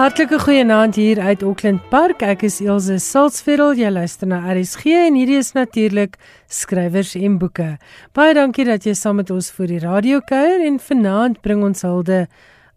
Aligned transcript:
'n 0.00 0.02
Hartlike 0.02 0.38
goeienaand 0.40 0.94
hier 0.96 1.18
uit 1.20 1.42
Auckland 1.42 1.88
Park. 1.90 2.22
Ek 2.22 2.40
is 2.42 2.54
Elsje 2.64 2.94
Salzveld. 2.98 3.76
Jy 3.76 3.90
luister 3.92 4.30
na 4.30 4.38
RSG 4.48 4.94
en 4.96 5.18
hierdie 5.18 5.36
is 5.36 5.52
natuurlik 5.52 6.16
skrywers 6.48 7.12
en 7.18 7.36
boeke. 7.36 7.76
Baie 8.16 8.32
dankie 8.32 8.64
dat 8.64 8.86
jy 8.88 8.94
saam 8.96 9.20
met 9.20 9.28
ons 9.30 9.50
vir 9.52 9.68
die 9.68 9.82
radio 9.82 10.22
kuier 10.24 10.64
en 10.64 10.80
vanaand 10.80 11.42
bring 11.44 11.60
ons 11.68 11.84
hulde 11.84 12.22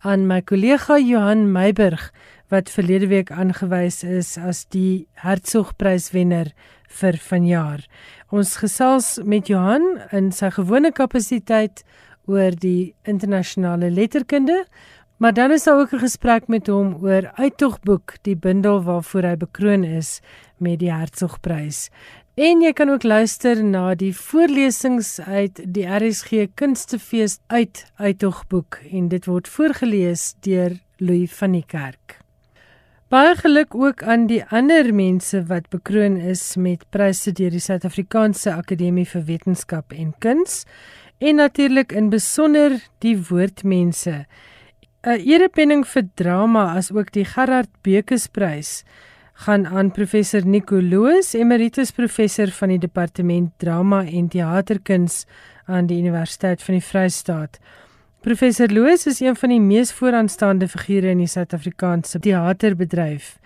aan 0.04 0.28
my 0.28 0.42
kollega 0.42 0.98
Johan 1.00 1.46
Meiburg 1.54 2.10
wat 2.52 2.68
verlede 2.68 3.08
week 3.08 3.32
aangewys 3.32 4.04
is 4.04 4.36
as 4.36 4.66
die 4.76 5.08
Hertzogpryswenner 5.24 6.52
vir 7.00 7.22
vanjaar. 7.30 7.88
Ons 8.36 8.58
gesels 8.60 9.22
met 9.24 9.48
Johan 9.48 9.94
in 10.12 10.34
sy 10.36 10.52
gewone 10.52 10.92
kapasiteit 10.92 11.86
oor 12.28 12.52
die 12.52 12.94
internasionale 13.08 13.88
letterkunde 13.92 14.66
Maar 15.18 15.34
dan 15.34 15.52
is 15.52 15.64
daar 15.64 15.80
ook 15.80 15.94
'n 15.94 16.00
gesprek 16.00 16.48
met 16.48 16.68
hom 16.68 16.98
oor 17.02 17.32
Uittogboek, 17.36 18.14
die 18.22 18.36
bundel 18.36 18.84
waarvoor 18.84 19.22
hy 19.22 19.38
bekroon 19.38 19.84
is 19.84 20.20
met 20.58 20.80
die 20.80 20.92
Hertzogprys. 20.92 21.90
En 22.34 22.62
jy 22.62 22.74
kan 22.74 22.90
ook 22.90 23.04
luister 23.04 23.64
na 23.64 23.96
die 23.96 24.16
voorlesings 24.18 25.20
uit 25.22 25.60
die 25.74 25.86
RSG 25.86 26.48
Kunstefees 26.54 27.40
uit 27.48 27.86
Uittogboek 27.96 28.80
en 28.92 29.08
dit 29.08 29.26
word 29.26 29.48
voorgeles 29.48 30.34
deur 30.40 30.80
Louis 30.98 31.34
van 31.34 31.52
die 31.52 31.66
Kerk. 31.68 32.18
Baie 33.14 33.36
geluk 33.36 33.76
ook 33.76 34.02
aan 34.04 34.26
die 34.26 34.42
ander 34.50 34.88
mense 34.94 35.44
wat 35.46 35.70
bekroon 35.70 36.16
is 36.18 36.56
met 36.56 36.88
pryse 36.90 37.32
deur 37.32 37.54
die 37.54 37.62
Suid-Afrikaanse 37.62 38.56
Akademie 38.56 39.06
vir 39.06 39.28
Wetenskap 39.28 39.94
en 39.94 40.16
Kuns 40.18 40.64
en 41.22 41.36
natuurlik 41.36 41.94
in 41.94 42.10
besonder 42.10 42.80
die 43.06 43.14
woordmense. 43.30 44.24
'n 45.04 45.20
Erepenning 45.20 45.82
vir 45.84 46.06
drama 46.16 46.78
as 46.78 46.88
ook 46.96 47.10
die 47.12 47.26
Gerard 47.28 47.68
Bekesprys 47.84 48.86
gaan 49.44 49.66
aan 49.68 49.92
professor 49.92 50.46
Nico 50.48 50.80
Loos, 50.80 51.34
emeritus 51.36 51.92
professor 51.92 52.48
van 52.48 52.72
die 52.72 52.80
departement 52.80 53.52
drama 53.60 54.06
en 54.06 54.30
teaterkuns 54.32 55.26
aan 55.68 55.90
die 55.90 56.00
Universiteit 56.00 56.64
van 56.64 56.78
die 56.80 56.86
Vrystaat. 56.88 57.60
Professor 58.24 58.72
Loos 58.72 59.04
is 59.06 59.20
een 59.20 59.36
van 59.36 59.50
die 59.50 59.60
mees 59.60 59.92
vooraanstaande 59.92 60.70
figure 60.72 61.12
in 61.12 61.20
die 61.20 61.28
Suid-Afrikaanse 61.28 62.24
teaterbedryf. 62.24 63.40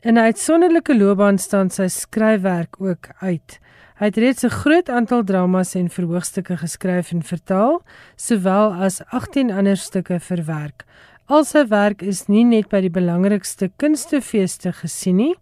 In 0.00 0.14
'n 0.14 0.24
uitsonderlike 0.32 0.96
loopbaan 0.96 1.38
staan 1.38 1.70
sy 1.70 1.88
skryfwerk 1.88 2.80
ook 2.80 3.08
uit. 3.20 3.59
Hy 4.00 4.08
het 4.08 4.16
reeds 4.16 4.44
'n 4.44 4.48
groot 4.48 4.88
aantal 4.88 5.24
dramas 5.24 5.74
en 5.74 5.90
verhoogstukke 5.90 6.56
geskryf 6.56 7.12
en 7.12 7.22
vertaal, 7.22 7.82
sowel 8.16 8.72
as 8.72 9.02
18 9.04 9.50
ander 9.50 9.76
stukke 9.76 10.20
verwerk. 10.20 10.84
Al 11.26 11.44
sy 11.44 11.66
werk 11.68 12.02
is 12.02 12.26
nie 12.26 12.44
net 12.44 12.68
by 12.68 12.80
die 12.80 12.90
belangrikste 12.90 13.70
kunstefeeste 13.76 14.72
gesien 14.72 15.16
nie, 15.16 15.34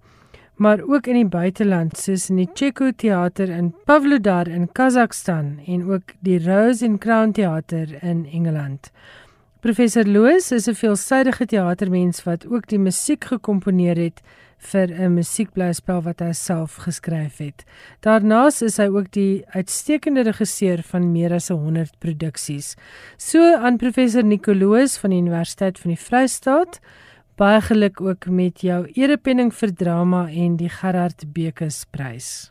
maar 0.57 0.83
ook 0.83 1.07
in 1.07 1.15
die 1.15 1.31
buiteland, 1.39 1.97
soos 1.97 2.31
in 2.31 2.37
die 2.37 2.51
Cheko 2.55 2.91
Theater 2.91 3.49
in 3.49 3.75
Pavlodar 3.85 4.49
in 4.49 4.69
Kazakhstan 4.73 5.61
en 5.67 5.91
ook 5.93 6.15
die 6.21 6.39
Rose 6.39 6.85
and 6.85 7.01
Crown 7.01 7.33
Theater 7.33 8.03
in 8.03 8.27
Engeland. 8.27 8.91
Professor 9.61 10.05
Loos 10.05 10.51
is 10.53 10.67
'n 10.67 10.75
veelsidige 10.75 11.47
teatermens 11.47 12.25
wat 12.25 12.47
ook 12.47 12.67
die 12.67 12.79
musiek 12.79 13.25
gekomponeer 13.25 13.97
het 13.97 14.21
vir 14.59 14.91
'n 14.91 15.15
musiekblyspel 15.15 16.03
wat 16.03 16.21
hy 16.21 16.33
self 16.33 16.77
geskryf 16.85 17.39
het. 17.39 17.65
Daarnaas 18.03 18.63
is 18.63 18.77
hy 18.77 18.89
ook 18.89 19.11
die 19.13 19.45
uitstekende 19.55 20.23
regisseur 20.23 20.83
van 20.83 21.13
meer 21.13 21.33
as 21.33 21.49
100 21.49 21.99
produksies. 21.99 22.77
So 23.17 23.55
aan 23.57 23.79
professor 23.79 24.25
Nicoloos 24.25 24.99
van 24.99 25.11
die 25.11 25.21
Universiteit 25.21 25.79
van 25.79 25.91
die 25.91 26.03
Vrystaat, 26.05 26.81
baie 27.37 27.61
geluk 27.61 28.01
ook 28.01 28.27
met 28.27 28.61
jou 28.61 28.87
erepenning 28.95 29.55
vir 29.55 29.75
drama 29.75 30.29
en 30.29 30.57
die 30.57 30.69
Gerard 30.69 31.33
Bekes 31.33 31.85
prys. 31.91 32.51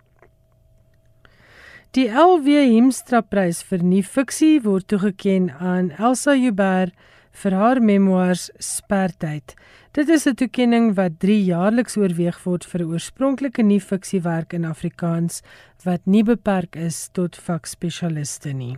Die 1.92 2.08
LW 2.08 2.48
Hemstra 2.76 3.22
prys 3.22 3.64
vir 3.64 3.84
nuwe 3.84 4.04
fiksie 4.04 4.60
word 4.62 4.88
toegekend 4.88 5.52
aan 5.60 5.92
Elsa 5.98 6.36
Joubert 6.36 6.94
vir 7.42 7.56
haar 7.58 7.80
memoirs 7.82 8.50
Spertyd. 8.60 9.56
Dit 9.98 10.10
is 10.10 10.26
'n 10.28 10.34
toekenning 10.34 10.96
wat 10.96 11.12
3 11.20 11.44
jaarliks 11.44 11.98
oorweeg 11.98 12.44
word 12.44 12.66
vir 12.66 12.82
oorspronklike 12.86 13.64
nuwe 13.64 13.82
fiksiewerk 13.82 14.54
in 14.54 14.66
Afrikaans 14.66 15.42
wat 15.84 16.06
nie 16.06 16.24
beperk 16.24 16.76
is 16.76 17.10
tot 17.12 17.36
vakspesialiste 17.36 18.54
nie. 18.54 18.78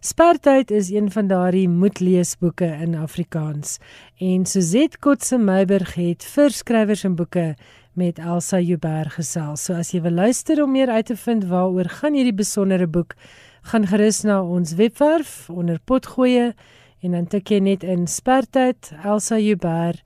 Spartyd 0.00 0.70
is 0.70 0.90
een 0.90 1.10
van 1.10 1.26
daardie 1.26 1.68
moedleesboeke 1.68 2.68
in 2.84 2.94
Afrikaans 2.94 3.78
en 4.20 4.44
Suzette 4.44 4.98
Kotse 4.98 5.38
Meiberg 5.38 5.94
het 5.94 6.24
vir 6.24 6.50
skrywers 6.50 7.04
en 7.04 7.16
boeke 7.16 7.54
met 7.92 8.18
Elsa 8.18 8.60
Joubert 8.60 9.12
gesels. 9.12 9.64
So 9.64 9.72
as 9.72 9.90
jy 9.90 10.02
wil 10.02 10.12
luister 10.12 10.62
om 10.62 10.72
meer 10.72 10.88
uit 10.88 11.06
te 11.06 11.16
vind 11.16 11.44
waaroor 11.44 11.88
gaan 11.88 12.12
hierdie 12.12 12.36
besondere 12.36 12.86
boek, 12.86 13.14
gaan 13.62 13.86
gerus 13.86 14.22
na 14.22 14.42
ons 14.42 14.74
webwerf 14.74 15.50
onder 15.50 15.80
potgoeie 15.84 16.54
en 17.00 17.12
dan 17.12 17.26
tik 17.26 17.50
jy 17.50 17.58
net 17.60 17.84
in 17.84 18.06
spertyd 18.06 18.92
Elsa 19.04 19.38
Joubert 19.38 20.02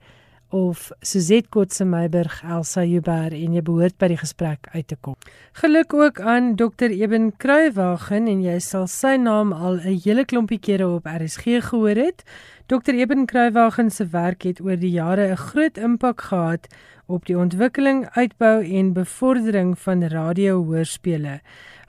of 0.51 0.91
Suzette 1.01 1.47
Kotse 1.49 1.85
Meiberg 1.85 2.41
Elsa 2.43 2.83
Joubert 2.83 3.33
en 3.33 3.55
jy 3.55 3.61
behoort 3.63 3.95
by 4.01 4.09
die 4.11 4.19
gesprek 4.19 4.67
uit 4.73 4.87
te 4.89 4.97
kom. 4.99 5.15
Geluk 5.61 5.93
ook 5.95 6.19
aan 6.19 6.55
Dr 6.59 6.91
Eben 6.91 7.31
Kruiwagen 7.39 8.27
en 8.27 8.43
jy 8.43 8.57
sal 8.59 8.89
sy 8.91 9.15
naam 9.15 9.53
al 9.53 9.79
'n 9.79 10.01
hele 10.03 10.25
klompie 10.25 10.59
kere 10.59 10.87
op 10.87 11.07
RSG 11.07 11.63
gehoor 11.71 11.95
het. 11.95 12.23
Dr 12.67 12.93
Eben 12.93 13.25
Kruiwagen 13.25 13.89
se 13.91 14.05
werk 14.05 14.43
het 14.43 14.59
oor 14.61 14.75
die 14.75 14.91
jare 14.91 15.31
'n 15.31 15.37
groot 15.37 15.77
impak 15.77 16.21
gehad 16.21 16.67
op 17.07 17.25
die 17.25 17.37
ontwikkeling, 17.37 18.05
uitbou 18.15 18.63
en 18.63 18.93
bevordering 18.93 19.79
van 19.79 20.03
radiohoorspele. 20.03 21.39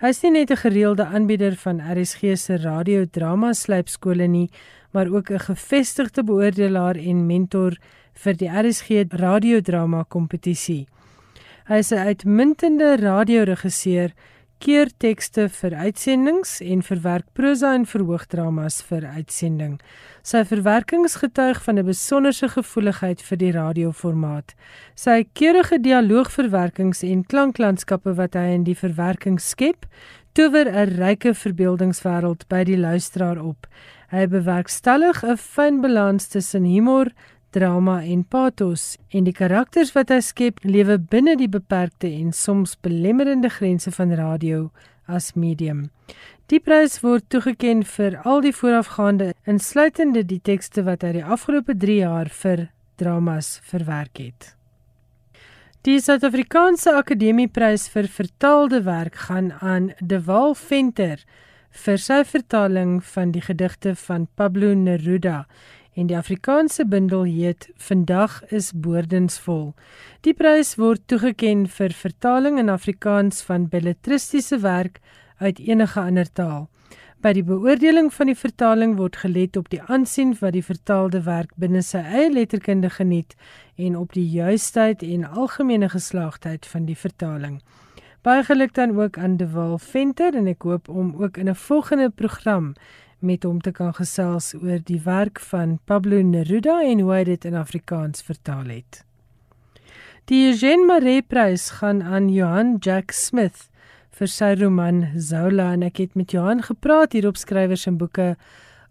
Hy 0.00 0.08
is 0.08 0.22
nie 0.22 0.30
net 0.30 0.50
'n 0.50 0.56
gereelde 0.56 1.04
aanbieder 1.04 1.54
van 1.56 1.80
RSG 1.80 2.36
se 2.36 2.56
radiodrama 2.56 3.52
slypskole 3.52 4.26
nie, 4.26 4.50
maar 4.92 5.08
ook 5.08 5.30
'n 5.30 5.38
gevestigde 5.38 6.22
beoordelaar 6.24 6.96
en 6.96 7.26
mentor 7.26 7.76
vir 8.14 8.34
die 8.36 8.48
RSG 8.48 9.04
radiodrama 9.08 10.04
kompetisie. 10.08 10.86
Hy 11.68 11.78
is 11.78 11.92
'n 11.92 12.06
uitmuntende 12.06 12.96
radioregisseur, 12.96 14.12
keer 14.62 14.90
tekste 15.02 15.48
vir 15.48 15.74
uitsendings 15.74 16.60
en 16.60 16.84
verwerk 16.86 17.26
prosa 17.34 17.72
en 17.74 17.86
verhoogdramas 17.86 18.76
vir 18.86 19.06
uitsending. 19.16 19.80
Sy 20.22 20.44
verwerkings 20.46 21.16
getuig 21.18 21.62
van 21.64 21.78
'n 21.78 21.86
besonderse 21.86 22.48
gevoeligheid 22.48 23.22
vir 23.22 23.38
die 23.38 23.52
radioformaat. 23.52 24.54
Sy 24.94 25.24
keurige 25.32 25.80
dialoogverwerkings 25.80 27.02
en 27.02 27.26
klanklandskappe 27.26 28.14
wat 28.14 28.34
hy 28.34 28.54
in 28.54 28.64
die 28.64 28.76
verwerking 28.76 29.40
skep, 29.40 29.86
tower 30.32 30.66
'n 30.68 30.96
ryke 30.96 31.34
verbeeldingswêreld 31.34 32.46
by 32.48 32.64
die 32.64 32.78
luisteraar 32.78 33.42
op. 33.42 33.66
Hy 34.12 34.26
bewerkstellig 34.28 35.22
'n 35.24 35.38
fyn 35.40 35.80
balans 35.80 36.26
tussen 36.28 36.64
humor, 36.68 37.08
drama 37.50 38.02
en 38.04 38.24
pathos 38.24 38.98
en 39.08 39.24
die 39.24 39.32
karakters 39.32 39.92
wat 39.96 40.10
hy 40.12 40.20
skep 40.20 40.58
lewe 40.64 40.98
binne 40.98 41.32
die 41.40 41.48
beperkte 41.48 42.10
en 42.12 42.32
soms 42.32 42.74
belemmerende 42.84 43.48
grense 43.48 43.90
van 43.90 44.12
radio 44.12 44.70
as 45.08 45.32
medium. 45.32 45.90
Die 46.52 46.60
prys 46.60 46.98
word 47.00 47.24
toegekend 47.32 47.88
vir 47.88 48.18
al 48.28 48.42
die 48.44 48.52
voorafgaande 48.52 49.32
insluitende 49.48 50.26
die 50.28 50.40
tekste 50.44 50.84
wat 50.84 51.02
hy 51.02 51.12
die 51.12 51.24
afgelope 51.24 51.72
3 51.72 51.96
jaar 52.02 52.28
vir 52.28 52.66
dramas 53.00 53.60
verwerk 53.64 54.20
het. 54.20 54.56
Die 55.88 55.96
Suid-Afrikaanse 56.00 56.92
Akademieprys 56.94 57.88
vir 57.88 58.06
vertaalde 58.12 58.82
werk 58.84 59.16
gaan 59.24 59.52
aan 59.52 59.94
De 60.00 60.20
Waal 60.20 60.54
Venter 60.54 61.24
vir 61.72 61.96
sy 61.98 62.20
vertaling 62.28 62.98
van 63.14 63.30
die 63.32 63.40
gedigte 63.40 63.94
van 63.96 64.26
Pablo 64.36 64.74
Neruda 64.76 65.46
en 65.96 66.08
die 66.08 66.16
Afrikaanse 66.16 66.84
bundel 66.88 67.24
heet 67.24 67.68
Vandag 67.76 68.42
is 68.52 68.72
boordensvol. 68.72 69.72
Die 70.20 70.34
prys 70.36 70.76
word 70.80 71.06
toegekend 71.08 71.72
vir 71.72 71.96
vertaling 71.96 72.58
in 72.60 72.68
Afrikaans 72.72 73.42
van 73.48 73.68
belletristiese 73.72 74.60
werk 74.60 75.00
uit 75.40 75.58
enige 75.60 76.00
ander 76.00 76.28
taal. 76.32 76.68
By 77.22 77.32
die 77.36 77.44
beoordeling 77.46 78.10
van 78.12 78.32
die 78.32 78.36
vertaling 78.38 78.96
word 78.98 79.16
gelet 79.22 79.56
op 79.56 79.68
die 79.70 79.80
aansien 79.86 80.34
wat 80.40 80.56
die 80.56 80.64
vertaalde 80.64 81.22
werk 81.24 81.52
binne 81.56 81.82
sy 81.86 82.02
eie 82.02 82.32
letterkunde 82.32 82.90
geniet 82.90 83.36
en 83.76 83.96
op 83.96 84.12
die 84.12 84.26
juistheid 84.28 85.04
en 85.06 85.24
algemene 85.24 85.88
geslaagdheid 85.92 86.66
van 86.66 86.88
die 86.88 86.98
vertaling. 86.98 87.60
Baie 88.22 88.44
geluk 88.46 88.74
dan 88.74 89.00
ook 89.00 89.18
aan 89.18 89.36
De 89.36 89.50
Waal 89.50 89.78
Venter 89.78 90.34
en 90.38 90.46
ek 90.46 90.62
hoop 90.62 90.88
om 90.88 91.08
ook 91.18 91.36
in 91.42 91.48
'n 91.50 91.54
volgende 91.54 92.10
program 92.10 92.74
met 93.18 93.42
hom 93.42 93.60
te 93.60 93.70
kan 93.70 93.94
gesels 93.94 94.54
oor 94.54 94.78
die 94.84 95.00
werk 95.04 95.40
van 95.40 95.78
Pablo 95.84 96.22
Neruda 96.22 96.82
en 96.82 97.00
hoe 97.00 97.12
hy 97.12 97.24
dit 97.24 97.44
in 97.44 97.54
Afrikaans 97.54 98.22
vertaal 98.22 98.64
het. 98.64 99.04
Die 100.24 100.46
Eugene 100.50 100.86
Maree 100.86 101.22
Prys 101.22 101.70
gaan 101.70 102.02
aan 102.02 102.28
Johan 102.28 102.76
Jack 102.78 103.10
Smith 103.10 103.68
vir 104.10 104.28
sy 104.28 104.54
roman 104.54 105.08
Zola 105.16 105.72
en 105.72 105.82
ek 105.82 105.96
het 105.96 106.14
met 106.14 106.30
Johan 106.30 106.62
gepraat 106.62 107.12
hier 107.12 107.26
op 107.26 107.36
skrywers 107.36 107.86
en 107.86 107.96
boeke 107.96 108.36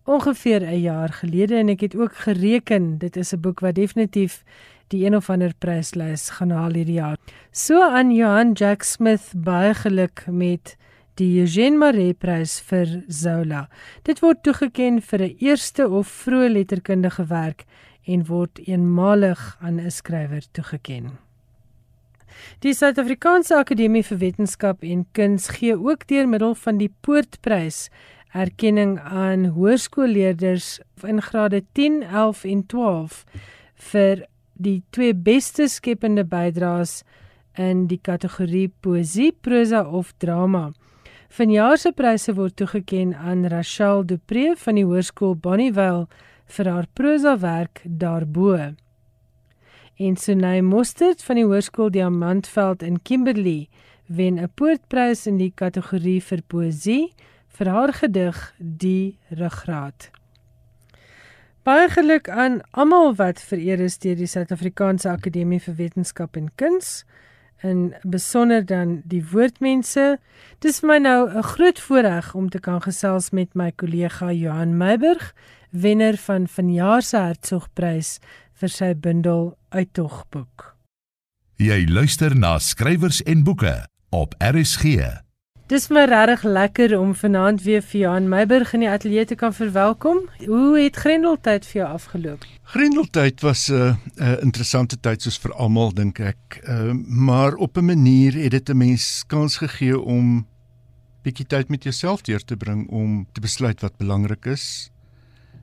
ongeveer 0.03 0.61
'n 0.61 0.81
jaar 0.81 1.09
gelede 1.09 1.55
en 1.55 1.69
ek 1.69 1.79
het 1.79 1.95
ook 1.95 2.15
gereken 2.15 2.97
dit 2.97 3.15
is 3.15 3.33
'n 3.33 3.39
boek 3.39 3.59
wat 3.59 3.75
definitief 3.75 4.43
die 4.91 5.05
een 5.05 5.15
of 5.15 5.29
ander 5.29 5.53
pryslys 5.57 6.29
gaan 6.37 6.51
haal 6.51 6.75
hierdie 6.77 6.99
jaar. 6.99 7.17
So 7.51 7.81
aan 7.81 8.11
Johan 8.11 8.53
Jack 8.53 8.83
Smith 8.83 9.31
baie 9.35 9.73
geluk 9.73 10.25
met 10.27 10.75
die 11.19 11.39
Eugene 11.39 11.77
Maree 11.77 12.13
Prys 12.13 12.59
vir 12.69 13.01
Zola. 13.07 13.67
Dit 14.07 14.21
word 14.23 14.43
toegekend 14.43 15.03
vir 15.03 15.21
'n 15.21 15.35
eerste 15.39 15.89
of 15.89 16.07
vroeë 16.07 16.51
letterkundige 16.51 17.25
werk 17.27 17.65
en 18.05 18.25
word 18.25 18.59
eenmalig 18.67 19.57
aan 19.61 19.79
'n 19.79 19.91
skrywer 19.91 20.43
toegekend. 20.51 21.11
Die 22.59 22.73
Suid-Afrikaanse 22.73 23.57
Akademie 23.57 24.03
vir 24.03 24.17
Wetenskap 24.17 24.83
en 24.83 25.05
Kuns 25.11 25.47
gee 25.47 25.75
ook 25.75 26.07
deur 26.07 26.27
middel 26.27 26.55
van 26.55 26.77
die 26.77 26.91
Poortprys 27.01 27.89
erkenning 28.33 28.99
aan 28.99 29.45
hoërskoolleerders 29.45 30.79
in 31.03 31.21
grade 31.21 31.63
10, 31.73 32.03
11 32.03 32.43
en 32.43 32.65
12 32.65 33.25
vir 33.91 34.25
die 34.61 34.81
twee 34.89 35.13
beste 35.13 35.67
skepende 35.69 36.23
bydraes 36.27 37.01
in 37.59 37.87
die 37.87 37.99
kategorie 37.99 38.69
poesie, 38.81 39.31
prosa 39.31 39.83
of 39.83 40.13
drama. 40.23 40.71
Vanjaar 41.31 41.77
se 41.79 41.91
pryse 41.95 42.33
word 42.35 42.57
toegekend 42.59 43.15
aan 43.15 43.45
Rachel 43.51 44.03
Dupré 44.03 44.51
van 44.59 44.75
die 44.75 44.85
Hoërskool 44.87 45.37
Bonnievale 45.39 46.07
vir 46.51 46.67
haar 46.67 46.87
prosa 46.93 47.37
werk 47.39 47.81
Daarbo. 47.85 48.57
En 49.95 50.17
Sunay 50.17 50.61
Mostert 50.61 51.23
van 51.23 51.39
die 51.39 51.47
Hoërskool 51.47 51.91
Diamantveld 51.95 52.83
in 52.83 52.99
Kimberley 53.01 53.69
wen 54.07 54.39
'n 54.39 54.51
poortprys 54.55 55.27
in 55.27 55.37
die 55.37 55.53
kategorie 55.55 56.21
vir 56.21 56.41
poësie 56.47 57.13
vir 57.47 57.67
haar 57.67 57.93
gedig 57.93 58.53
Die 58.59 59.17
Ruggraat. 59.29 60.20
Baie 61.61 61.89
geluk 61.93 62.25
aan 62.29 62.61
almal 62.73 63.11
wat 63.19 63.37
vereer 63.45 63.83
is 63.85 63.99
deur 64.01 64.15
die 64.17 64.25
Suid-Afrikaanse 64.25 65.11
Akademie 65.11 65.59
vir 65.61 65.75
Wetenskap 65.77 66.39
en 66.39 66.47
Kuns 66.57 67.03
en 67.61 67.91
besonder 68.01 68.65
dan 68.65 68.95
die 69.05 69.21
woordmense. 69.29 70.17
Dis 70.65 70.81
vir 70.81 70.89
my 70.89 70.97
nou 70.97 71.29
'n 71.29 71.43
groot 71.43 71.79
voorreg 71.79 72.33
om 72.33 72.49
te 72.49 72.59
kan 72.59 72.81
gesels 72.81 73.29
met 73.29 73.53
my 73.53 73.71
kollega 73.71 74.31
Johan 74.31 74.77
Meiburg, 74.77 75.35
wenner 75.69 76.17
van 76.17 76.47
vanjaar 76.47 77.01
se 77.01 77.17
Hertzogprys 77.17 78.19
vir 78.53 78.69
sy 78.69 78.93
bundel 78.95 79.57
Uittogboek. 79.69 80.75
Jy 81.57 81.85
luister 81.87 82.35
na 82.35 82.57
skrywers 82.57 83.21
en 83.21 83.43
boeke 83.43 83.85
op 84.09 84.33
RSG. 84.39 84.97
Dis 85.71 85.85
my 85.87 86.01
regtig 86.03 86.41
lekker 86.43 86.91
om 86.97 87.13
vanaand 87.15 87.61
weer 87.63 87.83
vir 87.85 87.99
Johan 88.01 88.25
Meiburg 88.27 88.73
in 88.75 88.81
die 88.83 88.89
ateljee 88.91 89.23
te 89.29 89.37
kan 89.39 89.53
verwelkom. 89.55 90.17
Hoe 90.43 90.73
het 90.75 90.97
Grendeltyd 90.99 91.63
vir 91.69 91.77
jou 91.77 91.85
afgeloop? 91.87 92.43
Grendeltyd 92.73 93.39
was 93.39 93.69
'n 93.69 93.73
uh, 93.73 93.95
'n 93.95 94.23
uh, 94.23 94.41
interessante 94.43 94.99
tyd 94.99 95.21
soos 95.21 95.39
vir 95.39 95.53
almal 95.53 95.93
dink 95.93 96.19
ek. 96.19 96.59
Uh, 96.67 96.91
maar 97.07 97.55
op 97.55 97.77
'n 97.77 97.85
manier 97.85 98.33
het 98.33 98.51
dit 98.51 98.69
'n 98.69 98.77
mens 98.77 99.23
kans 99.27 99.57
gegee 99.57 99.99
om 99.99 100.45
bietjie 101.23 101.47
tyd 101.47 101.69
met 101.69 101.83
jouself 101.83 102.21
deur 102.21 102.43
te 102.43 102.57
bring 102.57 102.89
om 102.89 103.27
te 103.31 103.39
besluit 103.39 103.81
wat 103.81 103.97
belangrik 103.97 104.45
is. 104.45 104.91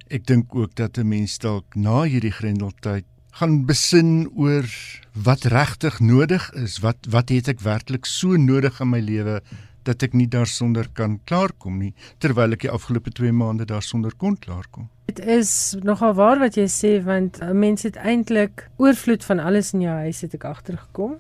Ek 0.09 0.27
dink 0.27 0.55
ook 0.55 0.75
dat 0.75 0.97
'n 0.97 1.09
mens 1.09 1.39
dalk 1.39 1.75
na 1.75 2.03
hierdie 2.03 2.33
Grendeltyd 2.33 3.05
gaan 3.31 3.67
besin 3.67 4.31
oor 4.35 4.65
wat 5.13 5.45
regtig 5.45 6.01
nodig 6.01 6.51
is. 6.53 6.79
Wat 6.79 6.97
wat 7.09 7.29
het 7.29 7.49
ek 7.49 7.61
werklik 7.61 8.07
so 8.07 8.37
nodig 8.37 8.81
in 8.81 8.89
my 8.89 9.01
lewe? 9.01 9.43
Dat 9.83 10.03
ek 10.03 10.13
nie 10.13 10.29
daarsonder 10.29 10.89
kan 10.93 11.19
klaarkom 11.25 11.79
nie 11.79 11.95
terwyl 12.19 12.53
ek 12.53 12.67
die 12.67 12.71
afgelope 12.71 13.11
2 13.11 13.33
maande 13.33 13.65
daarsonder 13.65 14.15
kon 14.17 14.37
klaarkom. 14.37 14.89
Dit 15.07 15.21
is 15.21 15.77
nogal 15.83 16.15
waar 16.15 16.39
wat 16.39 16.57
jy 16.57 16.67
sê 16.69 16.99
want 17.05 17.41
'n 17.41 17.59
mens 17.59 17.83
het 17.83 17.97
eintlik 17.97 18.69
oorvloed 18.77 19.25
van 19.25 19.39
alles 19.39 19.73
in 19.73 19.81
jou 19.81 19.97
huis 20.05 20.21
het 20.21 20.35
ek 20.35 20.45
agtergekom. 20.45 21.17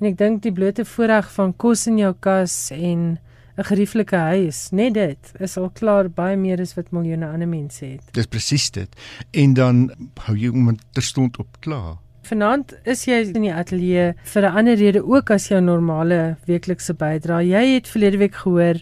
En 0.00 0.06
ek 0.06 0.18
dink 0.18 0.42
die 0.42 0.52
blote 0.52 0.84
voorreg 0.84 1.32
van 1.32 1.56
kos 1.56 1.86
in 1.86 1.98
jou 1.98 2.14
kas 2.20 2.70
en 2.70 3.18
'n 3.58 3.64
gerieflike 3.64 4.16
huis, 4.16 4.70
net 4.70 4.94
dit 4.94 5.32
is 5.38 5.56
al 5.56 5.70
klaar 5.70 6.08
baie 6.08 6.36
meer 6.36 6.60
as 6.60 6.74
wat 6.74 6.90
miljoene 6.90 7.28
ander 7.28 7.48
mense 7.48 7.84
het. 7.84 8.00
Dis 8.12 8.26
presies 8.26 8.70
dit. 8.70 8.88
En 9.30 9.54
dan 9.54 9.90
hou 10.26 10.36
jy 10.36 10.48
om 10.48 10.76
terstond 10.92 11.38
op 11.38 11.60
klaar. 11.60 11.98
Vanaand 12.30 12.76
is 12.86 13.08
jy 13.08 13.24
in 13.32 13.42
die 13.42 13.50
ateljee 13.50 14.12
vir 14.32 14.44
'n 14.46 14.56
ander 14.58 14.76
rede 14.78 15.02
ook 15.02 15.30
as 15.30 15.48
jou 15.48 15.60
normale 15.60 16.36
weeklikse 16.46 16.94
bydrae. 16.94 17.42
Jy 17.42 17.74
het 17.74 17.88
verlede 17.88 18.18
week 18.18 18.34
gehoor 18.34 18.78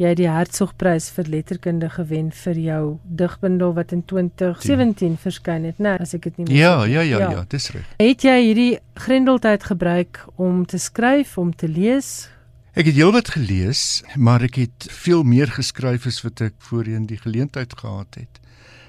jy 0.00 0.08
het 0.08 0.16
die 0.16 0.28
Hertzogprys 0.28 1.10
vir 1.10 1.28
letterkunde 1.28 1.90
gewen 1.92 2.32
vir 2.32 2.58
jou 2.58 2.98
digbundel 3.04 3.74
wat 3.76 3.92
in 3.92 4.02
2017 4.02 5.18
verskyn 5.20 5.64
het, 5.64 5.78
né, 5.78 5.98
as 6.00 6.14
ek 6.14 6.22
dit 6.22 6.38
nie 6.38 6.46
mis 6.48 6.56
ja, 6.56 6.84
ja, 6.84 7.02
ja, 7.02 7.18
ja, 7.18 7.30
ja, 7.30 7.44
dis 7.48 7.70
reg. 7.70 7.84
Het 8.00 8.24
jy 8.24 8.36
hierdie 8.40 8.78
grendeltyd 8.94 9.62
gebruik 9.62 10.24
om 10.36 10.64
te 10.66 10.78
skryf, 10.78 11.36
om 11.38 11.52
te 11.54 11.68
lees? 11.68 12.30
Ek 12.72 12.86
het 12.86 12.96
heelwat 12.96 13.28
gelees, 13.28 14.02
maar 14.16 14.42
ek 14.42 14.56
het 14.56 14.88
veel 15.04 15.22
meer 15.22 15.46
geskryf 15.46 16.06
as 16.06 16.22
wat 16.24 16.40
ek 16.40 16.54
voorheen 16.58 17.06
die 17.06 17.20
geleentheid 17.20 17.76
gehad 17.76 18.16
het. 18.16 18.40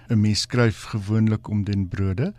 'n 0.10 0.22
Mens 0.22 0.42
skryf 0.42 0.84
gewoonlik 0.96 1.50
om 1.50 1.64
den 1.64 1.88
brode 1.88 2.34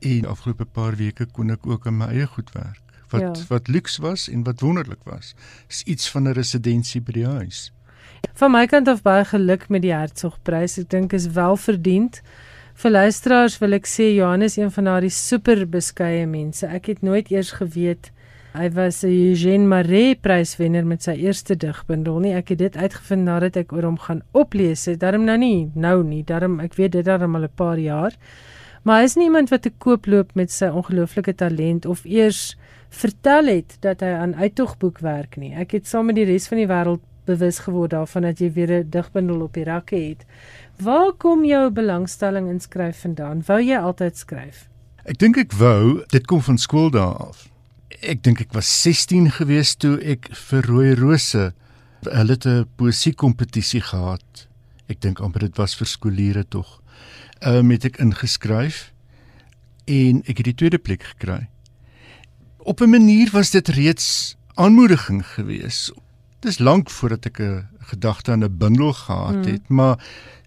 En 0.00 0.24
afgelope 0.26 0.64
paar 0.64 0.96
weke 0.96 1.26
kon 1.26 1.50
ek 1.50 1.66
ook 1.66 1.86
aan 1.86 1.98
my 2.00 2.06
eie 2.14 2.26
goed 2.26 2.52
werk. 2.52 2.80
Wat 3.10 3.20
ja. 3.20 3.46
wat 3.48 3.68
luks 3.68 3.98
was 3.98 4.28
en 4.28 4.44
wat 4.46 4.60
wonderlik 4.60 5.02
was. 5.04 5.34
Is 5.68 5.82
iets 5.82 6.10
van 6.10 6.28
'n 6.28 6.32
residensie 6.32 7.00
by 7.00 7.12
die 7.12 7.26
huis. 7.26 7.72
Van 8.32 8.50
my 8.50 8.66
kant 8.66 8.88
af 8.88 9.02
baie 9.02 9.24
geluk 9.24 9.68
met 9.68 9.82
die 9.82 9.92
Hertzogprys. 9.92 10.78
Ek 10.78 10.90
dink 10.90 11.12
is 11.12 11.26
wel 11.26 11.56
verdiend. 11.56 12.22
Vir 12.74 12.90
luisteraars 12.90 13.58
wil 13.58 13.72
ek 13.72 13.86
sê 13.86 14.14
Johannes 14.14 14.56
een 14.56 14.70
van 14.70 14.84
daardie 14.84 15.10
super 15.10 15.68
beskeie 15.68 16.26
mense. 16.26 16.66
Ek 16.66 16.86
het 16.86 17.02
nooit 17.02 17.30
eers 17.30 17.52
geweet 17.52 18.10
hy 18.52 18.68
was 18.74 19.04
'n 19.04 19.08
Eugene 19.08 19.66
Maree 19.66 20.14
pryswenner 20.14 20.86
met 20.86 21.02
sy 21.02 21.12
eerste 21.12 21.56
digbundel 21.56 22.18
nie. 22.18 22.34
Ek 22.34 22.48
het 22.48 22.58
dit 22.58 22.76
uitgevind 22.76 23.24
nadat 23.24 23.56
ek 23.56 23.72
oor 23.72 23.82
hom 23.82 23.98
gaan 23.98 24.22
oplees 24.32 24.84
het. 24.86 25.00
Daarom 25.00 25.24
nou 25.24 25.38
nie, 25.38 25.70
nou 25.74 26.02
nie. 26.04 26.24
Daarom 26.24 26.60
ek 26.60 26.74
weet 26.74 26.92
dit 26.92 27.04
daarom 27.04 27.36
al 27.36 27.44
'n 27.44 27.54
paar 27.54 27.78
jaar. 27.78 28.12
Maar 28.82 29.02
is 29.02 29.14
nie 29.14 29.28
iemand 29.28 29.50
wat 29.52 29.62
te 29.62 29.72
koop 29.78 30.06
loop 30.06 30.34
met 30.34 30.52
sy 30.52 30.70
ongelooflike 30.72 31.34
talent 31.34 31.86
of 31.86 32.04
eers 32.04 32.56
vertel 32.88 33.50
het 33.52 33.76
dat 33.84 34.00
hy 34.00 34.14
aan 34.16 34.34
uittogboek 34.34 35.02
werk 35.04 35.36
nie. 35.36 35.52
Ek 35.52 35.76
het 35.76 35.86
saam 35.86 36.08
met 36.10 36.16
die 36.16 36.24
res 36.24 36.48
van 36.48 36.62
die 36.62 36.68
wêreld 36.70 37.04
bewus 37.28 37.60
geword 37.66 37.92
daarvan 37.92 38.26
dat 38.26 38.40
jy 38.40 38.50
weer 38.52 38.72
'n 38.80 38.90
digbundel 38.90 39.42
op 39.42 39.54
die 39.54 39.64
rakke 39.64 39.96
het. 39.96 40.24
Waar 40.80 41.12
kom 41.12 41.44
jou 41.44 41.70
belangstelling 41.70 42.48
in 42.48 42.60
skryf 42.60 43.00
vandaan? 43.00 43.42
Wou 43.46 43.60
jy 43.60 43.76
altyd 43.76 44.16
skryf? 44.16 44.68
Ek 45.04 45.18
dink 45.18 45.36
ek 45.36 45.52
wou, 45.52 46.02
dit 46.08 46.26
kom 46.26 46.40
van 46.40 46.58
skool 46.58 46.90
daar 46.90 47.14
af. 47.14 47.48
Ek 48.02 48.22
dink 48.22 48.40
ek 48.40 48.52
was 48.52 48.82
16 48.82 49.30
gewees 49.30 49.76
toe 49.76 49.98
ek 50.00 50.28
vir 50.32 50.62
Rooi 50.62 50.94
Rose 50.94 51.52
hulle 52.02 52.36
'n 52.44 52.66
poesiekompetisie 52.76 53.80
gehad. 53.80 54.48
Ek 54.88 55.00
dink 55.00 55.20
amper 55.20 55.40
dit 55.40 55.56
was 55.56 55.74
vir 55.74 55.86
skooliere 55.86 56.44
tog 56.48 56.80
uh, 57.40 57.60
met 57.60 57.84
ek 57.84 57.96
ingeskryf 57.96 58.92
en 59.84 60.20
ek 60.26 60.42
het 60.42 60.48
die 60.52 60.54
tweede 60.54 60.78
plek 60.78 61.02
gekry. 61.02 61.48
Op 62.58 62.80
'n 62.80 62.90
manier 62.90 63.30
was 63.32 63.50
dit 63.50 63.68
reeds 63.68 64.36
aanmoediging 64.54 65.26
geweest. 65.26 65.92
Dis 66.40 66.58
lank 66.58 66.90
voordat 66.90 67.26
ek 67.26 67.40
'n 67.40 67.68
gedagte 67.78 68.30
aan 68.32 68.44
'n 68.44 68.56
bundel 68.56 68.92
gehad 68.92 69.44
het, 69.44 69.66
hmm. 69.66 69.76
maar 69.76 70.04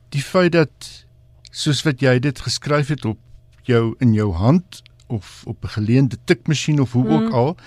die 0.09 0.21
feit 0.21 0.51
dat 0.51 1.05
soos 1.51 1.81
wat 1.83 1.99
jy 1.99 2.19
dit 2.19 2.39
geskryf 2.39 2.87
het 2.87 3.05
op 3.05 3.19
jou 3.61 3.95
in 3.99 4.13
jou 4.13 4.33
hand 4.33 4.81
of 5.07 5.43
op 5.45 5.63
'n 5.63 5.67
geleende 5.67 6.17
tikmasjien 6.25 6.79
of 6.79 6.91
hoe 6.91 7.07
hmm. 7.07 7.13
ook 7.13 7.31
al, 7.31 7.57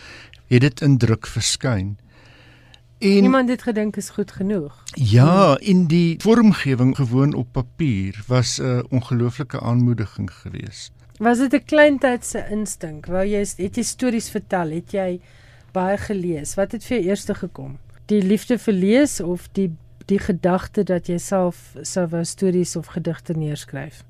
het 0.46 0.60
dit 0.60 0.80
in 0.80 0.98
druk 0.98 1.26
verskyn. 1.26 1.98
En 2.98 3.22
iemand 3.22 3.48
het 3.48 3.62
gedink 3.62 3.96
is 3.96 4.08
goed 4.10 4.32
genoeg. 4.32 4.82
Ja, 4.92 5.58
in 5.58 5.86
die 5.86 6.14
vormgewing 6.18 6.96
gewoon 6.96 7.34
op 7.34 7.46
papier 7.52 8.22
was 8.26 8.58
'n 8.60 8.84
ongelooflike 8.88 9.60
aanmoediging 9.60 10.32
geweest. 10.32 10.92
Was 11.18 11.38
dit 11.38 11.52
'n 11.52 11.64
kleintydse 11.64 12.46
instink? 12.50 13.06
Wou 13.06 13.26
jy 13.26 13.46
het 13.56 13.76
jy 13.76 13.82
stories 13.82 14.30
vertel? 14.30 14.70
Het 14.70 14.90
jy 14.90 15.20
baie 15.72 15.98
gelees? 15.98 16.54
Wat 16.54 16.72
het 16.72 16.84
vir 16.84 16.96
jou 16.96 17.08
eers 17.08 17.24
gekom? 17.28 17.78
Die 18.06 18.22
liefde 18.22 18.58
vir 18.58 18.72
lees 18.74 19.20
of 19.20 19.48
die 19.52 19.76
die 20.04 20.18
gedagte 20.18 20.82
dat 20.82 21.06
jy 21.06 21.18
self 21.18 21.74
sou 21.82 22.06
wou 22.06 22.24
stories 22.24 22.76
of 22.76 22.86
gedigte 22.86 23.32
neerskryf? 23.32 24.04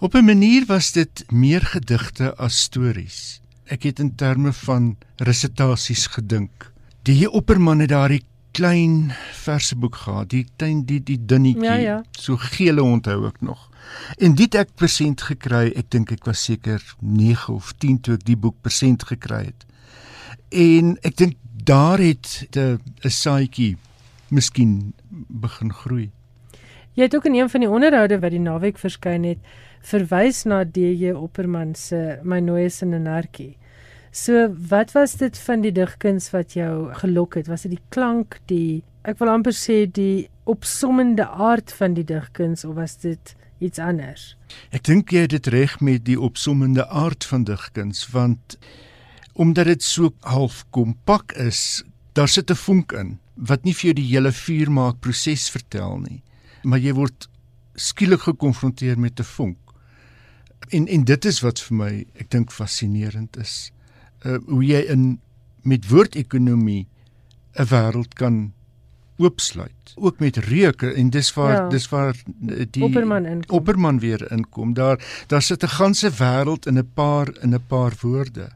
Op 0.00 0.14
'n 0.14 0.24
manier 0.24 0.64
was 0.66 0.92
dit 0.92 1.24
meer 1.30 1.60
gedigte 1.60 2.34
as 2.36 2.62
stories. 2.62 3.40
Ek 3.64 3.82
het 3.82 3.98
in 3.98 4.14
terme 4.14 4.52
van 4.52 4.96
resitasies 5.16 6.06
gedink 6.06 6.71
die 7.06 7.30
opperman 7.30 7.82
het 7.82 7.90
daardie 7.90 8.22
klein 8.52 9.12
verse 9.32 9.76
boek 9.76 9.96
gehad, 10.04 10.30
die 10.30 10.44
klein 10.60 10.84
die 10.86 11.00
die 11.02 11.18
dunnetjie, 11.18 11.64
ja, 11.64 11.76
ja. 11.80 11.98
so 12.18 12.36
gele 12.36 12.82
onthou 12.82 13.26
ek 13.26 13.40
nog. 13.40 13.68
En 14.22 14.36
dit 14.38 14.54
ek 14.54 14.74
persent 14.78 15.24
gekry, 15.26 15.70
ek 15.76 15.90
dink 15.90 16.12
ek 16.14 16.26
was 16.28 16.44
seker 16.44 16.82
9 17.00 17.54
of 17.54 17.72
10 17.82 18.00
toe 18.04 18.16
ek 18.18 18.26
die 18.28 18.38
boek 18.38 18.58
persent 18.62 19.06
gekry 19.08 19.46
het. 19.48 19.66
En 20.52 20.96
ek 21.02 21.16
dink 21.16 21.38
daar 21.64 21.98
het 21.98 22.46
'n 22.56 22.78
saadjie 23.08 23.76
miskien 24.28 24.94
begin 25.28 25.72
groei. 25.72 26.10
Jy 26.94 27.02
het 27.02 27.16
ook 27.16 27.24
in 27.24 27.34
een 27.34 27.48
van 27.50 27.60
die 27.60 27.70
onderhoude 27.70 28.18
wat 28.20 28.30
die 28.30 28.40
naweek 28.40 28.78
verskyn 28.78 29.24
het, 29.24 29.38
verwys 29.80 30.44
na 30.44 30.64
DJ 30.64 31.12
Opperman 31.16 31.74
se 31.74 32.18
My 32.22 32.40
Nooies 32.40 32.82
in 32.82 32.94
'n 32.94 33.02
Nartjie. 33.02 33.56
So, 34.12 34.54
wat 34.68 34.92
was 34.92 35.14
dit 35.16 35.38
van 35.40 35.62
die 35.64 35.72
digkuns 35.72 36.26
wat 36.34 36.52
jou 36.52 36.92
gelok 37.00 37.38
het? 37.38 37.46
Was 37.48 37.62
dit 37.64 37.78
die 37.78 37.84
klank, 37.88 38.36
die 38.52 38.82
ek 39.08 39.16
wil 39.22 39.32
amper 39.32 39.56
sê 39.56 39.86
die 39.88 40.28
opsommende 40.44 41.24
aard 41.24 41.72
van 41.72 41.96
die 41.96 42.04
digkuns 42.04 42.66
of 42.68 42.76
was 42.76 42.98
dit 43.00 43.32
iets 43.64 43.80
anders? 43.80 44.34
Ek 44.68 44.84
dink 44.84 45.14
jy 45.16 45.24
het 45.24 45.32
dit 45.32 45.48
reg 45.54 45.78
met 45.80 46.04
die 46.04 46.18
opsommende 46.20 46.84
aard 46.92 47.24
van 47.24 47.48
digkuns 47.48 48.04
want 48.12 48.58
omdat 49.32 49.70
dit 49.72 49.82
so 49.82 50.12
half 50.28 50.60
kompak 50.76 51.32
is, 51.40 51.80
daar 52.12 52.28
sit 52.28 52.50
'n 52.50 52.60
vonk 52.68 52.92
in 52.92 53.18
wat 53.36 53.64
nie 53.64 53.72
vir 53.72 53.88
jou 53.88 53.94
die 53.94 54.10
hele 54.12 54.32
vuur 54.32 54.70
maak 54.70 55.00
proses 55.00 55.48
vertel 55.48 55.98
nie, 55.98 56.22
maar 56.62 56.78
jy 56.78 56.92
word 56.92 57.28
skielik 57.74 58.28
gekonfronteer 58.28 58.98
met 58.98 59.18
'n 59.18 59.24
vonk. 59.24 59.58
En 60.68 60.86
en 60.86 61.04
dit 61.04 61.24
is 61.24 61.40
wat 61.40 61.58
vir 61.58 61.76
my 61.76 62.06
ek 62.20 62.30
dink 62.30 62.52
fascinerend 62.52 63.36
is. 63.36 63.72
Uh 64.24 64.38
hoe 64.46 64.64
jy 64.64 64.80
in 64.88 65.20
met 65.62 65.88
woordekonomie 65.88 66.86
'n 67.54 67.66
wêreld 67.68 68.14
kan 68.14 68.52
oopsluit. 69.18 69.94
Ook 69.94 70.18
met 70.18 70.36
reuke 70.36 70.92
en 70.92 71.10
dis 71.10 71.32
waar 71.34 71.52
ja. 71.52 71.68
dis 71.68 71.88
waar 71.88 72.16
die 72.70 72.82
Opperman 72.82 73.26
inkom. 73.26 73.58
Opperman 73.58 73.98
weer 73.98 74.32
inkom. 74.32 74.74
Daar 74.74 75.24
daar 75.26 75.42
sit 75.42 75.62
'n 75.62 75.68
ganse 75.68 76.10
wêreld 76.10 76.66
in 76.66 76.78
'n 76.78 76.90
paar 76.94 77.28
in 77.40 77.54
'n 77.54 77.64
paar 77.66 77.92
woorde. 78.00 78.48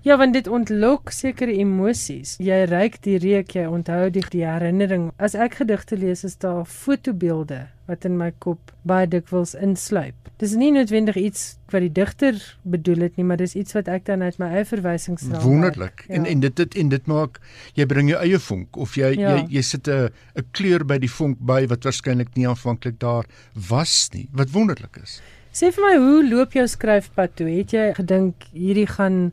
Ja, 0.00 0.16
want 0.16 0.32
dit 0.32 0.46
ontlok 0.46 1.10
sekere 1.10 1.52
emosies. 1.52 2.34
Jy 2.38 2.64
ryk 2.68 3.02
die 3.02 3.18
reuk, 3.18 3.50
jy 3.50 3.64
onthou 3.64 4.10
die, 4.10 4.24
die 4.28 4.44
herinnering. 4.44 5.12
As 5.16 5.34
ek 5.34 5.54
gedigte 5.54 5.96
lees, 5.96 6.24
is 6.24 6.36
daar 6.36 6.64
fotobeelde 6.64 7.68
wat 7.86 8.04
in 8.08 8.16
my 8.16 8.30
kop 8.38 8.72
baie 8.88 9.06
dikwels 9.08 9.54
insluip. 9.54 10.16
Dis 10.40 10.54
nie 10.58 10.70
noodwendig 10.74 11.16
iets 11.20 11.44
wat 11.72 11.84
die 11.84 11.92
digter 11.92 12.38
bedoel 12.62 13.06
het 13.06 13.16
nie, 13.16 13.26
maar 13.28 13.38
dis 13.40 13.54
iets 13.54 13.76
wat 13.76 13.88
ek 13.92 14.06
dan 14.08 14.22
uit 14.22 14.38
my 14.42 14.48
eie 14.56 14.64
verwysings 14.68 15.26
sal. 15.26 15.40
Wonderlik. 15.44 16.06
Ja. 16.08 16.14
En 16.18 16.26
en 16.30 16.40
dit 16.40 16.56
dit 16.56 16.74
en 16.82 16.88
dit 16.88 17.06
maak 17.10 17.40
jy 17.78 17.86
bring 17.86 18.10
jou 18.10 18.20
eie 18.20 18.40
vonk 18.48 18.76
of 18.76 18.96
jy 18.98 19.12
ja. 19.18 19.36
jy 19.36 19.58
jy 19.58 19.62
sit 19.62 19.88
'n 19.88 20.10
'n 20.36 20.46
kleur 20.52 20.84
by 20.84 20.98
die 20.98 21.10
vonk 21.10 21.38
by 21.38 21.66
wat 21.66 21.84
waarskynlik 21.84 22.34
nie 22.36 22.48
aanvanklik 22.48 22.98
daar 22.98 23.26
was 23.68 24.08
nie. 24.12 24.28
Wat 24.32 24.50
wonderlik 24.50 24.96
is. 25.02 25.20
Sê 25.54 25.70
vir 25.70 25.84
my, 25.84 25.96
hoe 26.02 26.22
loop 26.26 26.52
jou 26.52 26.66
skryfpad 26.66 27.36
toe? 27.38 27.46
Het 27.46 27.70
jy 27.70 27.92
gedink 27.94 28.48
hierdie 28.50 28.88
gaan 28.90 29.32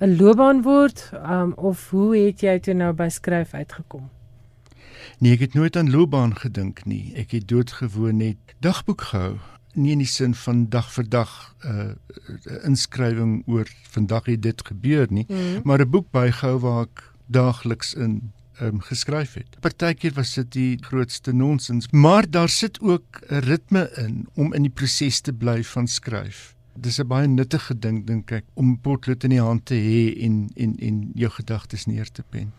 'n 0.00 0.16
loopbaan 0.16 0.62
word 0.62 1.10
um, 1.12 1.52
of 1.56 1.90
hoe 1.90 2.16
het 2.16 2.40
jy 2.40 2.58
toe 2.58 2.74
nou 2.74 2.92
by 2.92 3.08
skryf 3.08 3.52
uitgekom? 3.54 4.08
Nee, 5.20 5.34
ek 5.36 5.42
het 5.44 5.54
nooit 5.54 5.76
aan 5.76 5.90
loopbaan 5.92 6.30
gedink 6.32 6.78
nie. 6.88 7.12
Ek 7.20 7.34
het 7.36 7.44
doodgewoon 7.48 8.22
net 8.22 8.54
dagboek 8.64 9.02
gehou. 9.10 9.34
Nie 9.76 9.92
in 9.92 10.00
die 10.00 10.08
sin 10.08 10.32
van 10.34 10.62
dag 10.72 10.88
vir 10.94 11.08
dag 11.12 11.32
'n 11.60 11.98
uh, 12.48 12.64
inskrywing 12.64 13.42
oor 13.46 13.68
vandag 13.92 14.30
het 14.32 14.42
dit 14.42 14.64
gebeur 14.66 15.06
nie, 15.10 15.26
mm 15.28 15.60
maar 15.64 15.84
'n 15.84 15.90
boek 15.90 16.08
bygehou 16.10 16.58
waar 16.58 16.82
ek 16.88 17.04
daagliks 17.26 17.94
in 17.94 18.32
um, 18.62 18.80
geskryf 18.80 19.34
het. 19.34 19.60
Partykeer 19.60 20.12
was 20.14 20.34
dit 20.34 20.52
die 20.52 20.78
grootste 20.80 21.32
nonsens, 21.32 21.88
maar 21.92 22.30
daar 22.30 22.48
sit 22.48 22.80
ook 22.80 23.20
'n 23.28 23.44
ritme 23.44 23.90
in 23.96 24.26
om 24.34 24.54
in 24.54 24.62
die 24.62 24.72
proses 24.72 25.20
te 25.20 25.32
bly 25.32 25.64
van 25.64 25.86
skryf 25.86 26.56
dis 26.80 26.98
'n 26.98 27.06
baie 27.06 27.28
nuttige 27.28 27.78
ding 27.78 28.06
dink 28.06 28.30
ek 28.30 28.44
om 28.54 28.80
potlood 28.80 29.24
in 29.24 29.30
die 29.30 29.40
hand 29.40 29.64
te 29.66 29.74
hê 29.74 30.22
en 30.24 30.48
en 30.56 30.76
en 30.78 31.10
jou 31.14 31.30
gedagtes 31.30 31.86
neer 31.86 32.10
te 32.10 32.22
pen. 32.22 32.52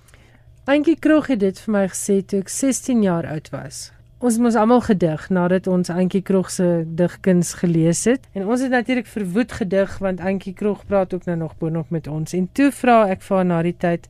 Antjie 0.70 0.94
Krog 1.00 1.26
het 1.32 1.40
dit 1.42 1.58
vir 1.58 1.72
my 1.74 1.80
gesê 1.90 2.20
toe 2.22 2.44
ek 2.44 2.50
16 2.54 3.00
jaar 3.02 3.26
oud 3.26 3.48
was. 3.50 3.78
Ons 4.22 4.36
moes 4.38 4.54
almal 4.54 4.84
gedig 4.86 5.24
nadat 5.34 5.66
ons 5.66 5.90
Antjie 5.90 6.22
Krog 6.22 6.52
se 6.54 6.84
digkuns 6.86 7.56
gelees 7.58 8.04
het. 8.06 8.28
En 8.38 8.46
ons 8.46 8.62
het 8.62 8.70
natuurlik 8.70 9.10
verwoed 9.10 9.56
gedig 9.58 9.98
want 10.06 10.22
Antjie 10.22 10.54
Krog 10.54 10.86
praat 10.86 11.16
ook 11.18 11.26
nou 11.26 11.40
nog 11.42 11.58
boonop 11.58 11.90
met 11.90 12.06
ons. 12.08 12.38
En 12.38 12.46
toe 12.54 12.70
vra 12.78 13.00
ek 13.10 13.26
vir 13.26 13.38
haar 13.40 13.50
na 13.50 13.64
die 13.66 13.74
tyd 13.74 14.06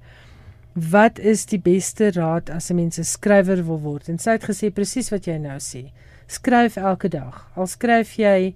wat 0.91 1.24
is 1.24 1.48
die 1.48 1.62
beste 1.63 2.12
raad 2.20 2.51
as 2.51 2.70
'n 2.70 2.75
mens 2.75 3.00
'n 3.00 3.08
skrywer 3.08 3.63
wil 3.63 3.79
word? 3.79 4.10
En 4.10 4.20
sy 4.20 4.31
het 4.31 4.43
gesê 4.43 4.74
presies 4.75 5.10
wat 5.10 5.27
jy 5.27 5.38
nou 5.38 5.60
sê. 5.60 5.88
Skryf 6.27 6.75
elke 6.75 7.08
dag. 7.08 7.48
Al 7.55 7.67
skryf 7.67 8.17
jy 8.20 8.55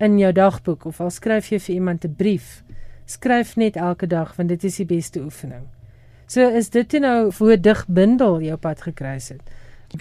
in 0.00 0.18
jou 0.18 0.32
dagboek 0.32 0.84
of 0.84 1.00
al 1.00 1.10
skryf 1.10 1.50
jy 1.50 1.58
vir 1.58 1.74
iemand 1.74 2.04
'n 2.04 2.14
brief, 2.14 2.64
skryf 3.06 3.56
net 3.56 3.76
elke 3.76 4.06
dag 4.06 4.36
want 4.36 4.48
dit 4.48 4.64
is 4.64 4.76
die 4.76 4.86
beste 4.86 5.20
oefening. 5.20 5.68
So 6.30 6.46
is 6.46 6.68
dit 6.70 6.92
nou 7.02 7.32
voor 7.32 7.56
dig 7.60 7.86
bundel 7.88 8.36
jou 8.40 8.56
pad 8.56 8.82
gekruis 8.86 9.32
het. 9.32 9.42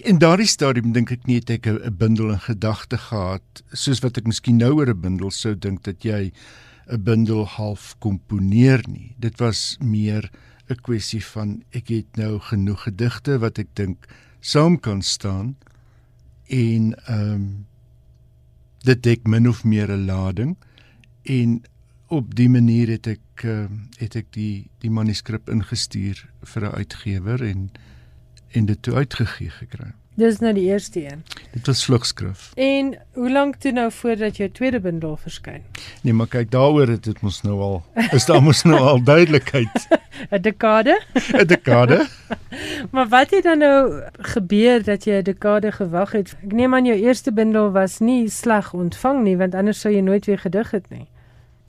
In 0.06 0.20
daardie 0.22 0.46
stadium 0.46 0.92
dink 0.94 1.10
ek 1.10 1.24
nie 1.26 1.40
het 1.40 1.50
ek 1.50 1.66
'n 1.66 1.96
bundel 1.98 2.30
in 2.30 2.44
gedagte 2.44 2.98
gehad 2.98 3.64
soos 3.74 4.02
wat 4.06 4.18
ek 4.18 4.28
miskien 4.30 4.62
nou 4.62 4.76
oor 4.78 4.90
'n 4.94 5.02
bundel 5.02 5.32
sou 5.32 5.56
dink 5.56 5.84
dat 5.84 6.06
jy 6.06 6.32
'n 6.88 7.04
bundel 7.04 7.46
half 7.46 7.96
komponeer 8.00 8.86
nie. 8.88 9.16
Dit 9.18 9.40
was 9.40 9.78
meer 9.82 10.30
'n 10.70 10.82
kwessie 10.82 11.26
van 11.26 11.64
ek 11.72 11.88
het 11.88 12.16
nou 12.16 12.40
genoeg 12.40 12.84
gedigte 12.84 13.40
wat 13.40 13.58
ek 13.58 13.74
dink 13.74 14.06
saam 14.40 14.80
kan 14.80 15.02
staan 15.02 15.58
en 16.48 16.94
ehm 17.08 17.34
um, 17.34 17.66
dit 18.86 19.04
dek 19.04 19.28
min 19.28 19.48
of 19.48 19.64
meer 19.64 19.90
'n 19.90 20.06
lading 20.06 20.58
en 21.24 21.64
op 22.10 22.36
die 22.36 22.50
manier 22.50 22.90
het 22.90 23.08
ek 23.08 23.46
uh, 23.46 23.66
het 23.98 24.16
ek 24.16 24.32
die 24.34 24.70
die 24.82 24.92
manuskrip 24.92 25.50
ingestuur 25.50 26.26
vir 26.54 26.66
'n 26.66 26.76
uitgewer 26.82 27.44
en 27.44 27.70
en 28.52 28.66
dit 28.66 28.82
toe 28.82 28.94
uitgegee 28.94 29.50
gekry. 29.50 29.94
Dis 30.20 30.40
nou 30.44 30.52
die 30.54 30.66
eerste 30.68 31.00
een. 31.00 31.22
Dit 31.54 31.68
was 31.70 31.86
vlugskrif. 31.86 32.52
En 32.56 32.98
hoe 33.14 33.32
lank 33.32 33.56
toe 33.56 33.72
nou 33.72 33.92
voordat 33.92 34.38
jou 34.38 34.50
tweede 34.52 34.80
bundel 34.80 35.18
verskyn? 35.18 35.62
Nee, 36.02 36.14
maar 36.14 36.28
kyk 36.28 36.52
daaroor 36.52 36.88
het 36.88 37.04
dit 37.04 37.22
mos 37.22 37.42
nou 37.42 37.60
al 37.60 37.78
is 38.12 38.26
daar 38.26 38.44
mos 38.44 38.64
nou 38.64 38.80
al 38.80 39.04
duidelikheid. 39.04 39.88
'n 40.36 40.42
Dekade? 40.42 41.02
'n 41.40 41.48
Dekade? 41.48 42.08
maar 42.94 43.08
wat 43.08 43.32
het 43.32 43.44
dan 43.44 43.58
nou 43.58 44.04
gebeur 44.36 44.84
dat 44.84 45.04
jy 45.04 45.22
'n 45.22 45.24
dekade 45.24 45.72
gewag 45.72 46.12
het? 46.12 46.36
Ek 46.44 46.52
neem 46.52 46.74
aan 46.74 46.86
jou 46.86 47.00
eerste 47.00 47.32
bundel 47.32 47.72
was 47.72 48.00
nie 48.00 48.30
sleg 48.30 48.74
ontvang 48.74 49.24
nie, 49.24 49.38
want 49.38 49.56
anders 49.56 49.80
sou 49.80 49.94
jy 49.94 50.02
nooit 50.02 50.26
weer 50.26 50.40
gedig 50.40 50.72
het 50.72 50.90
nie. 50.90 51.08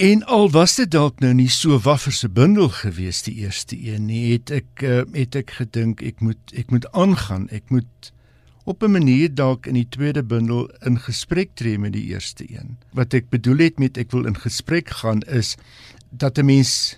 En 0.00 0.24
al 0.24 0.50
was 0.50 0.78
dit 0.78 0.88
dalk 0.88 1.18
nou 1.20 1.34
nie 1.36 1.50
so 1.52 1.76
waffer 1.84 2.14
se 2.16 2.28
bundel 2.32 2.70
gewees 2.72 3.18
die 3.26 3.34
eerste 3.42 3.76
een 3.76 4.06
nie, 4.08 4.30
het 4.32 4.48
ek 4.56 4.84
uh, 4.88 5.02
het 5.12 5.34
ek 5.36 5.50
gedink 5.58 6.00
ek 6.00 6.22
moet 6.24 6.54
ek 6.56 6.70
moet 6.72 6.86
aangaan. 6.96 7.42
Ek 7.52 7.68
moet 7.68 8.08
op 8.64 8.80
'n 8.80 8.94
manier 8.96 9.28
dalk 9.28 9.66
in 9.68 9.76
die 9.76 9.88
tweede 9.92 10.22
bundel 10.24 10.70
in 10.88 10.96
gesprek 10.96 11.52
tree 11.54 11.76
met 11.78 11.92
die 11.92 12.06
eerste 12.16 12.48
een. 12.48 12.78
Wat 12.96 13.12
ek 13.12 13.28
bedoel 13.28 13.60
het 13.60 13.78
met 13.78 14.00
ek 14.00 14.16
wil 14.16 14.24
in 14.24 14.40
gesprek 14.40 14.88
gaan 15.02 15.20
is 15.28 15.56
dat 16.08 16.38
'n 16.38 16.48
mens 16.48 16.96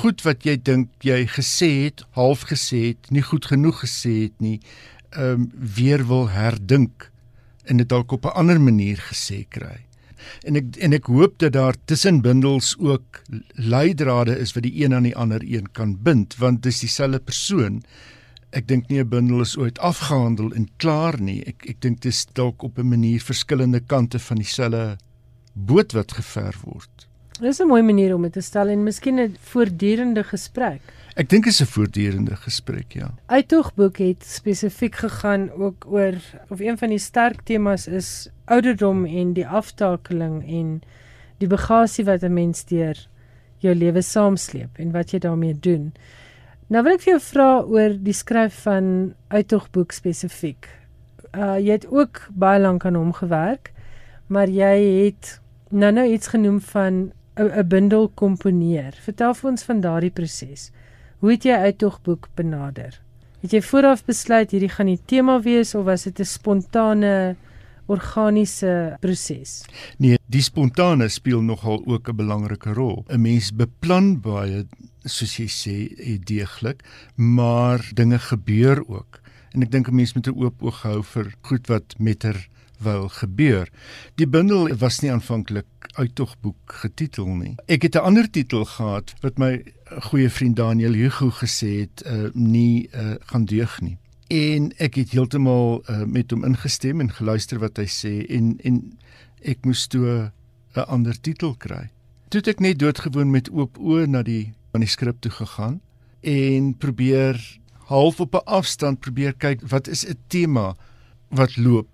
goed 0.00 0.24
wat 0.24 0.44
jy 0.48 0.56
dink 0.56 0.88
jy 1.04 1.28
gesê 1.28 1.84
het, 1.84 2.06
half 2.16 2.48
gesê 2.48 2.96
het, 2.96 3.10
nie 3.10 3.22
goed 3.22 3.44
genoeg 3.44 3.84
gesê 3.84 4.24
het 4.24 4.40
nie, 4.40 4.60
ehm 5.12 5.44
um, 5.44 5.52
weer 5.52 6.06
wil 6.06 6.28
herdink 6.32 7.12
en 7.68 7.76
dit 7.76 7.88
dalk 7.88 8.12
op 8.12 8.24
'n 8.24 8.40
ander 8.40 8.60
manier 8.60 8.96
gesê 8.96 9.44
kry. 9.48 9.84
En 10.44 10.56
ek 10.56 10.76
en 10.76 10.92
ek 10.92 11.06
hoop 11.06 11.38
dat 11.38 11.52
daar 11.52 11.74
tussen 11.84 12.20
bundels 12.20 12.74
ook 12.78 13.22
leidrade 13.54 14.38
is 14.38 14.52
wat 14.52 14.62
die 14.62 14.84
een 14.84 14.94
aan 14.94 15.02
die 15.08 15.16
ander 15.16 15.42
een 15.44 15.72
kan 15.72 15.96
bind 16.02 16.36
want 16.36 16.62
dis 16.62 16.80
dieselfde 16.80 17.18
persoon 17.18 17.82
ek 18.56 18.68
dink 18.68 18.88
nie 18.88 19.00
'n 19.00 19.08
bundel 19.08 19.40
is 19.40 19.56
ooit 19.58 19.78
afgehandel 19.78 20.52
en 20.52 20.68
klaar 20.76 21.20
nie. 21.20 21.42
Ek 21.44 21.66
ek 21.68 21.80
dink 21.80 22.00
dit 22.00 22.12
is 22.12 22.26
dalk 22.32 22.62
op 22.62 22.78
'n 22.78 22.88
manier 22.88 23.20
verskillende 23.20 23.80
kante 23.80 24.18
van 24.18 24.36
dieselfde 24.36 24.96
boot 25.54 25.92
wat 25.92 26.12
gever 26.12 26.54
word. 26.64 27.08
Dis 27.40 27.60
'n 27.60 27.68
mooi 27.68 27.82
manier 27.82 28.14
om 28.14 28.22
dit 28.22 28.32
te 28.32 28.40
stel 28.40 28.68
en 28.68 28.82
miskien 28.82 29.20
'n 29.20 29.36
voortdurende 29.40 30.24
gesprek. 30.24 30.80
Ek 31.18 31.26
dink 31.26 31.48
dit 31.48 31.52
is 31.52 31.60
'n 31.60 31.66
voortdurende 31.66 32.36
gesprek, 32.36 32.92
ja. 32.92 33.10
Uittogboek 33.26 33.96
het 33.98 34.22
spesifiek 34.24 34.94
gegaan 34.94 35.50
ook 35.50 35.86
oor 35.90 36.14
of 36.48 36.60
een 36.60 36.78
van 36.78 36.88
die 36.88 36.98
sterk 36.98 37.40
temas 37.42 37.86
is 37.86 38.28
ouderdom 38.44 39.04
en 39.04 39.32
die 39.32 39.46
aftakeling 39.46 40.46
en 40.46 40.82
die 41.38 41.48
bagasie 41.48 42.04
wat 42.04 42.22
'n 42.22 42.32
mens 42.32 42.64
deur 42.64 43.08
jou 43.58 43.74
lewe 43.74 44.02
saamsleep 44.02 44.78
en 44.78 44.92
wat 44.92 45.10
jy 45.10 45.18
daarmee 45.18 45.58
doen. 45.60 45.92
Nou 46.66 46.82
wil 46.82 46.92
ek 46.92 47.00
vir 47.00 47.12
jou 47.12 47.20
vra 47.20 47.62
oor 47.62 47.98
die 47.98 48.12
skryf 48.12 48.62
van 48.62 49.14
uittogboek 49.28 49.92
spesifiek. 49.92 50.68
Uh 51.34 51.58
jy 51.58 51.72
het 51.72 51.90
ook 51.90 52.28
baie 52.30 52.60
lank 52.60 52.84
aan 52.84 52.94
hom 52.94 53.12
gewerk, 53.12 53.72
maar 54.26 54.48
jy 54.48 55.04
het 55.04 55.40
nou 55.70 55.92
nou 55.92 56.06
iets 56.06 56.28
genoem 56.28 56.60
van 56.60 57.12
'n 57.34 57.68
bundel 57.68 58.08
komponeer. 58.08 58.92
Vertel 58.92 59.34
vir 59.34 59.50
ons 59.50 59.62
van 59.62 59.80
daardie 59.80 60.10
proses. 60.10 60.70
Hoe 61.18 61.32
het 61.32 61.42
jy 61.42 61.56
uittogboek 61.66 62.28
benader? 62.38 62.94
Het 63.42 63.56
jy 63.56 63.60
vooraf 63.66 64.04
besluit 64.06 64.52
hierdie 64.54 64.70
gaan 64.70 64.86
die 64.86 65.00
tema 65.10 65.40
wees 65.42 65.74
of 65.74 65.88
was 65.88 66.04
dit 66.06 66.20
'n 66.20 66.24
spontane 66.24 67.36
organiese 67.86 68.96
proses? 69.00 69.64
Nee, 69.98 70.18
die 70.26 70.42
spontane 70.42 71.08
speel 71.08 71.42
nogal 71.42 71.82
ook 71.86 72.08
'n 72.08 72.16
belangrike 72.16 72.72
rol. 72.72 73.04
'n 73.08 73.20
Mens 73.20 73.50
beplan 73.50 74.20
baie 74.20 74.66
soos 75.04 75.36
jy 75.36 75.48
sê, 75.48 75.76
deeglik, 76.24 76.82
maar 77.16 77.80
dinge 77.94 78.18
gebeur 78.18 78.88
ook. 78.88 79.20
En 79.54 79.62
ek 79.62 79.70
dink 79.70 79.88
'n 79.88 79.94
mens 79.94 80.14
moet 80.14 80.28
'n 80.28 80.38
oop 80.38 80.62
oog 80.62 80.82
hou 80.82 81.02
vir 81.02 81.34
goed 81.42 81.66
wat 81.66 81.94
met 81.98 82.24
'n 82.24 82.34
wou 82.78 83.08
gebeur. 83.08 83.68
Die 84.14 84.26
bundel 84.26 84.68
was 84.78 85.00
nie 85.00 85.10
aanvanklik 85.12 85.66
uittogboek 85.98 86.72
getitel 86.82 87.26
nie. 87.26 87.54
Ek 87.66 87.82
het 87.82 87.94
'n 87.94 88.04
ander 88.04 88.30
titel 88.30 88.64
gehad 88.64 89.14
wat 89.20 89.38
my 89.38 89.62
goeie 90.10 90.30
vriend 90.30 90.56
Daniel 90.56 90.92
Hugo 90.92 91.30
gesê 91.30 91.80
het, 91.80 92.02
uh, 92.06 92.30
nie 92.32 92.88
uh, 92.94 93.14
gaan 93.20 93.44
deug 93.44 93.80
nie. 93.80 93.96
En 94.28 94.72
ek 94.76 94.94
het 94.94 95.10
heeltemal 95.10 95.82
uh, 95.88 96.04
met 96.04 96.30
hom 96.30 96.44
ingestem 96.44 97.00
en 97.00 97.10
geluister 97.10 97.58
wat 97.58 97.76
hy 97.76 97.86
sê 97.86 98.26
en 98.28 98.58
en 98.62 98.98
ek 99.42 99.64
moes 99.64 99.86
toe 99.86 100.30
'n 100.74 100.86
ander 100.86 101.20
titel 101.20 101.54
kry. 101.54 101.88
Toe 102.28 102.40
ek 102.40 102.60
net 102.60 102.78
doodgewoon 102.78 103.30
met 103.30 103.50
oop 103.50 103.78
oë 103.78 104.06
na 104.06 104.22
die 104.22 104.52
manuskrip 104.72 105.20
toe 105.20 105.32
gegaan 105.32 105.80
en 106.20 106.74
probeer 106.76 107.58
half 107.88 108.20
op 108.20 108.34
'n 108.34 108.44
afstand 108.44 109.00
probeer 109.00 109.32
kyk 109.32 109.60
wat 109.68 109.88
is 109.88 110.04
'n 110.06 110.18
tema 110.26 110.76
wat 111.28 111.56
loop. 111.56 111.88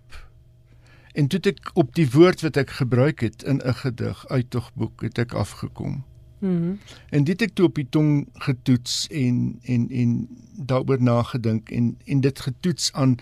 En 1.15 1.29
toe 1.31 1.39
ek 1.47 1.71
op 1.79 1.95
die 1.95 2.09
woord 2.11 2.43
wat 2.43 2.57
ek 2.59 2.71
gebruik 2.81 3.21
het 3.23 3.43
in 3.43 3.61
'n 3.63 3.75
gedig 3.83 4.27
uittogboek 4.29 5.03
het 5.03 5.19
ek 5.19 5.33
afgekom. 5.33 6.03
Mhm. 6.39 6.75
En 7.09 7.25
dit 7.25 7.43
ek 7.43 7.55
toe 7.55 7.67
op 7.67 7.75
die 7.75 7.87
tong 7.89 8.29
getoets 8.35 9.07
en 9.09 9.59
en 9.63 9.91
en 9.91 10.29
daaroor 10.57 11.03
nagedink 11.03 11.71
en 11.71 11.97
en 12.05 12.21
dit 12.21 12.41
getoets 12.41 12.93
aan 12.93 13.17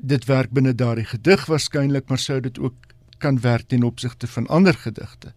dit 0.00 0.24
werk 0.24 0.50
binne 0.50 0.74
daardie 0.74 1.04
gedig 1.04 1.46
waarskynlik 1.46 2.08
maar 2.08 2.18
sou 2.18 2.40
dit 2.40 2.58
ook 2.58 2.74
kan 3.18 3.40
werk 3.40 3.68
ten 3.68 3.82
opsigte 3.82 4.26
van 4.26 4.46
ander 4.46 4.74
gedigte. 4.74 5.32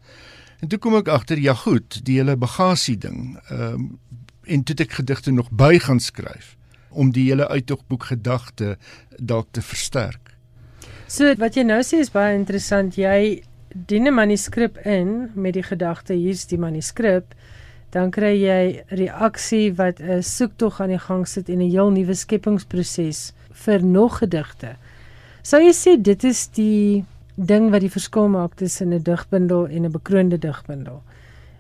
En 0.60 0.68
toe 0.68 0.80
kom 0.80 0.96
ek 0.96 1.08
agter 1.08 1.40
ja 1.40 1.54
goed, 1.54 2.00
die 2.06 2.18
hele 2.18 2.38
bagasie 2.38 2.98
ding. 2.98 3.38
Ehm 3.50 3.74
um, 3.74 4.00
en 4.48 4.64
toe 4.64 4.76
ek 4.80 4.92
gedigte 4.92 5.32
nog 5.32 5.52
by 5.52 5.76
gaan 5.84 6.00
skryf 6.00 6.56
om 6.90 7.12
die 7.12 7.26
hele 7.28 7.48
uittogboek 7.48 8.04
gedagte 8.04 8.78
dalk 9.20 9.48
te 9.52 9.62
versterk. 9.62 10.37
So 11.08 11.24
wat 11.40 11.56
jy 11.56 11.64
nou 11.64 11.80
sê 11.88 12.02
is 12.04 12.10
baie 12.12 12.36
interessant. 12.36 12.98
Jy 13.00 13.42
dien 13.88 14.08
'n 14.08 14.14
manuskrip 14.14 14.78
in 14.86 15.32
met 15.36 15.54
die 15.54 15.64
gedagte 15.64 16.14
hier's 16.14 16.46
die 16.46 16.58
manuskrip, 16.60 17.34
dan 17.92 18.12
kry 18.12 18.34
jy 18.36 18.84
reaksie 18.90 19.72
wat 19.78 20.02
'n 20.02 20.22
soektog 20.22 20.82
aan 20.82 20.90
die 20.90 21.00
gang 21.00 21.26
sit 21.28 21.50
en 21.50 21.62
'n 21.62 21.72
heel 21.72 21.92
nuwe 21.92 22.14
skepingsproses 22.14 23.34
vir 23.52 23.84
nog 23.84 24.18
gedigte. 24.20 24.76
Sou 25.44 25.62
jy 25.62 25.72
sê 25.74 26.02
dit 26.02 26.24
is 26.24 26.48
die 26.48 27.06
ding 27.36 27.72
wat 27.72 27.82
die 27.82 27.96
verskil 27.98 28.28
maak 28.28 28.56
tussen 28.56 28.94
'n 28.94 29.04
digbundel 29.04 29.68
en 29.68 29.86
'n 29.86 29.92
bekroonde 29.92 30.38
digbundel? 30.38 31.02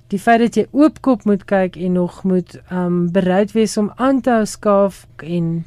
Die 0.09 0.19
feit 0.19 0.39
dat 0.39 0.55
jy 0.55 0.67
oopkop 0.71 1.25
moet 1.25 1.45
kyk 1.45 1.77
en 1.77 1.93
nog 1.93 2.23
moet 2.23 2.59
um 2.71 3.11
bereid 3.11 3.51
wees 3.51 3.77
om 3.77 3.91
aan 3.95 4.21
te 4.21 4.29
hou 4.29 4.45
skaaf 4.45 5.07
en 5.23 5.65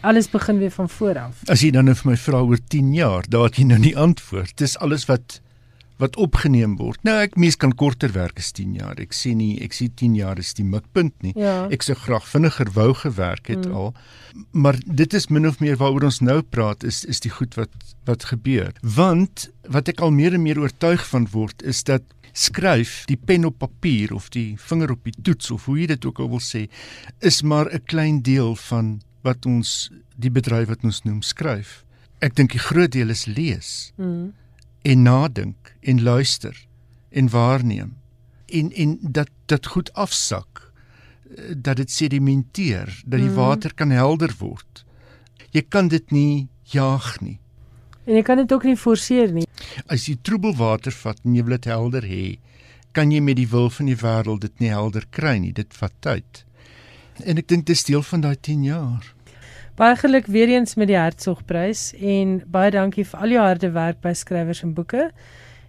alles 0.00 0.30
begin 0.30 0.58
weer 0.58 0.70
van 0.70 0.88
voor 0.88 1.18
af. 1.18 1.42
As 1.46 1.62
jy 1.64 1.70
dan 1.74 1.84
nou 1.88 1.96
vir 1.98 2.10
my 2.12 2.16
vra 2.16 2.40
oor 2.44 2.60
10 2.68 2.94
jaar, 2.94 3.28
daar 3.28 3.48
het 3.48 3.60
jy 3.60 3.64
nou 3.68 3.78
nie 3.82 3.96
antwoord. 3.96 4.56
Dis 4.56 4.78
alles 4.78 5.06
wat 5.10 5.40
wat 5.98 6.14
opgeneem 6.16 6.76
word. 6.78 7.00
Nou 7.02 7.16
ek 7.18 7.34
mens 7.34 7.56
kan 7.58 7.72
korter 7.74 8.12
werk 8.14 8.38
as 8.38 8.52
10 8.54 8.76
jaar. 8.78 9.00
Ek 9.02 9.14
sien 9.16 9.40
nie 9.40 9.58
ek 9.64 9.74
sien 9.74 9.90
10 9.98 10.14
jaar 10.14 10.38
is 10.38 10.52
die 10.54 10.66
mikpunt 10.66 11.14
nie. 11.26 11.32
Ja. 11.34 11.66
Ek 11.74 11.82
sou 11.82 11.96
graag 11.98 12.26
vinniger 12.30 12.70
wou 12.76 12.92
gewerk 12.94 13.50
het 13.50 13.66
mm. 13.66 13.74
al. 13.74 13.90
Maar 14.52 14.78
dit 14.86 15.14
is 15.18 15.26
min 15.34 15.48
of 15.50 15.58
meer 15.58 15.78
waaroor 15.80 16.06
ons 16.06 16.20
nou 16.22 16.38
praat 16.42 16.86
is 16.86 17.02
is 17.04 17.18
die 17.24 17.34
goed 17.34 17.58
wat 17.58 17.74
wat 18.06 18.28
gebeur. 18.30 18.70
Want 18.82 19.48
wat 19.66 19.90
ek 19.90 20.00
al 20.00 20.14
meer 20.14 20.38
en 20.38 20.46
meer 20.46 20.62
oortuig 20.62 21.02
van 21.10 21.26
word 21.34 21.66
is 21.66 21.82
dat 21.82 22.06
skryf 22.38 23.02
die 23.10 23.18
pen 23.18 23.48
op 23.48 23.58
papier 23.58 24.12
of 24.14 24.28
die 24.30 24.54
vinger 24.68 24.92
op 24.94 25.04
die 25.08 25.14
toets 25.26 25.50
of 25.50 25.66
hoe 25.66 25.80
jy 25.80 25.88
dit 25.90 26.06
ook 26.06 26.20
al 26.22 26.30
wil 26.36 26.42
sê 26.44 26.68
is 27.18 27.42
maar 27.42 27.66
'n 27.72 27.82
klein 27.90 28.22
deel 28.22 28.54
van 28.54 29.00
wat 29.26 29.46
ons 29.46 29.90
die 30.16 30.30
bedryf 30.30 30.68
wat 30.68 30.84
ons 30.84 31.02
noem 31.04 31.22
skryf. 31.22 31.84
Ek 32.24 32.34
dink 32.34 32.52
die 32.54 32.62
groot 32.62 32.92
deel 32.92 33.10
is 33.14 33.26
lees. 33.26 33.92
Mm. 33.96 34.32
En 34.82 35.02
nadink 35.02 35.74
en 35.82 36.02
luister 36.02 36.56
en 37.10 37.30
waarneem 37.30 37.96
en 38.48 38.72
en 38.72 38.98
dat 39.00 39.30
dit 39.46 39.66
goed 39.66 39.92
afsak 39.92 40.72
dat 41.56 41.76
dit 41.76 41.90
sedimenteer 41.90 43.02
dat 43.04 43.20
die 43.20 43.28
mm. 43.28 43.34
water 43.34 43.74
kan 43.74 43.90
helder 43.90 44.32
word. 44.38 44.84
Jy 45.50 45.62
kan 45.68 45.88
dit 45.88 46.10
nie 46.10 46.48
jaag 46.72 47.18
nie. 47.20 47.38
En 48.08 48.16
jy 48.16 48.22
kan 48.24 48.40
dit 48.40 48.52
ook 48.52 48.64
nie 48.64 48.76
forceer 48.76 49.32
nie. 49.32 49.44
As 49.86 50.08
jy 50.08 50.16
troebel 50.24 50.56
water 50.56 50.92
vat 50.92 51.20
en 51.24 51.36
jy 51.36 51.44
wil 51.44 51.56
dit 51.58 51.68
helder 51.68 52.06
hê, 52.08 52.24
kan 52.96 53.12
jy 53.12 53.20
met 53.20 53.36
die 53.36 53.48
wil 53.48 53.68
van 53.70 53.90
die 53.90 53.98
wêreld 54.00 54.46
dit 54.46 54.64
nie 54.64 54.72
helder 54.72 55.04
kry 55.12 55.36
nie. 55.42 55.52
Dit 55.52 55.76
vat 55.76 55.92
tyd. 56.04 56.44
En 57.24 57.36
ek 57.36 57.48
dink 57.48 57.66
dis 57.66 57.84
deel 57.84 58.02
van 58.02 58.20
daai 58.20 58.36
10 58.40 58.62
jaar. 58.64 59.14
Baie 59.78 59.96
geluk 59.96 60.26
weer 60.26 60.48
eens 60.48 60.74
met 60.74 60.88
die 60.90 60.96
Hertzogprys 60.98 61.92
en 62.02 62.42
baie 62.50 62.70
dankie 62.70 63.04
vir 63.06 63.20
al 63.20 63.34
jou 63.34 63.42
harde 63.44 63.70
werk 63.70 64.00
by 64.02 64.12
skrywers 64.12 64.62
en 64.66 64.72
boeke. 64.74 65.10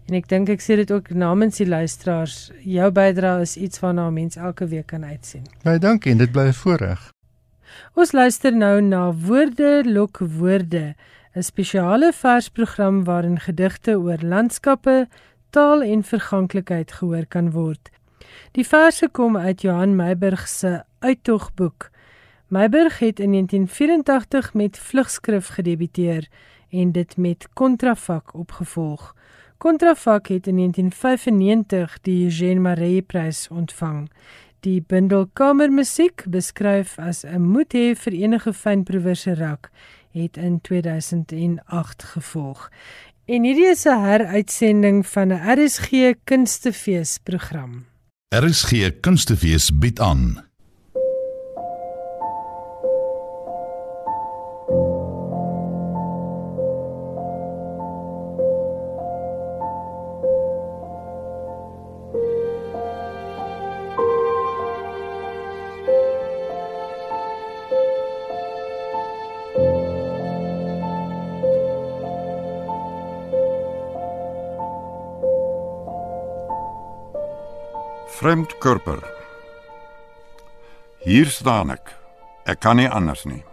En 0.09 0.15
ek 0.17 0.25
dink 0.31 0.49
ek 0.49 0.63
sê 0.65 0.79
dit 0.79 0.91
ook 0.91 1.11
namens 1.13 1.59
die 1.61 1.67
luisteraars, 1.69 2.49
jou 2.65 2.89
bydrae 2.91 3.43
is 3.45 3.53
iets 3.57 3.79
waarna 3.79 4.07
'n 4.07 4.13
mens 4.13 4.35
elke 4.35 4.65
week 4.67 4.87
kan 4.87 5.05
uitsien. 5.05 5.45
Baie 5.63 5.77
dankie 5.77 6.11
en 6.11 6.17
dit 6.17 6.31
bly 6.31 6.47
'n 6.47 6.53
voorreg. 6.53 7.11
Ons 7.93 8.11
luister 8.11 8.51
nou 8.55 8.81
na 8.81 9.13
Woorde 9.13 9.83
lok 9.85 10.17
woorde, 10.17 10.95
'n 11.35 11.43
spesiale 11.43 12.11
versprogram 12.13 13.03
waarin 13.03 13.39
gedigte 13.39 13.99
oor 13.99 14.17
landskappe, 14.21 15.07
taal 15.49 15.81
en 15.81 16.03
verganklikheid 16.03 16.91
gehoor 16.91 17.25
kan 17.25 17.51
word. 17.51 17.89
Die 18.51 18.65
verse 18.65 19.09
kom 19.11 19.37
uit 19.37 19.61
Johan 19.61 19.95
Meiburg 19.95 20.47
se 20.47 20.83
Uittogboek. 20.99 21.89
Meiburg 22.47 22.99
het 22.99 23.19
in 23.19 23.31
1984 23.31 24.53
met 24.53 24.77
vlugskrif 24.77 25.47
gedebuteer 25.47 26.27
en 26.69 26.91
dit 26.91 27.17
met 27.17 27.47
kontrafak 27.53 28.33
opgevolg. 28.33 29.15
Kontrafak 29.57 30.27
het 30.27 30.47
in 30.47 30.55
1995 30.55 31.97
die 32.01 32.23
Eugène 32.23 32.59
Maree 32.59 33.01
Prys 33.01 33.47
ontvang. 33.51 34.09
Die 34.59 34.83
bundel 34.87 35.27
Kamermusiek, 35.33 36.23
beskryf 36.27 36.97
as 36.99 37.23
'n 37.23 37.41
moet 37.41 37.73
hê 37.73 37.95
vir 37.95 38.13
enige 38.13 38.53
fynproewer 38.53 39.15
se 39.15 39.33
rak, 39.35 39.69
het 40.11 40.37
in 40.37 40.61
2008 40.61 42.03
gevolg. 42.03 42.69
En 43.25 43.43
hierdie 43.43 43.69
is 43.69 43.85
'n 43.85 44.03
heruitsending 44.03 45.07
van 45.07 45.27
'n 45.27 45.41
RSG 45.57 46.13
Kunstefees 46.23 47.19
program. 47.23 47.85
RSG 48.35 48.99
Kunstefees 48.99 49.77
bied 49.79 49.99
aan 49.99 50.48
kurper. 78.59 78.99
Hier 81.05 81.29
staan 81.31 81.71
ek. 81.71 81.93
Ek 82.49 82.59
kan 82.59 82.79
nie 82.79 82.89
anders 82.89 83.25
nie. 83.25 83.43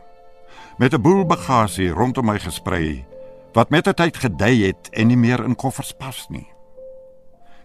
Met 0.79 0.95
'n 0.95 1.03
boel 1.03 1.25
bagasie 1.25 1.91
rondom 1.91 2.27
my 2.27 2.39
gesprei 2.39 3.05
wat 3.55 3.71
met 3.71 3.85
die 3.85 3.95
tyd 3.95 4.17
gedei 4.17 4.67
het 4.67 4.89
en 4.93 5.07
nie 5.07 5.17
meer 5.17 5.45
in 5.45 5.55
koffers 5.55 5.93
pas 5.93 6.27
nie. 6.29 6.47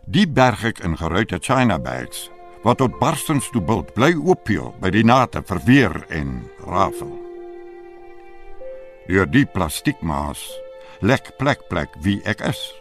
Die 0.05 0.27
berg 0.27 0.63
ek 0.63 0.79
in 0.79 0.97
geruite 0.97 1.39
China 1.39 1.79
bags 1.79 2.29
wat 2.63 2.77
tot 2.77 2.99
barstens 2.99 3.49
toe 3.49 3.61
bult 3.61 3.93
bly 3.93 4.13
ooppeel 4.13 4.73
by 4.79 4.89
die 4.89 5.03
nate 5.03 5.41
verweer 5.41 6.05
en 6.09 6.49
rafel. 6.65 7.11
Deur 9.07 9.25
die 9.25 9.45
plastiekmaas 9.45 10.39
lek 11.01 11.37
plek 11.37 11.67
plek 11.69 11.89
wie 12.01 12.21
ek 12.23 12.41
is 12.41 12.80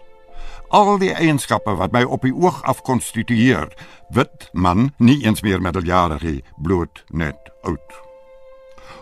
al 0.71 0.99
die 1.03 1.13
eienskappe 1.15 1.75
wat 1.79 1.93
my 1.93 2.03
op 2.07 2.23
die 2.23 2.35
oog 2.35 2.63
af 2.63 2.83
konstitueer. 2.87 3.73
Wit 4.15 4.49
man, 4.53 4.93
nie 4.99 5.19
eens 5.25 5.43
meer 5.43 5.61
middeljarige, 5.61 6.41
bloot 6.63 7.05
net 7.11 7.51
oud. 7.63 7.99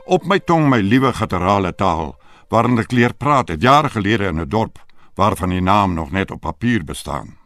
Op 0.08 0.24
my 0.24 0.38
tong 0.40 0.68
my 0.72 0.80
liewe 0.80 1.12
gutturale 1.12 1.74
taal, 1.76 2.16
waarin 2.48 2.80
ek 2.80 2.92
leer 2.92 3.12
praat 3.12 3.52
het 3.52 3.62
jare 3.62 3.90
gelede 3.92 4.32
in 4.32 4.40
'n 4.40 4.48
dorp 4.48 4.78
waarvan 5.14 5.48
die 5.48 5.60
naam 5.60 5.94
nog 5.94 6.10
net 6.10 6.30
op 6.30 6.40
papier 6.40 6.84
bestaan. 6.84 7.36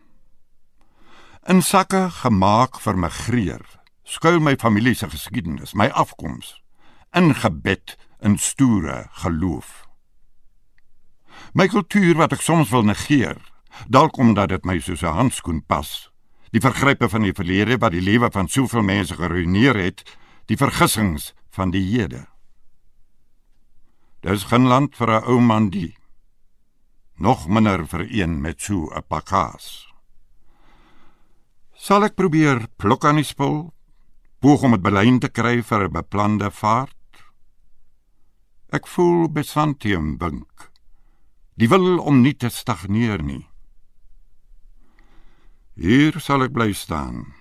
In 1.47 1.63
sakke 1.63 2.11
gemaak 2.11 2.81
vir 2.81 2.99
migreer, 2.99 3.65
skuil 4.05 4.41
my 4.41 4.57
familie 4.57 4.95
se 4.95 5.09
geskiedenis, 5.11 5.73
my 5.73 5.89
afkoms, 5.89 6.63
ingebed 7.11 7.97
in 8.21 8.39
stoere 8.39 9.07
geloof. 9.11 9.87
My 11.53 11.67
kultuur 11.67 12.15
wat 12.17 12.33
ek 12.33 12.41
soms 12.41 12.71
wil 12.71 12.85
negeer, 12.87 13.41
dalk 13.89 14.17
omdat 14.17 14.49
dit 14.49 14.65
my 14.65 14.79
soos 14.81 15.03
'n 15.03 15.17
handskoen 15.17 15.63
pas. 15.67 16.11
Die 16.51 16.61
vergrype 16.61 17.09
van 17.09 17.23
die 17.23 17.33
verlede 17.33 17.79
wat 17.79 17.93
die 17.93 18.01
lewe 18.01 18.31
van 18.31 18.49
soveel 18.49 18.83
mense 18.83 19.15
geruïneer 19.15 19.77
het, 19.77 20.19
die 20.47 20.57
vergissings 20.57 21.35
van 21.51 21.71
die 21.71 21.85
hede. 21.97 22.27
Dis 24.21 24.45
geen 24.45 24.67
land 24.67 24.97
vir 24.97 25.11
'n 25.11 25.25
ou 25.25 25.41
man 25.41 25.71
die. 25.71 25.97
nog 27.23 27.47
minder 27.49 27.87
vir 27.87 28.07
een 28.11 28.41
met 28.41 28.61
so 28.61 28.91
'n 28.91 29.05
pakkaas. 29.09 29.87
Sal 31.73 32.05
ek 32.05 32.15
probeer 32.15 32.67
pluk 32.77 33.05
aan 33.05 33.17
die 33.17 33.25
spul, 33.25 33.73
poog 34.41 34.63
om 34.63 34.71
dit 34.71 34.83
belyn 34.83 35.19
te 35.19 35.29
kry 35.29 35.63
vir 35.63 35.85
'n 35.85 35.93
beplande 35.93 36.51
vaart? 36.51 36.97
Ek 38.73 38.87
voel 38.87 39.29
besantium 39.29 40.19
wink. 40.19 40.71
Die 41.55 41.69
wil 41.69 41.99
om 41.99 42.21
nie 42.21 42.37
te 42.37 42.49
stagneer 42.49 43.23
nie. 43.23 43.52
Hier 45.73 46.19
sal 46.21 46.45
ek 46.45 46.53
bly 46.53 46.75
staan. 46.77 47.33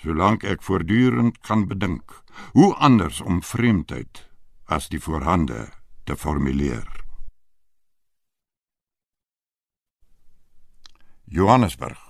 Solank 0.00 0.46
ek 0.48 0.62
voortdurend 0.64 1.36
kan 1.44 1.66
bedink 1.68 2.22
hoe 2.56 2.72
anders 2.80 3.20
om 3.20 3.42
vreemdheid 3.44 4.24
as 4.64 4.88
die 4.88 5.00
voorhande 5.00 5.68
te 6.08 6.16
formuleer. 6.16 6.88
Johannesburg. 11.28 12.00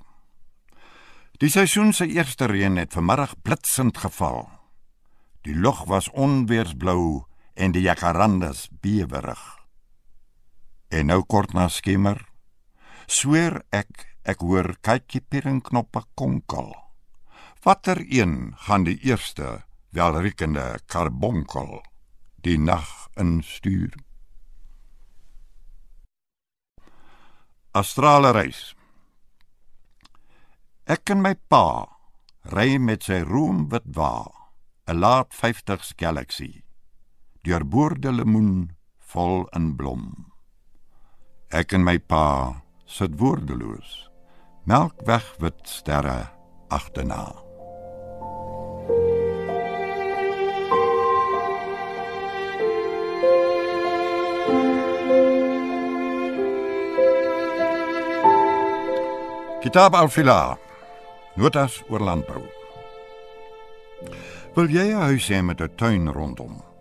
Die 1.42 1.50
seisoen 1.50 1.90
se 1.92 2.06
eerste 2.06 2.46
reën 2.46 2.78
het 2.78 2.94
vanmiddag 2.94 3.34
blitsend 3.42 3.98
geval. 3.98 4.46
Die 5.42 5.54
lug 5.54 5.82
was 5.90 6.10
onweersblou 6.14 7.26
en 7.54 7.74
die 7.74 7.82
jacarandas 7.82 8.68
bewerig. 8.70 9.42
En 10.94 11.10
nou 11.10 11.24
kort 11.26 11.52
na 11.52 11.66
skemer, 11.68 12.22
sweer 13.06 13.64
ek 13.74 14.13
ek 14.24 14.40
hoor 14.40 14.74
kykie 14.80 15.20
pieringknoppe 15.20 16.04
konkel. 16.16 16.72
Watter 17.64 18.00
een 18.08 18.54
gaan 18.66 18.84
die 18.84 18.96
eerste 19.04 19.64
welriekende 19.96 20.80
karbonkel 20.86 21.82
die 22.44 22.58
nag 22.58 22.88
instuur? 23.20 23.92
Astrale 27.72 28.32
reis. 28.32 28.74
Ek 30.84 31.10
en 31.10 31.22
my 31.24 31.34
pa 31.48 31.88
ry 32.52 32.76
met 32.76 33.08
sy 33.08 33.22
roomwit 33.24 33.88
wa, 33.96 34.28
'n 34.86 35.00
laat 35.00 35.32
50s 35.32 35.96
Galaxy. 35.96 36.62
Deur 37.42 37.64
boorde 37.64 38.12
lemoen 38.12 38.76
vol 38.98 39.48
in 39.56 39.76
blom. 39.76 40.32
Ek 41.48 41.72
en 41.72 41.84
my 41.84 41.98
pa 41.98 42.62
sit 42.86 43.18
woordeloos. 43.18 44.13
Melkweg 44.64 45.24
wit 45.40 45.60
sterre 45.68 46.24
agterna. 46.72 47.32
Kitab 59.60 59.94
al-Fila. 59.94 60.56
Notas 61.36 61.82
oor 61.88 62.00
landbou. 62.00 62.48
Wil 64.56 64.72
jy 64.72 64.96
'n 64.96 65.04
huis 65.12 65.28
hê 65.28 65.44
met 65.44 65.60
'n 65.60 65.76
tuin 65.76 66.08
rondom? 66.08 66.73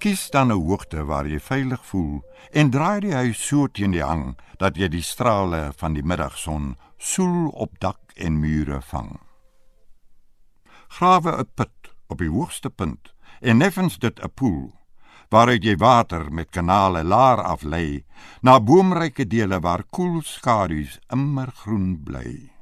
Kies 0.00 0.30
dan 0.30 0.48
'n 0.48 0.62
hoogte 0.64 1.04
waar 1.04 1.26
jy 1.28 1.40
veilig 1.40 1.82
voel 1.86 2.22
en 2.50 2.70
draai 2.70 3.00
die 3.00 3.12
huis 3.14 3.46
so 3.46 3.66
teen 3.66 3.92
die 3.92 4.02
hang 4.02 4.38
dat 4.56 4.76
jy 4.76 4.88
die 4.88 5.02
strale 5.04 5.72
van 5.76 5.92
die 5.92 6.02
middagson 6.02 6.76
soel 6.96 7.48
op 7.48 7.78
dak 7.80 8.00
en 8.16 8.40
mure 8.40 8.80
vang. 8.80 9.20
Grawe 10.88 11.36
'n 11.36 11.48
put 11.54 11.92
op 12.08 12.18
die 12.18 12.30
hoogste 12.30 12.70
punt 12.70 13.12
en 13.40 13.56
neffens 13.56 13.98
dit 13.98 14.20
'n 14.20 14.32
poel 14.34 14.72
waaruit 15.28 15.64
jy 15.64 15.76
water 15.76 16.32
met 16.32 16.50
kanale 16.50 17.04
laar 17.04 17.42
af 17.42 17.62
lê 17.62 18.04
na 18.40 18.60
boomryke 18.60 19.26
dele 19.26 19.60
waar 19.60 19.84
koel 19.90 20.22
skadu's 20.22 20.98
immer 21.12 21.52
groen 21.52 22.02
bly. 22.04 22.52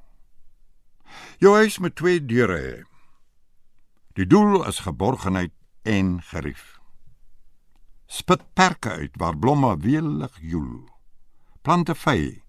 Jou 1.39 1.55
huis 1.55 1.79
met 1.79 1.95
twee 1.95 2.25
deure 2.25 2.59
hê. 2.59 2.83
Die 4.13 4.27
doel 4.27 4.67
is 4.67 4.79
geborgenheid 4.79 5.53
en 5.83 6.23
gerief. 6.23 6.78
Spit 8.09 8.43
perke 8.57 8.91
uit 8.91 9.17
waar 9.21 9.37
blomme 9.37 9.77
welig 9.85 10.39
joel. 10.41 10.89
Plante 11.63 11.95
vy 11.95 12.41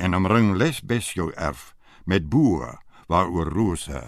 en 0.00 0.14
omring 0.14 0.54
lesbes 0.56 1.12
jou 1.12 1.32
erf 1.34 1.74
met 2.08 2.28
boë 2.30 2.70
waaroor 3.10 3.50
rose 3.52 4.00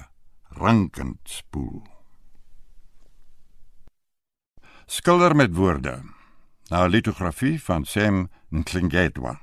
rankend 0.56 1.18
spoel. 1.28 1.82
Skilder 4.86 5.36
met 5.36 5.54
woorde. 5.54 6.02
Na 6.70 6.86
litografie 6.86 7.58
van 7.62 7.84
Sam 7.84 8.28
Nklingedwa. 8.48 9.40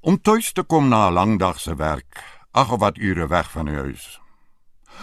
Om 0.00 0.20
tuis 0.22 0.52
te 0.52 0.62
kom 0.62 0.88
na 0.88 1.08
'n 1.08 1.12
lang 1.12 1.38
dag 1.38 1.60
se 1.60 1.74
werk, 1.74 2.22
ag 2.50 2.72
of 2.72 2.80
wat 2.80 2.98
ure 2.98 3.26
weg 3.26 3.50
van 3.50 3.68
huis. 3.68 4.20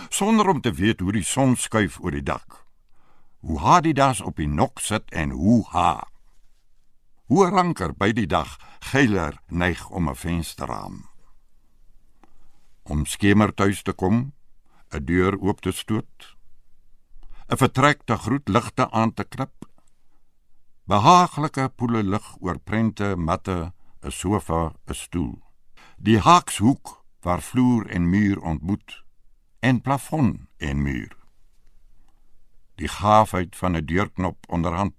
Sonder 0.09 0.47
om 0.47 0.61
te 0.61 0.71
weet 0.71 0.99
hoe 0.99 1.11
die 1.11 1.23
son 1.23 1.55
skuif 1.55 1.99
oor 1.99 2.11
die 2.11 2.23
dak. 2.23 2.64
Hoe 3.45 3.60
Adidas 3.60 4.21
op 4.21 4.39
die 4.41 4.47
nok 4.47 4.79
sit 4.81 5.12
en 5.13 5.29
hoe 5.29 5.65
ha. 5.69 6.08
Hoe 7.29 7.45
ranker 7.53 7.91
by 7.93 8.08
die 8.17 8.25
dag 8.25 8.55
geiler 8.89 9.38
neig 9.47 9.84
om 9.89 10.10
'n 10.10 10.15
vensterraam. 10.15 10.95
Om 12.84 13.05
skemer 13.05 13.53
tuis 13.53 13.81
te 13.84 13.93
kom, 13.93 14.34
'n 14.89 15.05
deur 15.05 15.38
oop 15.41 15.62
te 15.62 15.71
stoot 15.71 16.36
'n 17.47 17.58
vertrek 17.58 18.01
te 18.05 18.17
groet 18.17 18.47
ligte 18.49 18.91
aan 18.91 19.13
te 19.13 19.23
knip. 19.23 19.69
Behaaglike 20.84 21.69
poele 21.75 22.03
lig 22.03 22.27
oor 22.39 22.60
prente, 22.60 23.15
matte, 23.15 23.73
'n 24.01 24.12
sofa, 24.12 24.73
'n 24.88 24.93
stoel. 24.93 25.41
Die 25.97 26.19
haakshoek 26.19 27.03
waar 27.21 27.41
vloer 27.41 27.86
en 27.89 28.10
muur 28.10 28.41
ontmoet 28.41 29.03
en 29.60 29.81
plafon 29.81 30.47
en 30.58 30.81
muur. 30.81 31.24
Die 32.75 32.88
gaafheid 32.88 33.55
van 33.55 33.75
'n 33.75 33.85
deurknop 33.85 34.45
onderhand. 34.47 34.95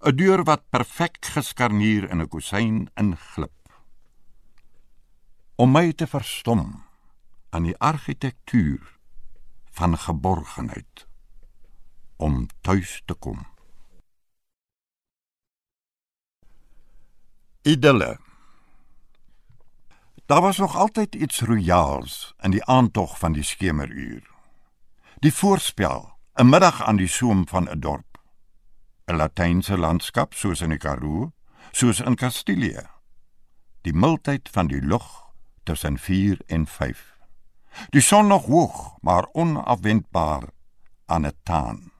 'n 0.00 0.16
Deur 0.16 0.44
wat 0.44 0.68
perfek 0.70 1.24
geskarnier 1.24 2.10
in 2.10 2.20
'n 2.20 2.28
kusyn 2.28 2.90
inglip. 2.94 3.60
Om 5.56 5.70
my 5.70 5.92
te 5.92 6.06
verstom 6.06 6.84
aan 7.50 7.62
die 7.62 7.78
argitektuur 7.78 8.98
van 9.70 9.98
geborgenheid 9.98 11.06
om 12.16 12.46
tuis 12.60 13.02
te 13.04 13.14
kom. 13.14 13.46
Idelle. 17.62 18.18
Daar 20.26 20.40
was 20.40 20.56
nog 20.56 20.76
altyd 20.76 21.14
iets 21.14 21.40
royaals 21.40 22.34
in 22.40 22.50
die 22.50 22.64
aantog 22.64 23.18
van 23.18 23.32
die 23.32 23.42
skemeruur. 23.42 24.30
Die 25.18 25.34
voorspel, 25.34 26.11
'n 26.34 26.48
middag 26.48 26.82
aan 26.82 26.96
die 26.96 27.08
soem 27.08 27.48
van 27.48 27.68
'n 27.68 27.80
dorp. 27.80 28.18
'n 29.06 29.16
Latynse 29.16 29.78
landskap 29.78 30.34
soos 30.34 30.60
in 30.60 30.70
die 30.70 30.78
Karoo, 30.78 31.32
soos 31.72 32.00
in 32.00 32.14
Kastilië. 32.14 32.86
Die 33.82 33.94
mildheid 33.94 34.48
van 34.48 34.66
die 34.66 34.82
lug 34.82 35.32
tussen 35.64 35.98
4 35.98 36.40
en 36.46 36.66
5. 36.66 37.16
Die 37.90 38.00
son 38.00 38.26
nog 38.26 38.46
hoog, 38.46 38.96
maar 39.00 39.26
onafwendbaar 39.32 40.42
aan 41.06 41.26
'n 41.26 41.32
taan 41.42 41.92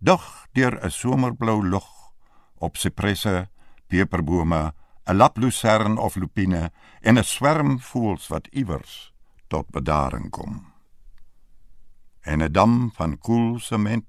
dig 0.00 0.46
deur 0.52 0.84
'n 0.84 0.90
somerblou 0.90 1.68
lug 1.68 1.88
op 2.58 2.76
sipresse, 2.76 3.48
peperbome, 3.86 4.72
'n 5.04 5.16
laplusern 5.16 5.98
of 5.98 6.14
lupine 6.14 6.72
en 7.00 7.18
'n 7.18 7.24
swerm 7.24 7.80
voëls 7.80 8.26
wat 8.28 8.46
iewers 8.46 9.12
tot 9.48 9.70
bedaring 9.70 10.30
kom. 10.30 10.69
En 12.20 12.42
'n 12.42 12.52
dam 12.52 12.90
van 12.92 13.18
koel 13.18 13.58
sement 13.58 14.06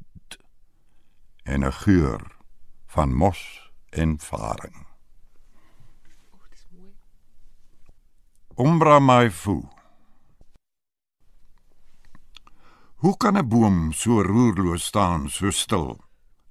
en 1.44 1.64
'n 1.64 1.72
geur 1.72 2.38
van 2.86 3.14
mos 3.14 3.72
en 3.90 4.20
varing. 4.20 4.88
Umbra 8.56 9.00
mai 9.00 9.32
fu. 9.32 9.68
Hoe 12.96 13.18
kan 13.18 13.38
'n 13.38 13.48
boom 13.48 13.92
so 13.92 14.22
roerloos 14.22 14.86
staan, 14.86 15.30
so 15.30 15.50
stil, 15.50 16.04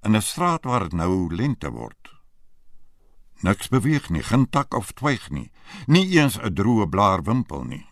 in 0.03 0.17
'n 0.17 0.23
straat 0.23 0.65
waar 0.65 0.81
dit 0.81 0.93
nou 0.93 1.35
lente 1.35 1.71
word? 1.71 2.21
Niks 3.41 3.69
beweeg 3.69 4.09
nie, 4.11 4.23
geen 4.23 4.49
tak 4.49 4.75
of 4.75 4.93
twyg 4.93 5.31
nie, 5.31 5.53
nie 5.87 6.19
eens 6.19 6.39
'n 6.39 6.55
droë 6.55 6.89
blaar 6.89 7.23
wimpel 7.23 7.65
nie. 7.65 7.90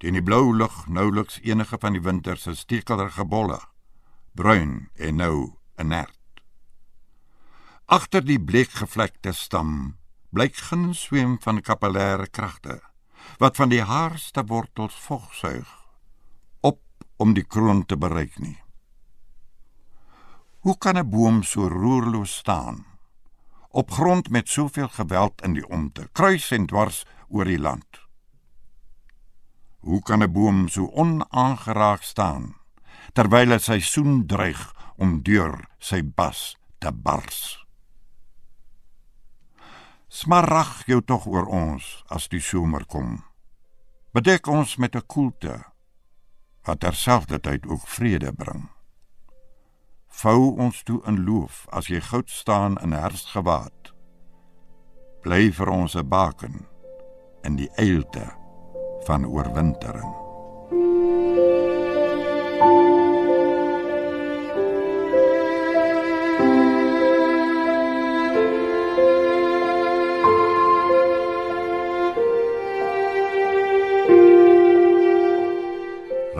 Teen 0.00 0.16
die 0.16 0.24
blou 0.24 0.54
lug 0.56 0.86
nouliks 0.88 1.38
enige 1.44 1.78
van 1.80 1.92
die 1.96 2.02
winter 2.02 2.40
se 2.40 2.54
stekelerige 2.56 3.24
bolle, 3.28 3.60
bruin 4.32 4.88
en 4.96 5.20
nou 5.20 5.36
inert. 5.78 6.16
Agter 7.86 8.24
die 8.24 8.40
bleekgevlekte 8.40 9.34
stam 9.36 9.98
blyk 10.30 10.56
geen 10.70 10.94
swem 10.94 11.36
van 11.42 11.60
kapillêre 11.60 12.30
kragte 12.30 12.80
wat 13.42 13.60
van 13.60 13.68
die 13.68 13.84
haarsste 13.84 14.46
wortels 14.48 14.96
vog 15.04 15.28
suig 15.34 15.76
om 17.20 17.34
die 17.36 17.44
kroon 17.44 17.84
te 17.84 17.98
bereik 18.00 18.38
nie. 18.40 18.56
Hoe 20.64 20.76
kan 20.78 20.96
'n 20.96 21.10
boom 21.10 21.42
so 21.42 21.68
roerloos 21.68 22.36
staan 22.36 22.86
op 23.68 23.90
grond 23.90 24.30
met 24.30 24.48
soveel 24.48 24.88
geweld 24.88 25.42
in 25.42 25.52
die 25.52 25.68
omte, 25.68 26.08
kruis 26.12 26.50
en 26.50 26.66
dwars 26.66 27.06
oor 27.28 27.44
die 27.44 27.58
land. 27.58 28.09
Hoe 29.80 30.02
kan 30.02 30.22
'n 30.22 30.32
boom 30.32 30.68
so 30.68 30.90
onaangeraak 30.92 32.02
staan 32.02 32.54
terwyl 33.12 33.52
'n 33.52 33.60
seisoen 33.60 34.26
dreig 34.26 34.74
om 34.96 35.22
deur 35.22 35.68
sy 35.78 36.02
bas 36.04 36.56
te 36.78 36.92
bars? 36.92 37.66
Smarag 40.08 40.86
jou 40.86 41.00
tog 41.04 41.26
oor 41.26 41.46
ons 41.46 42.04
as 42.08 42.28
die 42.28 42.40
somer 42.40 42.84
kom. 42.86 43.24
Bedek 44.12 44.46
ons 44.46 44.76
met 44.76 44.94
'n 44.94 45.06
koelte 45.06 45.64
wat 46.62 46.80
terselfdertyd 46.80 47.66
ook 47.66 47.88
vrede 47.88 48.32
bring. 48.32 48.68
Vou 50.08 50.56
ons 50.56 50.82
toe 50.82 51.00
in 51.06 51.24
loof 51.24 51.66
as 51.68 51.86
jy 51.86 52.00
goud 52.00 52.30
staan 52.30 52.78
in 52.82 52.92
herfsgewaad. 52.92 53.94
Bly 55.22 55.52
vir 55.52 55.68
ons 55.68 55.94
'n 55.94 56.08
baken 56.08 56.66
in 57.42 57.56
die 57.56 57.70
eilte 57.76 58.39
van 59.04 59.26
oorwintering. 59.26 60.14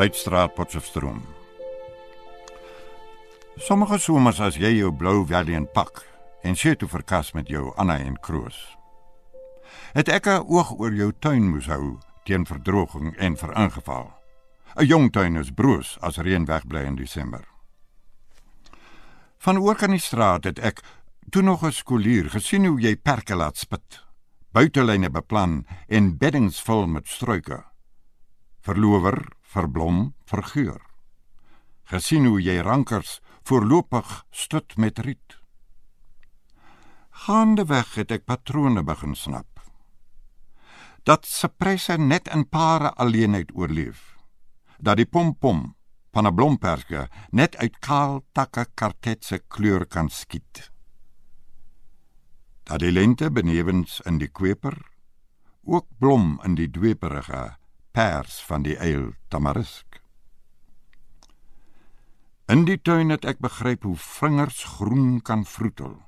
Rystraat 0.01 0.55
Potchefstroom. 0.55 1.23
Sommige 3.57 3.99
somers 3.99 4.40
as 4.40 4.57
jy 4.57 4.79
jou 4.79 4.92
blou 4.96 5.27
Valiant 5.29 5.68
pak 5.73 6.01
en 6.42 6.57
sê 6.57 6.73
toe 6.73 6.88
verkas 6.88 7.35
met 7.37 7.49
jou 7.53 7.75
Anna 7.77 7.99
en 8.01 8.16
Kroos. 8.25 8.57
Het 9.92 10.09
ek 10.09 10.27
'n 10.27 10.44
oog 10.49 10.73
oor 10.79 10.94
jou 10.94 11.12
tuin 11.20 11.44
moes 11.51 11.66
hou 11.66 11.99
teen 12.31 12.47
verdroging 12.47 13.16
en 13.16 13.37
veringeval. 13.37 14.12
'n 14.79 14.87
Jong 14.87 15.11
tuin 15.12 15.37
is 15.37 15.51
broos 15.51 15.99
as 16.01 16.19
reën 16.23 16.45
wegbly 16.47 16.85
in 16.87 16.95
Desember. 16.97 17.43
Van 19.38 19.59
oor 19.59 19.75
kan 19.75 19.90
die 19.90 20.03
straat 20.03 20.45
het 20.45 20.59
ek 20.59 20.83
toe 21.31 21.43
nog 21.43 21.64
'n 21.64 21.73
skoolier 21.73 22.31
gesien 22.31 22.66
hoe 22.66 22.81
jy 22.81 22.95
perke 22.97 23.35
laat 23.35 23.57
spit. 23.57 24.07
Buitelyne 24.53 25.11
beplan 25.11 25.66
en 25.88 26.19
beddings 26.19 26.62
vul 26.62 26.87
met 26.87 27.09
struike. 27.09 27.64
Verlower, 28.61 29.27
verblom, 29.43 30.14
vergeur. 30.25 30.81
Gesien 31.85 32.27
hoe 32.27 32.40
jy 32.43 32.61
rankers 32.61 33.21
voorlopig 33.43 34.25
stut 34.31 34.77
met 34.77 34.99
riet. 34.99 35.40
Gaande 37.11 37.64
weg 37.64 37.95
het 37.95 38.11
ek 38.11 38.25
patrone 38.25 38.83
begin 38.83 39.14
snap. 39.14 39.49
Dat 41.02 41.26
sepresse 41.26 41.96
net 41.98 42.28
in 42.28 42.48
pare 42.48 42.92
alleenheid 42.94 43.50
oorleef. 43.54 44.16
Dat 44.78 44.96
die 44.96 45.06
pompom 45.06 45.74
van 46.12 46.26
'n 46.26 46.34
blomperske 46.34 47.08
net 47.30 47.56
uit 47.56 47.78
kaal 47.78 48.24
takke 48.32 48.66
kartetse 48.74 49.38
kleur 49.48 49.86
kan 49.86 50.08
skiet. 50.08 50.70
Dat 52.62 52.78
die 52.78 52.92
lente 52.92 53.30
benewens 53.30 54.00
in 54.00 54.18
die 54.18 54.28
kweper 54.28 54.76
ook 55.64 55.86
blom 55.98 56.40
in 56.44 56.54
die 56.54 56.70
dweperige 56.70 57.56
pers 57.92 58.40
van 58.42 58.62
die 58.62 58.76
eil 58.76 59.12
tamarisk. 59.28 60.00
In 62.50 62.64
die 62.64 62.80
tuin 62.82 63.12
het 63.14 63.24
ek 63.24 63.38
begryp 63.38 63.82
hoe 63.86 63.96
vingers 63.96 64.64
groen 64.64 65.20
kan 65.22 65.44
vroetel. 65.46 66.02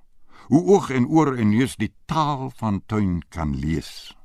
Hoe 0.50 0.62
oog 0.74 0.90
en 0.90 1.06
oor 1.06 1.36
en 1.36 1.52
neus 1.54 1.76
die 1.76 1.92
taal 2.10 2.50
van 2.58 2.82
tuin 2.86 3.22
kan 3.28 3.54
lees. 3.54 4.16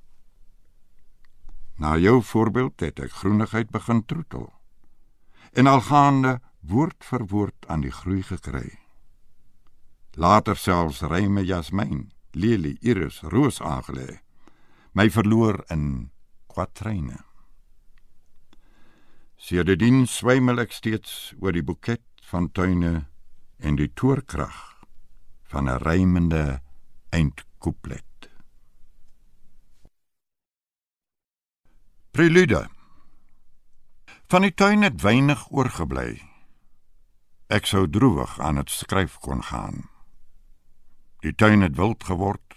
Na 1.77 1.97
jou 1.97 2.23
voorbeeld 2.23 2.79
het 2.81 2.99
ek 2.99 3.11
groenigheid 3.21 3.69
begin 3.69 4.01
troetel. 4.05 4.49
En 5.53 5.69
algaande 5.69 6.39
woord 6.65 7.05
vir 7.05 7.25
woord 7.29 7.67
aan 7.69 7.85
die 7.85 7.93
groei 7.93 8.23
gekry. 8.25 8.79
Later 10.17 10.57
selfs 10.57 11.03
ryme 11.05 11.43
jasmyn, 11.45 12.07
lelie, 12.33 12.77
iris, 12.81 13.21
roos 13.21 13.61
aangelê. 13.61 14.19
My 14.97 15.09
verloor 15.13 15.61
in 15.69 16.09
kwatryne. 16.49 17.21
Sedertdien 19.37 20.07
swemel 20.09 20.63
ek 20.65 20.73
steeds 20.73 21.35
oor 21.37 21.53
die 21.53 21.61
boeket 21.61 22.25
van 22.31 22.49
tuine 22.49 23.05
en 23.61 23.77
die 23.77 23.91
toorkrag 23.93 24.57
van 25.53 25.69
'n 25.69 25.77
rymende 25.85 26.61
eindkouplet. 27.13 28.06
Prelude. 32.17 32.63
Van 34.27 34.41
die 34.41 34.53
tuin 34.53 34.81
het 34.81 35.03
weinig 35.05 35.43
oorgebly. 35.53 36.15
Ek 37.53 37.67
sou 37.69 37.83
droewig 37.85 38.31
aan 38.41 38.57
dit 38.57 38.71
skryf 38.73 39.19
kon 39.21 39.43
gaan. 39.45 39.83
Die 41.21 41.35
tuin 41.37 41.61
het 41.61 41.75
wild 41.77 42.07
geword. 42.07 42.55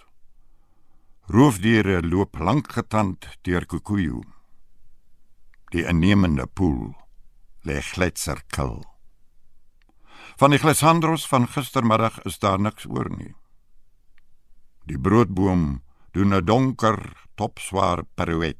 Roofdiere 1.29 1.99
loop 2.01 2.41
lank 2.41 2.73
getand 2.73 3.29
deur 3.45 3.67
Kukuyu. 3.69 4.23
Die 5.77 5.85
innemende 5.85 6.49
poel 6.49 6.95
lê 7.69 7.83
gletser 7.91 8.41
kil. 8.57 8.81
Van 10.41 10.57
die 10.57 10.63
glissandros 10.65 11.29
van 11.29 11.45
gistermiddag 11.53 12.23
is 12.25 12.41
daar 12.41 12.65
niks 12.65 12.89
oor 12.89 13.13
nie. 13.13 13.37
Die 14.89 14.97
broodboom 14.97 15.85
doen 16.17 16.33
'n 16.33 16.45
donker, 16.49 17.29
topswaar 17.37 18.07
pirouet. 18.17 18.57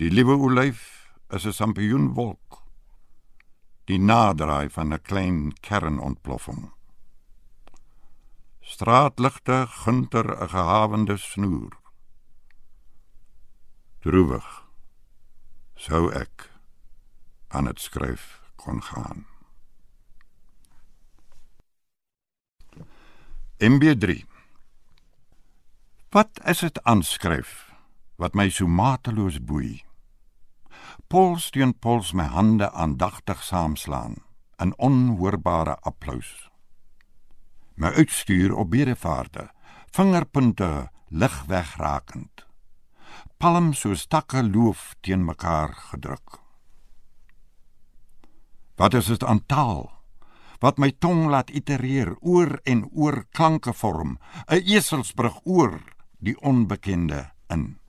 Die 0.00 0.08
liewe 0.08 0.32
olyf 0.32 1.12
is 1.28 1.44
'n 1.44 1.52
sampioenwolk. 1.52 2.62
Die 3.84 3.98
naderdraai 3.98 4.70
van 4.70 4.94
'n 4.94 5.02
klein 5.02 5.52
kernontploffing. 5.60 6.72
Straatligte 8.60 9.66
gunter 9.68 10.42
'n 10.42 10.48
gehavende 10.48 11.16
snoer. 11.16 11.76
Droewig 13.98 14.64
sou 15.74 16.12
ek 16.12 16.50
aan 17.48 17.64
dit 17.64 17.80
skryf 17.80 18.40
kon 18.56 18.82
gaan. 18.82 19.26
MB3 23.58 24.24
Wat 26.10 26.40
is 26.44 26.58
dit 26.58 26.82
aanskryf 26.82 27.72
wat 28.16 28.34
my 28.34 28.48
so 28.48 28.66
mateloos 28.66 29.44
boei? 29.44 29.89
Pols 31.10 31.50
teen 31.50 31.72
pols 31.74 32.12
my 32.14 32.28
hande 32.30 32.68
aandagtig 32.70 33.42
saamslaan 33.42 34.14
in 34.62 34.74
onhoorbare 34.78 35.74
applous. 35.82 36.28
My 37.74 37.90
uitstuur 37.98 38.54
op 38.54 38.70
bedevaarte, 38.70 39.48
vingerpunte 39.90 40.90
lig 41.08 41.42
wegrakend. 41.50 42.46
Palm 43.42 43.72
so 43.74 43.94
stakke 43.94 44.44
loof 44.46 44.94
teen 45.00 45.24
mekaar 45.24 45.74
gedruk. 45.90 46.38
Wat 48.76 48.94
is 48.94 49.10
dit 49.10 49.24
aan 49.24 49.42
taal? 49.46 49.90
wat 50.60 50.76
my 50.76 50.92
tong 50.92 51.30
laat 51.32 51.50
itereer 51.50 52.14
oor 52.20 52.58
en 52.68 52.84
oor 52.92 53.24
klanke 53.32 53.72
vorm 53.72 54.18
'n 54.46 54.60
eselsbrug 54.60 55.40
oor 55.44 55.80
die 56.20 56.36
onbekende 56.40 57.32
in 57.48 57.79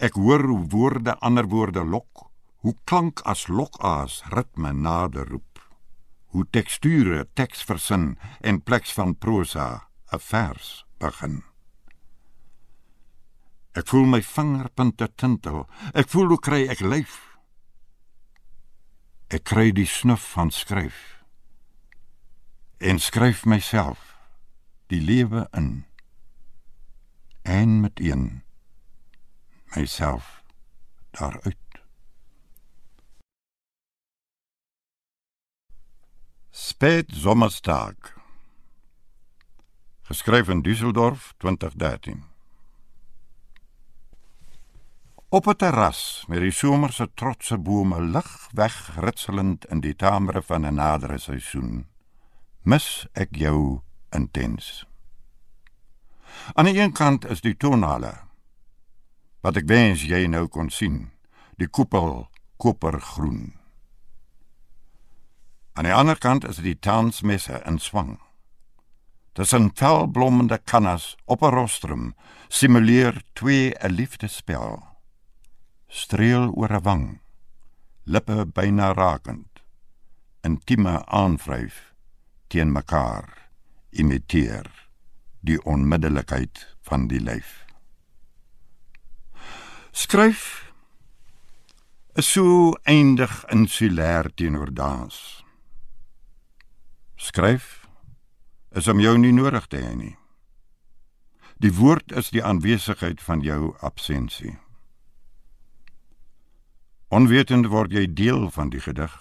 ek 0.00 0.16
hoor 0.16 0.46
hoe 0.48 0.64
woorde 0.72 1.14
ander 1.20 1.48
woorde 1.48 1.84
lok. 1.84 2.30
Hoe 2.64 2.74
klank 2.84 3.20
as 3.28 3.46
lokaas 3.48 4.22
ritme 4.32 4.72
nader 4.72 5.28
roep. 5.28 5.60
Hoe 6.32 6.46
teksture 6.50 7.26
teks 7.34 7.62
versin 7.68 8.16
en 8.40 8.62
pleks 8.62 8.92
van 8.96 9.14
prosa 9.14 9.88
'n 10.12 10.18
vers 10.18 10.84
begin. 10.98 11.42
Ek 13.72 13.86
voel 13.86 14.06
my 14.06 14.22
vingerpunte 14.22 15.08
tintel. 15.14 15.68
Ek 15.94 16.08
voel 16.08 16.28
hoe 16.28 16.40
kry 16.40 16.66
ek 16.68 16.80
lyf? 16.80 17.38
Ek 19.30 19.44
kry 19.44 19.70
die 19.70 19.86
snuf 19.86 20.32
van 20.34 20.50
skryf. 20.50 21.22
En 22.80 22.98
skryf 22.98 23.44
myself 23.44 24.16
die 24.90 25.00
lewe 25.00 25.46
in. 25.54 25.84
En 27.42 27.80
met 27.80 28.00
een 28.00 28.42
myself 29.74 30.42
daaruit. 31.10 31.56
Spät 36.50 37.06
Sommerstag. 37.12 38.18
Geskryf 40.02 40.48
in 40.48 40.62
Düsseldorf 40.62 41.34
2013 41.36 42.24
Op 45.28 45.46
'n 45.46 45.56
terras 45.56 46.24
met 46.28 46.40
die 46.40 46.50
somer 46.50 46.92
se 46.92 47.10
trotse 47.14 47.58
bome 47.58 48.00
lig 48.00 48.48
wegritselend 48.52 49.64
in 49.64 49.80
die 49.80 49.96
tamere 49.96 50.42
van 50.42 50.66
'n 50.66 50.74
nadere 50.74 51.18
seisoen. 51.18 51.86
Mis 52.62 53.06
ek 53.12 53.36
jou 53.36 53.80
intens. 54.08 54.86
Aan 56.52 56.64
die 56.64 56.80
een 56.80 56.92
kant 56.92 57.24
is 57.24 57.40
die 57.40 57.56
tonale 57.56 58.29
wat 59.40 59.56
ek 59.56 59.68
wens 59.68 60.04
jy 60.04 60.26
nou 60.28 60.46
kon 60.48 60.70
sien, 60.70 61.10
die 61.56 61.68
koepel 61.68 62.28
kopergroen. 62.60 63.60
Aan 65.74 65.86
die 65.88 65.94
ander 65.96 66.18
kant 66.18 66.44
is 66.44 66.60
die 66.60 66.76
tansmesse 66.76 67.62
in 67.66 67.78
swang. 67.80 68.18
Tussen 69.32 69.70
felblommende 69.74 70.58
kannas 70.58 71.16
op 71.24 71.42
'n 71.42 71.54
rostrum 71.54 72.14
simuleer 72.48 73.22
twee 73.32 73.74
'n 73.80 73.92
liefdespel. 73.92 74.82
Streel 75.88 76.50
oor 76.52 76.72
'n 76.72 76.82
wang, 76.82 77.20
lippe 78.04 78.46
byna 78.46 78.92
rakend, 78.92 79.62
intieme 80.42 81.04
aanvryf 81.06 81.94
teen 82.48 82.72
mekaar, 82.72 83.50
imiteer 83.90 84.66
die 85.40 85.62
onmiddellikheid 85.64 86.76
van 86.82 87.08
die 87.08 87.20
lyf. 87.20 87.69
Skryf 89.92 90.72
is 92.14 92.26
so 92.30 92.76
eindig 92.86 93.32
insulêr 93.50 94.30
teenoor 94.34 94.70
dans. 94.70 95.42
Skryf 97.16 97.86
is 98.70 98.86
om 98.86 99.00
jou 99.02 99.16
nie 99.18 99.32
nodig 99.34 99.66
te 99.66 99.80
hê 99.82 99.94
nie. 99.98 100.16
Die 101.58 101.72
woord 101.74 102.14
is 102.14 102.30
die 102.30 102.42
aanwesigheid 102.44 103.18
van 103.20 103.42
jou 103.42 103.74
absensie. 103.82 104.54
Onwetend 107.10 107.66
word 107.74 107.90
jy 107.90 108.06
deel 108.06 108.46
van 108.54 108.70
die 108.70 108.80
gedig. 108.80 109.12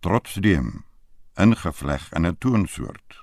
Trotsdem 0.00 0.84
ingevleg 1.34 2.06
in 2.14 2.26
'n 2.26 2.38
toonsoort. 2.38 3.18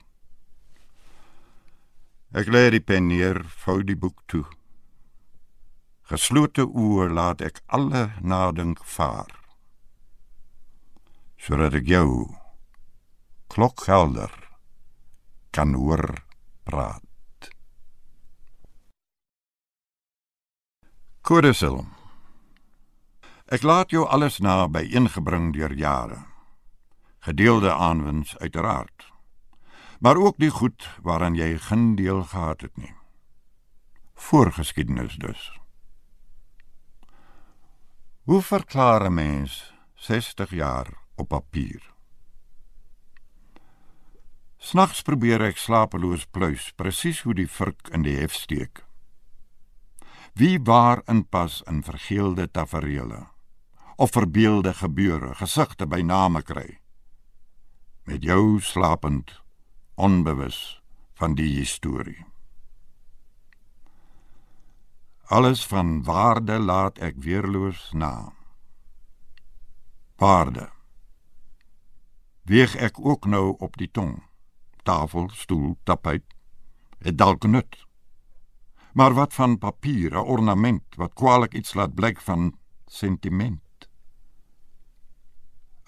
Ek 2.34 2.48
lê 2.48 2.70
die 2.70 2.84
pen 2.84 3.08
neer, 3.08 3.46
vou 3.64 3.84
die 3.84 3.96
boek 3.96 4.20
toe. 4.28 4.44
Geslote 6.12 6.66
oë 6.68 7.08
laat 7.16 7.42
ek 7.42 7.62
alle 7.72 8.10
nadink 8.20 8.82
vaar. 8.84 9.32
Sodat 11.40 11.78
ek 11.80 11.88
jou 11.88 12.28
klokhelder 13.48 14.34
kan 15.56 15.72
hoor 15.80 16.26
praat. 16.68 17.48
Kodesel. 21.24 21.86
Ek 23.48 23.64
laat 23.64 23.96
jou 23.96 24.04
alles 24.04 24.42
na 24.44 24.68
by 24.68 24.84
ingebring 24.84 25.54
deur 25.56 25.72
jare. 25.72 26.20
Gedeelde 27.24 27.72
aanwins 27.72 28.36
uiteraard. 28.44 29.08
Maar 30.04 30.20
ook 30.20 30.36
die 30.36 30.52
goed 30.52 30.84
waaraan 31.00 31.40
jy 31.40 31.56
geen 31.58 31.96
deel 31.96 32.24
gehad 32.28 32.62
het 32.62 32.76
nie. 32.76 32.96
Voorgeskiedenis 34.20 35.16
dus. 35.16 35.63
Hoe 38.24 38.42
verklaar 38.42 39.06
'n 39.06 39.14
mens 39.14 39.74
60 39.94 40.50
jaar 40.50 40.88
op 41.16 41.28
papier? 41.28 41.94
Snags 44.58 45.02
probeer 45.02 45.42
ek 45.42 45.58
slapeloos 45.58 46.26
pluis, 46.26 46.72
presies 46.72 47.22
hoe 47.22 47.34
die 47.34 47.50
vurk 47.50 47.90
in 47.92 48.02
die 48.02 48.16
hef 48.16 48.34
steek. 48.34 48.86
Wie 50.34 50.60
waar 50.64 51.02
inpas 51.06 51.62
in 51.68 51.84
vergeelde 51.84 52.52
tafereele 52.52 53.28
of 53.96 54.12
verbeelde 54.12 54.74
gebeure, 54.74 55.36
gesigte 55.36 55.86
by 55.86 56.02
name 56.02 56.42
kry. 56.42 56.80
Met 58.04 58.24
jou 58.24 58.62
slapend, 58.62 59.44
onbewus 59.96 60.82
van 61.14 61.36
die 61.36 61.60
historie. 61.60 62.33
Alles 65.24 65.66
van 65.66 66.04
waarde 66.04 66.60
laat 66.60 66.98
ek 67.00 67.16
weerloos 67.24 67.92
na. 67.96 68.34
Waarde. 70.20 70.68
Weeg 72.44 72.76
ek 72.76 73.00
ook 73.00 73.26
nou 73.26 73.56
op 73.58 73.78
die 73.80 73.88
tong. 73.92 74.20
Tafel, 74.84 75.30
stoel, 75.32 75.78
tapijt. 75.84 76.26
Het 77.00 77.18
dalk 77.18 77.48
nut. 77.48 77.86
Maar 78.94 79.14
wat 79.14 79.34
van 79.34 79.58
papier, 79.58 80.18
ornament 80.20 80.96
wat 80.96 81.14
kwaliek 81.14 81.54
iets 81.54 81.74
laat 81.74 81.96
blyk 81.96 82.22
van 82.22 82.58
sentiment. 82.86 83.62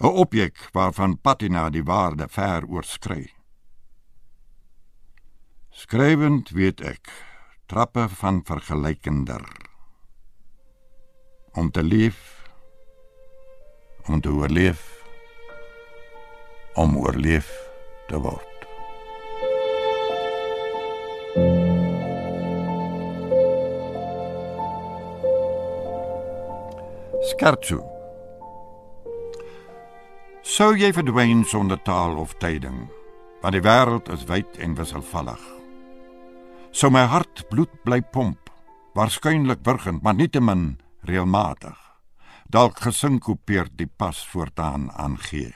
'n 0.00 0.04
Objek 0.06 0.68
waarvan 0.72 1.20
patina 1.20 1.70
die 1.70 1.84
waarde 1.84 2.28
ver 2.28 2.66
oorskry. 2.66 3.32
Skrywend 5.70 6.50
weet 6.50 6.80
ek 6.80 7.25
trappe 7.66 8.08
van 8.08 8.40
vergelykender. 8.44 9.42
Om 11.52 11.70
te 11.70 11.82
leef 11.82 12.34
om 14.08 14.20
te 14.20 14.28
oorleef 14.28 15.04
om 16.74 16.96
oorleef 16.98 17.48
te 18.06 18.20
word. 18.20 18.66
Skertso 27.32 27.82
Sou 30.46 30.70
jy 30.78 30.92
verdwyn 30.94 31.42
sonder 31.50 31.82
taal 31.82 32.14
of 32.22 32.38
tyding 32.38 32.86
want 33.42 33.58
die 33.58 33.66
wêreld 33.66 34.06
is 34.14 34.22
wyd 34.30 34.62
en 34.62 34.78
wisselvallig 34.78 35.55
sou 36.76 36.90
my 36.92 37.06
hart 37.08 37.46
bloed 37.48 37.72
bly 37.88 38.02
pomp, 38.12 38.50
waarskynlik 38.92 39.62
burgend, 39.64 40.02
maar 40.04 40.14
nietemin 40.14 40.74
reëlmatig. 41.08 41.78
Dalk 42.52 42.82
gesinkopeer 42.84 43.70
die 43.72 43.88
pas 43.88 44.20
voortaan 44.28 44.90
aangee. 44.92 45.54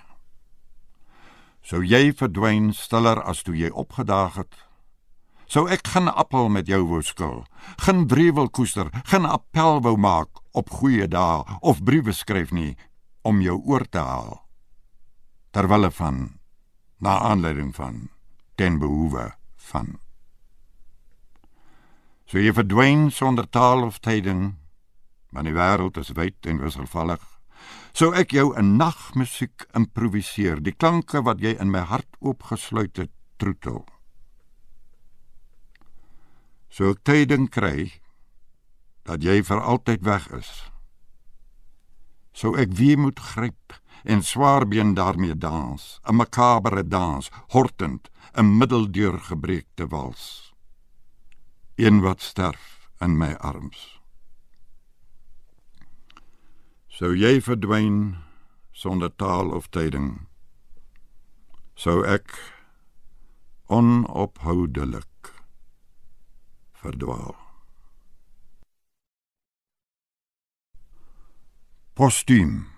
Sou 1.60 1.82
jy 1.84 2.14
verdwyn 2.16 2.72
stiller 2.72 3.20
as 3.20 3.44
toe 3.44 3.52
jy 3.52 3.68
opgedaag 3.68 4.40
het? 4.40 4.56
Sou 5.44 5.66
ek 5.68 5.92
geen 5.92 6.08
appel 6.08 6.48
met 6.48 6.70
jou 6.72 6.80
wou 6.88 7.04
skil, 7.04 7.44
geen 7.84 8.06
brewel 8.08 8.48
koester, 8.48 8.88
geen 9.12 9.28
appel 9.28 9.84
wou 9.84 9.96
maak 10.00 10.40
op 10.56 10.72
goeie 10.80 11.04
dae 11.04 11.44
of 11.60 11.84
briewe 11.84 12.16
skryf 12.16 12.48
nie 12.48 12.78
om 13.28 13.44
jou 13.44 13.60
oor 13.68 13.84
te 13.84 14.00
haal. 14.00 14.38
Terwille 15.52 15.92
van 15.92 16.38
na 16.96 17.20
aanleiding 17.28 17.74
van 17.76 18.06
ten 18.56 18.80
behoewe 18.80 19.34
van 19.68 19.98
So 22.30 22.38
jy 22.38 22.52
verdwyn 22.54 23.08
sonder 23.10 23.48
taal 23.50 23.80
of 23.82 23.96
tyding, 24.06 24.52
want 25.34 25.48
die 25.48 25.54
wêreld 25.56 25.96
is 25.98 26.12
wyd 26.14 26.46
en 26.46 26.60
wisselvallig. 26.62 27.22
So 27.90 28.12
ek 28.14 28.30
jou 28.30 28.54
'n 28.54 28.76
nagmusiek 28.78 29.66
improviseer, 29.74 30.62
die 30.62 30.70
klanke 30.70 31.24
wat 31.26 31.40
jy 31.40 31.58
in 31.58 31.72
my 31.72 31.80
hart 31.80 32.06
oopgesluit 32.20 32.96
het, 32.98 33.10
troetel. 33.36 33.84
So 36.70 36.90
ek 36.90 37.02
tyding 37.02 37.50
kry 37.50 37.98
dat 39.02 39.24
jy 39.24 39.42
vir 39.42 39.60
altyd 39.60 40.04
weg 40.04 40.30
is. 40.30 40.70
So 42.32 42.54
ek 42.54 42.70
weer 42.78 42.98
moet 42.98 43.18
gryp 43.18 43.74
en 44.04 44.22
swaarbeen 44.22 44.94
daarmee 44.94 45.34
dans, 45.34 46.00
'n 46.06 46.14
makabere 46.14 46.88
dans, 46.88 47.28
hortend, 47.48 48.08
'n 48.38 48.58
middeldeur 48.58 49.18
gebreekte 49.18 49.88
wals 49.88 50.49
een 51.80 52.00
wat 52.00 52.20
sterf 52.20 52.90
in 53.00 53.16
my 53.16 53.32
arms. 53.40 54.00
Sou 56.88 57.14
jy 57.16 57.38
verdwyn 57.40 58.18
sonder 58.76 59.12
taal 59.16 59.52
of 59.56 59.68
tyding, 59.72 60.26
sou 61.74 62.02
ek 62.04 62.34
onophoudelik 63.72 65.32
verdwaal. 66.82 67.38
Postuum 71.96 72.68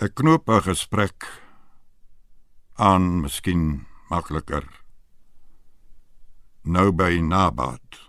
Ek 0.00 0.14
knoop 0.16 0.48
'n 0.48 0.62
gesprek 0.64 1.28
aan, 2.80 3.20
miskien 3.20 3.89
makliker. 4.10 4.66
Nou 6.62 6.90
by 6.92 7.20
Nabat. 7.22 8.00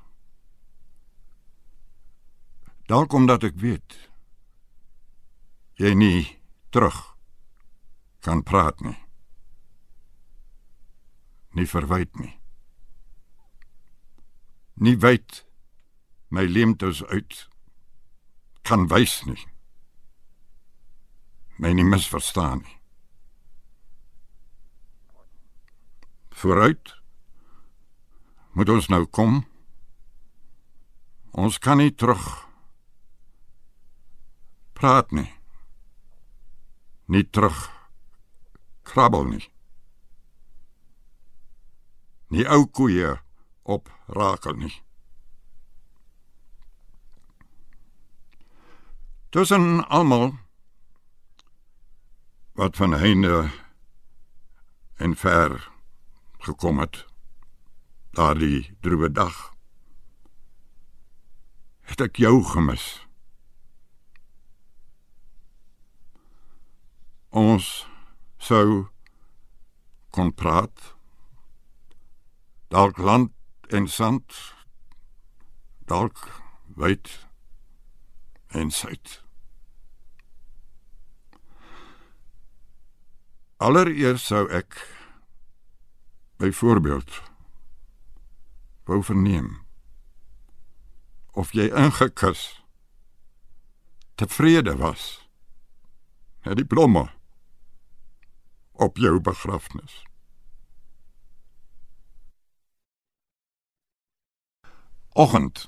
Dalk 2.89 3.13
omdat 3.13 3.45
ek 3.47 3.55
weet 3.61 3.95
jy 5.79 5.93
nie 5.95 6.25
terug 6.73 6.97
kan 8.25 8.43
praat 8.45 8.81
nie. 8.85 8.97
Nie 11.57 11.69
verwyd 11.69 12.11
nie. 12.19 12.33
Nie 14.81 14.97
weet 14.97 15.43
my 16.29 16.43
leemtes 16.49 17.03
uit 17.13 17.47
kan 18.67 18.87
wys 18.91 19.21
nie. 19.29 19.39
My 21.61 21.73
nie 21.77 21.85
misverstaan 21.85 22.65
nie. 22.65 22.80
Vooruit. 26.31 26.95
Moet 28.51 28.69
ons 28.69 28.87
nou 28.87 29.05
kom? 29.05 29.43
Ons 31.31 31.59
kan 31.59 31.79
nie 31.79 31.93
terug 31.95 32.25
praat 34.75 35.11
nie. 35.11 35.29
Nie 37.05 37.23
terug 37.29 37.69
krabbel 38.87 39.27
nie. 39.29 39.43
Nie 42.31 42.47
ou 42.47 42.65
koeie 42.67 43.19
op 43.63 43.91
rakel 44.07 44.55
nie. 44.57 44.73
Tussen 49.31 49.83
almal 49.87 50.33
wat 52.59 52.75
van 52.75 52.97
heinde 52.99 53.51
en 54.95 55.15
ver 55.15 55.69
gekom 56.45 56.79
het. 56.79 57.05
Daardie 58.11 58.75
droewe 58.81 59.11
dag 59.11 59.51
het 61.91 62.01
ek 62.01 62.19
jou 62.23 62.39
gemis. 62.43 62.85
Ons 67.31 67.67
sou 68.39 68.87
kon 70.11 70.33
praat. 70.35 70.95
Dalk 72.71 72.97
land 72.99 73.35
en 73.71 73.87
sand 73.87 74.35
dalk 75.91 76.23
wyd 76.79 77.09
en 78.47 78.71
suid. 78.71 79.19
Allereers 83.61 84.23
sou 84.31 84.45
ek 84.51 84.79
byvoorbeeld 86.41 87.21
wou 88.83 89.03
verneem 89.03 89.49
of 91.37 91.51
jy 91.53 91.67
ingekus 91.69 92.63
tevrede 94.17 94.73
was 94.79 95.03
met 96.41 96.57
die 96.57 96.65
blomme 96.65 97.03
op 98.71 98.97
jou 98.97 99.19
begrafnis. 99.21 100.01
Oggend. 105.13 105.67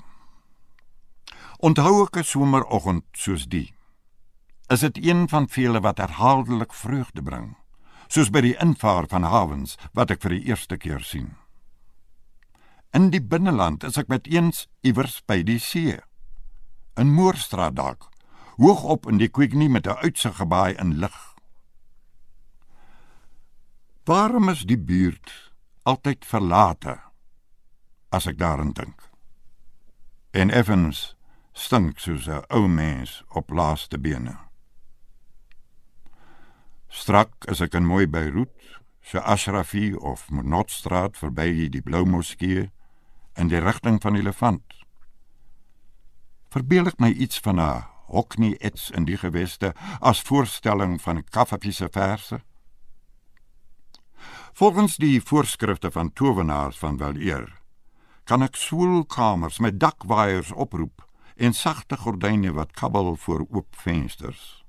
Onthou 1.62 2.02
ek 2.02 2.16
'n 2.18 2.24
someroggend 2.24 3.04
soos 3.12 3.46
die. 3.46 3.74
Is 4.66 4.80
dit 4.80 5.04
een 5.06 5.28
van 5.28 5.48
vele 5.48 5.80
wat 5.80 5.98
herhaaldelik 5.98 6.72
vreugde 6.74 7.22
bring 7.22 7.54
soos 8.08 8.30
by 8.30 8.40
die 8.40 8.56
invaar 8.60 9.08
van 9.10 9.26
hawens 9.28 9.76
wat 9.92 10.10
ek 10.10 10.22
vir 10.22 10.36
die 10.36 10.44
eerste 10.50 10.76
keer 10.76 11.00
sien. 11.00 11.34
In 12.94 13.10
die 13.10 13.22
binneland 13.22 13.84
is 13.84 13.98
ek 13.98 14.08
met 14.08 14.28
eens 14.30 14.68
iewers 14.86 15.20
by 15.26 15.42
die 15.42 15.58
see. 15.58 15.98
In 16.96 17.10
Moorstraat 17.10 17.74
dalk, 17.74 18.06
hoog 18.56 18.84
op 18.84 19.08
in 19.10 19.18
die 19.18 19.28
Quickney 19.28 19.68
met 19.68 19.86
'n 19.86 19.98
uitsig 20.06 20.36
gebaai 20.36 20.74
in 20.78 20.98
lig. 21.02 21.34
Waarom 24.04 24.48
is 24.48 24.62
die 24.62 24.78
buurt 24.78 25.52
altyd 25.82 26.24
verlate 26.24 27.00
as 28.10 28.26
ek 28.26 28.38
daaraan 28.38 28.72
dink? 28.72 29.10
En 30.30 30.50
Evans 30.50 31.16
stink 31.52 31.98
soos 31.98 32.28
'n 32.28 32.44
ou 32.48 32.68
mens 32.68 33.22
op 33.28 33.50
laaste 33.50 33.98
bene. 33.98 34.43
Strak 36.94 37.48
as 37.50 37.58
ek 37.64 37.74
in 37.74 37.88
mooi 37.90 38.06
Beirut, 38.06 38.52
se 39.02 39.18
Ashrafi 39.18 39.96
of 39.98 40.28
Monotstraat 40.30 41.18
verby 41.18 41.66
die 41.68 41.82
Blou 41.82 42.04
Moskee 42.06 42.68
in 43.34 43.50
die 43.50 43.58
rigting 43.58 43.98
van 44.02 44.14
die 44.14 44.22
Levant. 44.22 44.76
Verbeel 46.54 46.92
ek 46.92 47.02
my 47.02 47.10
iets 47.10 47.42
van 47.42 47.58
'n 47.58 47.82
Hockney 48.14 48.54
ets 48.60 48.90
in 48.94 49.08
die 49.10 49.18
geweste 49.18 49.74
as 50.00 50.22
voorstelling 50.22 51.00
van 51.02 51.24
Kaffi 51.24 51.72
se 51.72 51.88
verse? 51.90 52.40
Volgens 54.54 54.96
die 54.96 55.20
voorskrifte 55.20 55.90
van 55.90 56.12
towenaars 56.12 56.78
van 56.78 56.96
Weleer, 56.96 57.60
kan 58.24 58.42
ek 58.42 58.56
swoelkamers 58.56 59.58
met 59.58 59.80
dakwaaiers 59.80 60.52
oproep 60.52 61.02
en 61.36 61.52
sagte 61.52 61.96
gordyne 61.96 62.52
wat 62.52 62.72
kabbel 62.72 63.16
voor 63.16 63.46
oop 63.50 63.74
vensters. 63.76 64.64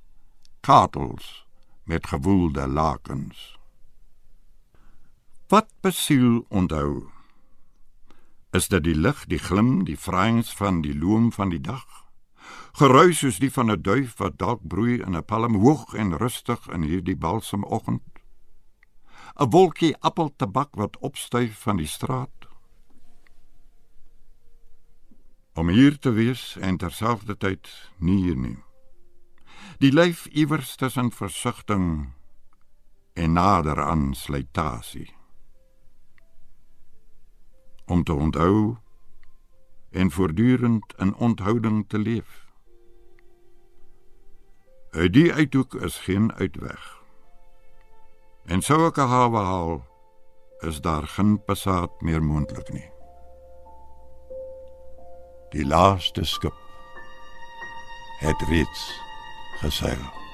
Katels 0.61 1.44
met 1.85 2.07
gewoelde 2.07 2.67
lakens. 2.67 3.59
Wat 5.47 5.69
besiel 5.79 6.45
onthou? 6.49 7.09
Is 8.49 8.67
dit 8.67 8.83
die 8.83 8.95
lig, 8.95 9.25
die 9.29 9.39
glim, 9.39 9.83
die 9.85 9.97
vraings 9.99 10.49
van 10.57 10.81
die 10.81 10.95
loom 10.97 11.31
van 11.31 11.53
die 11.53 11.61
dag? 11.61 11.85
Geruis 12.79 13.21
soos 13.21 13.37
die 13.39 13.51
van 13.53 13.71
'n 13.71 13.81
duif 13.81 14.17
wat 14.17 14.37
dalk 14.37 14.67
broei 14.67 14.97
in 15.01 15.15
'n 15.15 15.25
palm 15.25 15.55
hoog 15.55 15.93
en 15.93 16.17
rustig 16.17 16.67
in 16.67 16.81
hierdie 16.81 17.17
balsemoggend? 17.17 18.03
'n 19.39 19.49
Wolkie 19.49 19.95
appeltabak 19.99 20.75
wat 20.75 20.97
opstyf 20.97 21.59
van 21.59 21.77
die 21.77 21.87
straat? 21.87 22.49
Om 25.53 25.69
hier 25.69 25.99
te 25.99 26.11
wees 26.11 26.57
en 26.59 26.77
terselfdertyd 26.77 27.91
nie 27.97 28.23
hier 28.23 28.37
nie 28.37 28.65
die 29.77 29.91
lyf 29.91 30.25
iewers 30.25 30.75
tussen 30.75 31.11
versigtiging 31.11 32.13
en 33.13 33.31
nader 33.31 33.81
aan 33.81 34.13
slytasie. 34.13 35.13
Om 37.85 38.03
te 38.03 38.13
onthou 38.13 38.77
en 39.91 40.11
voortdurend 40.11 40.93
in 40.97 41.15
onthouding 41.15 41.89
te 41.89 41.97
leef. 41.97 42.45
Uit 44.89 45.13
die 45.13 45.33
uithoek 45.33 45.73
is 45.73 45.97
geen 45.97 46.33
uitweg. 46.33 47.03
En 48.45 48.61
sou 48.61 48.85
ek 48.87 48.95
hawe 48.95 49.43
haal 49.43 49.79
is 50.59 50.81
daar 50.81 51.07
geen 51.07 51.37
passaat 51.43 52.01
meer 52.01 52.23
moontlik 52.23 52.69
nie. 52.73 52.89
Die 55.55 55.65
laaste 55.65 56.23
skip 56.25 56.55
het 58.19 58.41
reeds 58.49 59.04
gezegend. 59.59 60.24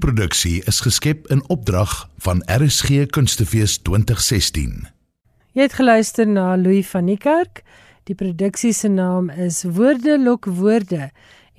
Hierdie 0.00 0.16
produksie 0.16 0.62
is 0.64 0.78
geskep 0.80 1.26
in 1.28 1.42
opdrag 1.52 2.08
van 2.24 2.38
RSG 2.48 3.10
Kunstefees 3.12 3.74
2016. 3.84 4.86
Jy 5.52 5.66
het 5.66 5.74
geluister 5.76 6.24
na 6.24 6.54
Louis 6.56 6.88
van 6.88 7.10
die 7.10 7.18
Kerk. 7.20 7.60
Die 8.08 8.16
produksie 8.16 8.72
se 8.72 8.88
naam 8.88 9.28
is 9.28 9.60
Woorde 9.68 10.16
lok 10.16 10.48
woorde 10.48 11.10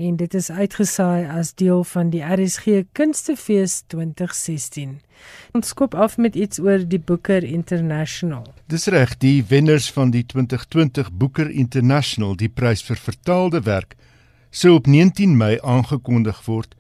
en 0.01 0.17
dit 0.17 0.33
is 0.33 0.49
uitgesaai 0.49 1.27
as 1.29 1.53
deel 1.53 1.83
van 1.91 2.09
die 2.09 2.23
RSG 2.25 2.87
Kunstefees 2.97 3.83
2016. 3.93 4.97
Ons 5.53 5.75
skop 5.75 5.93
af 5.93 6.17
met 6.17 6.33
iets 6.33 6.57
oor 6.57 6.81
die 6.81 6.99
Booker 6.99 7.45
International. 7.45 8.47
Dis 8.65 8.89
reg, 8.89 9.19
die 9.21 9.45
wenners 9.53 9.91
van 9.93 10.09
die 10.09 10.25
2020 10.25 11.13
Booker 11.13 11.51
International, 11.51 12.33
die 12.33 12.49
prys 12.49 12.81
vir 12.89 12.97
vertaalde 12.97 13.61
werk, 13.69 13.93
sou 14.49 14.79
op 14.81 14.89
19 14.89 15.37
Mei 15.37 15.59
aangekondig 15.61 16.41
word 16.49 16.73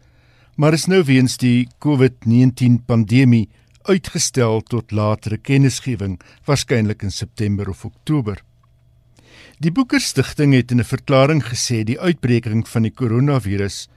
maar 0.55 0.73
is 0.73 0.85
nou 0.85 1.03
weens 1.03 1.37
die 1.37 1.67
COVID-19 1.79 2.83
pandemie 2.85 3.49
uitgestel 3.83 4.61
tot 4.61 4.91
latere 4.91 5.37
kennisgewing, 5.37 6.19
waarskynlik 6.45 7.03
in 7.03 7.11
September 7.11 7.69
of 7.69 7.85
Oktober. 7.85 8.41
Die 9.61 9.71
Boeker 9.71 10.01
Stichting 10.01 10.53
het 10.53 10.71
in 10.71 10.79
'n 10.79 10.83
verklaring 10.83 11.43
gesê 11.43 11.83
die 11.83 11.99
uitbreking 11.99 12.67
van 12.67 12.81
die 12.81 12.93
koronavirus 12.93 13.87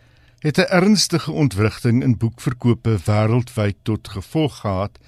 het 0.40 0.58
'n 0.58 0.68
ernstige 0.70 1.32
ontwrigting 1.32 2.02
in 2.02 2.18
boekverkope 2.18 2.98
wêreldwyd 3.06 3.76
tot 3.82 4.08
gevolg 4.08 4.60
gehad 4.60 4.98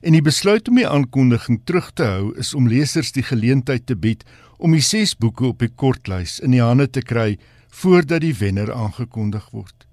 en 0.00 0.12
die 0.12 0.22
besluit 0.22 0.68
om 0.68 0.74
die 0.74 0.88
aankondiging 0.88 1.60
terug 1.64 1.90
te 1.92 2.02
hou 2.02 2.36
is 2.38 2.54
om 2.54 2.68
lesers 2.68 3.12
die 3.12 3.22
geleentheid 3.22 3.86
te 3.86 3.96
bied 3.96 4.24
om 4.58 4.72
die 4.72 4.84
ses 4.84 5.16
boeke 5.16 5.46
op 5.46 5.58
die 5.58 5.72
kortlys 5.74 6.40
in 6.40 6.50
die 6.50 6.62
hande 6.62 6.90
te 6.90 7.00
kry 7.00 7.38
voordat 7.70 8.20
die 8.20 8.34
wenner 8.34 8.72
aangekondig 8.72 9.50
word. 9.50 9.85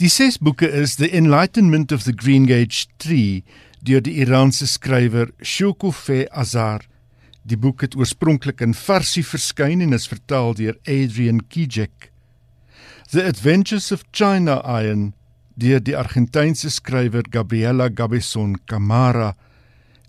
Die 0.00 0.08
ses 0.10 0.40
boeke 0.42 0.66
is 0.66 0.96
The 0.96 1.06
Enlightenment 1.14 1.92
of 1.92 2.02
the 2.02 2.12
Green 2.12 2.46
Gage 2.46 2.88
Tree 2.98 3.44
deur 3.78 4.00
die 4.02 4.16
Iraanse 4.24 4.66
skrywer 4.66 5.28
Shoukoufeh 5.38 6.26
Azar. 6.34 6.82
Die 7.46 7.54
boek 7.54 7.84
het 7.86 7.94
oorspronklik 7.94 8.64
in 8.64 8.74
Farsi 8.74 9.22
verskyn 9.22 9.84
en 9.84 9.94
is 9.94 10.08
vertaal 10.10 10.56
deur 10.58 10.74
Adrian 10.90 11.44
Kijek. 11.46 12.10
The 13.12 13.22
Adventures 13.22 13.92
of 13.94 14.02
China 14.10 14.58
Iron 14.66 15.12
deur 15.54 15.78
die 15.78 15.94
Argentynse 15.94 16.74
skrywer 16.74 17.22
Gabriela 17.30 17.86
Gabeson 17.86 18.58
Camara. 18.66 19.36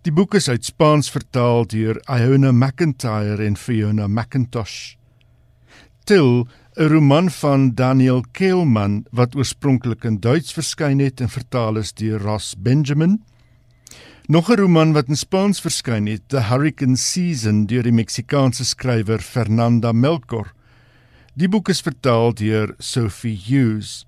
Die 0.02 0.14
boek 0.14 0.34
is 0.34 0.50
uit 0.50 0.66
Spaans 0.66 1.14
vertaal 1.14 1.70
deur 1.70 2.02
Iona 2.10 2.50
McIntyre 2.50 3.46
en 3.46 3.54
Fiona 3.54 4.08
McIntosh. 4.08 4.96
Till 6.10 6.48
'n 6.76 6.90
roman 6.92 7.30
van 7.32 7.72
Daniel 7.72 8.24
Kehlmann 8.32 9.06
wat 9.12 9.36
oorspronklik 9.36 10.04
in 10.04 10.18
Duits 10.20 10.52
verskyn 10.52 11.00
het 11.00 11.22
en 11.24 11.30
vertaal 11.32 11.78
is 11.80 11.94
deur 11.96 12.20
Ross 12.20 12.56
Benjamin. 12.60 13.22
Nog 14.28 14.50
'n 14.52 14.60
roman 14.60 14.92
wat 14.92 15.08
in 15.08 15.16
Spaans 15.16 15.62
verskyn 15.62 16.06
het, 16.06 16.22
The 16.28 16.42
Hurricane 16.42 16.98
Season 16.98 17.66
deur 17.66 17.84
die 17.84 17.96
Meksikaanse 17.96 18.66
skrywer 18.66 19.20
Fernanda 19.20 19.92
Melchor. 19.92 20.52
Die 21.34 21.48
boek 21.48 21.70
is 21.70 21.82
vertaal 21.82 22.34
deur 22.34 22.76
Sophie 22.80 23.40
Hughes. 23.46 24.06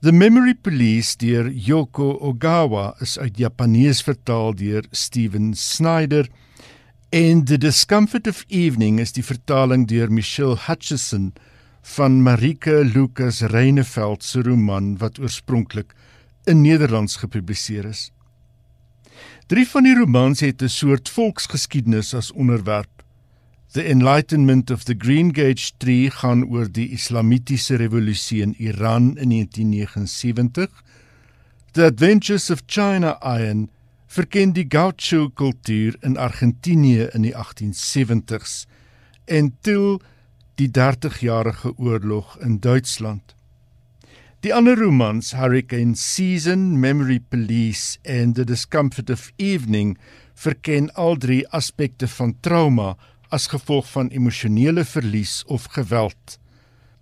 The 0.00 0.12
Memory 0.12 0.54
Police 0.54 1.16
deur 1.16 1.50
Yoko 1.50 2.18
Ogawa 2.20 2.94
is 3.00 3.18
uit 3.18 3.36
Japanees 3.36 4.02
vertaal 4.02 4.54
deur 4.54 4.84
Steven 4.92 5.54
Snyder 5.54 6.28
en 7.14 7.44
The 7.44 7.58
Discomfort 7.58 8.26
of 8.26 8.40
Evening 8.48 8.96
is 8.98 9.12
die 9.14 9.22
vertaling 9.22 9.84
deur 9.86 10.10
Michelle 10.10 10.56
Hutchison 10.64 11.28
van 11.94 12.16
Marike 12.26 12.80
Lucas 12.88 13.38
Reineveld 13.52 14.24
se 14.26 14.42
roman 14.42 14.96
wat 14.98 15.20
oorspronklik 15.22 15.92
in 16.50 16.64
Nederlands 16.64 17.20
gepubliseer 17.22 17.86
is. 17.86 18.08
Drie 19.46 19.66
van 19.70 19.86
die 19.86 19.94
romans 19.94 20.42
het 20.42 20.62
'n 20.62 20.68
soort 20.68 21.08
volksgeskiedenis 21.08 22.14
as 22.14 22.32
onderwerp. 22.32 23.04
The 23.72 23.84
Enlightenment 23.84 24.70
of 24.70 24.82
the 24.82 24.96
Green 24.98 25.30
Gage 25.34 25.70
Tree 25.78 26.10
gaan 26.10 26.42
oor 26.50 26.66
die 26.66 26.88
Islamitiese 26.90 27.76
revolusie 27.76 28.42
in 28.42 28.58
Iran 28.58 29.16
in 29.16 29.30
1979. 29.30 30.82
The 31.72 31.84
Adventures 31.84 32.50
of 32.50 32.62
China 32.66 33.18
Iron 33.22 33.68
verken 34.14 34.52
die 34.54 34.66
gaucho 34.70 35.28
kultuur 35.34 35.96
in 36.06 36.16
Argentinië 36.16 37.08
in 37.16 37.24
die 37.26 37.32
1870s 37.34 38.68
en 39.26 39.48
Till 39.66 39.96
die 40.60 40.68
30-jarige 40.70 41.72
oorlog 41.82 42.36
in 42.38 42.60
Duitsland. 42.62 43.34
Die 44.46 44.52
ander 44.54 44.78
romans, 44.78 45.32
Hurricane 45.34 45.96
Season, 45.98 46.78
Memory 46.78 47.18
Police 47.18 47.98
en 48.02 48.36
The 48.38 48.44
Discomfort 48.44 49.10
of 49.10 49.32
Evening, 49.36 49.96
verken 50.34 50.92
al 50.94 51.18
drie 51.18 51.42
aspekte 51.48 52.06
van 52.06 52.36
trauma 52.40 52.94
as 53.34 53.48
gevolg 53.50 53.90
van 53.96 54.12
emosionele 54.14 54.84
verlies 54.84 55.40
of 55.46 55.66
geweld. 55.74 56.38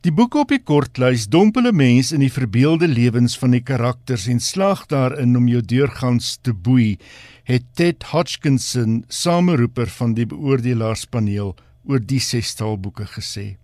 Die 0.03 0.11
boek 0.11 0.35
op 0.35 0.51
die 0.51 0.59
kortlys 0.59 1.29
dompel 1.31 1.69
'n 1.71 1.77
mens 1.79 2.09
in 2.11 2.25
die 2.25 2.33
verbeelde 2.33 2.89
lewens 2.89 3.37
van 3.39 3.53
die 3.55 3.63
karakters 3.63 4.27
en 4.27 4.41
slaag 4.41 4.87
daarin 4.91 5.37
om 5.37 5.47
jou 5.47 5.63
deurgangs 5.63 6.39
te 6.43 6.53
boei, 6.53 6.99
het 7.45 7.63
Ted 7.75 8.03
Hodgkinson, 8.11 9.05
sameroeper 9.09 9.87
van 9.87 10.15
die 10.15 10.27
beoordelaarspaneel, 10.27 11.55
oor 11.87 12.01
die 12.01 12.19
sestal 12.19 12.77
boeke 12.79 13.07
gesê. 13.07 13.57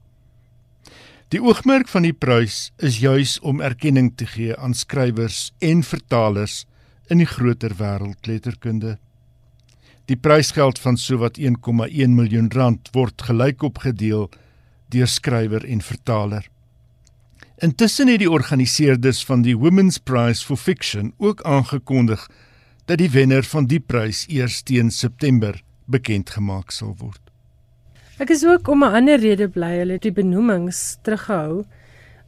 Die 1.28 1.42
oogmerk 1.42 1.88
van 1.88 2.02
die 2.02 2.14
prys 2.14 2.70
is 2.78 3.00
juis 3.00 3.40
om 3.40 3.60
erkenning 3.60 4.14
te 4.14 4.26
gee 4.26 4.54
aan 4.56 4.74
skrywers 4.74 5.52
en 5.58 5.82
vertalers 5.82 6.66
in 7.10 7.18
die 7.18 7.26
groter 7.26 7.74
wêreldletterkunde. 7.74 8.98
Die 10.06 10.16
prysgeld 10.16 10.78
van 10.78 10.96
sowat 10.96 11.36
1,1 11.38 12.14
miljoen 12.14 12.48
rand 12.54 12.88
word 12.92 13.22
gelyk 13.22 13.62
opgedeel 13.62 14.30
deur 14.88 15.06
skrywer 15.06 15.64
en 15.64 15.80
vertaler. 15.80 16.48
Intussen 17.58 18.08
het 18.08 18.20
die 18.22 18.30
organiseerders 18.30 19.24
van 19.24 19.42
die 19.42 19.56
Women's 19.58 19.98
Prize 19.98 20.44
for 20.44 20.56
Fiction 20.56 21.12
ook 21.18 21.42
aangekondig 21.42 22.28
dat 22.84 22.98
die 22.98 23.10
wenner 23.10 23.42
van 23.42 23.66
die 23.66 23.80
prys 23.80 24.24
eers 24.28 24.62
teen 24.62 24.90
September 24.90 25.58
bekend 25.84 26.30
gemaak 26.30 26.70
sal 26.70 26.94
word. 27.00 27.20
Ek 28.18 28.30
is 28.30 28.44
ook 28.46 28.68
om 28.68 28.84
'n 28.84 28.94
ander 29.00 29.18
rede 29.18 29.48
bly 29.48 29.78
hulle 29.78 29.98
het 29.98 30.02
die 30.02 30.12
benoemings 30.12 30.98
teruggehou 31.02 31.64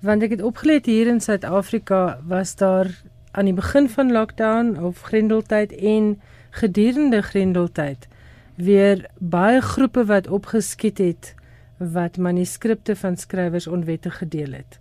want 0.00 0.22
ek 0.22 0.30
het 0.30 0.42
opgelet 0.42 0.86
hier 0.86 1.06
in 1.06 1.20
Suid-Afrika 1.20 2.20
was 2.26 2.56
daar 2.56 2.88
aan 3.32 3.44
die 3.44 3.54
begin 3.54 3.88
van 3.88 4.12
lockdown 4.12 4.76
of 4.76 5.00
grendeltyd 5.00 5.72
en 5.72 6.20
gedurende 6.50 7.22
grendeltyd 7.22 8.08
weer 8.54 9.06
baie 9.18 9.60
groepe 9.60 10.04
wat 10.04 10.28
opgeskiet 10.28 10.98
het 10.98 11.34
wat 11.80 12.16
manuskripte 12.16 12.96
van 12.96 13.16
skrywers 13.16 13.66
onwettig 13.66 14.18
gedeel 14.18 14.52
het. 14.52 14.78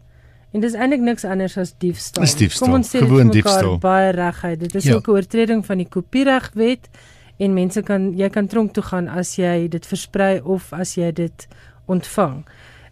En 0.52 0.60
dis 0.60 0.74
eintlik 0.74 1.02
niks 1.06 1.24
anders 1.24 1.58
as 1.58 1.76
diefstal. 1.78 2.26
diefstal. 2.26 2.68
Kom 2.68 2.76
ons 2.80 2.89
sê 2.89 3.04
gewoon 3.04 3.30
diefstal. 3.30 3.78
Baie 3.78 4.12
regheid. 4.12 4.60
Dit 4.60 4.76
is 4.76 4.84
ja. 4.84 4.95
ook 4.95 5.08
'n 5.08 5.12
oortreding 5.12 5.66
van 5.66 5.78
die 5.78 5.88
kopieregwet 5.88 6.89
en 7.38 7.54
mense 7.54 7.82
kan 7.82 8.14
jy 8.18 8.30
kan 8.30 8.47
tronk 8.47 8.74
toe 8.74 8.84
gaan 8.84 9.08
as 9.08 9.36
jy 9.36 9.68
dit 9.68 9.86
versprei 9.86 10.41
of 10.41 10.74
as 10.74 10.95
jy 10.95 11.12
dit 11.12 11.47
ontvang. 11.86 12.45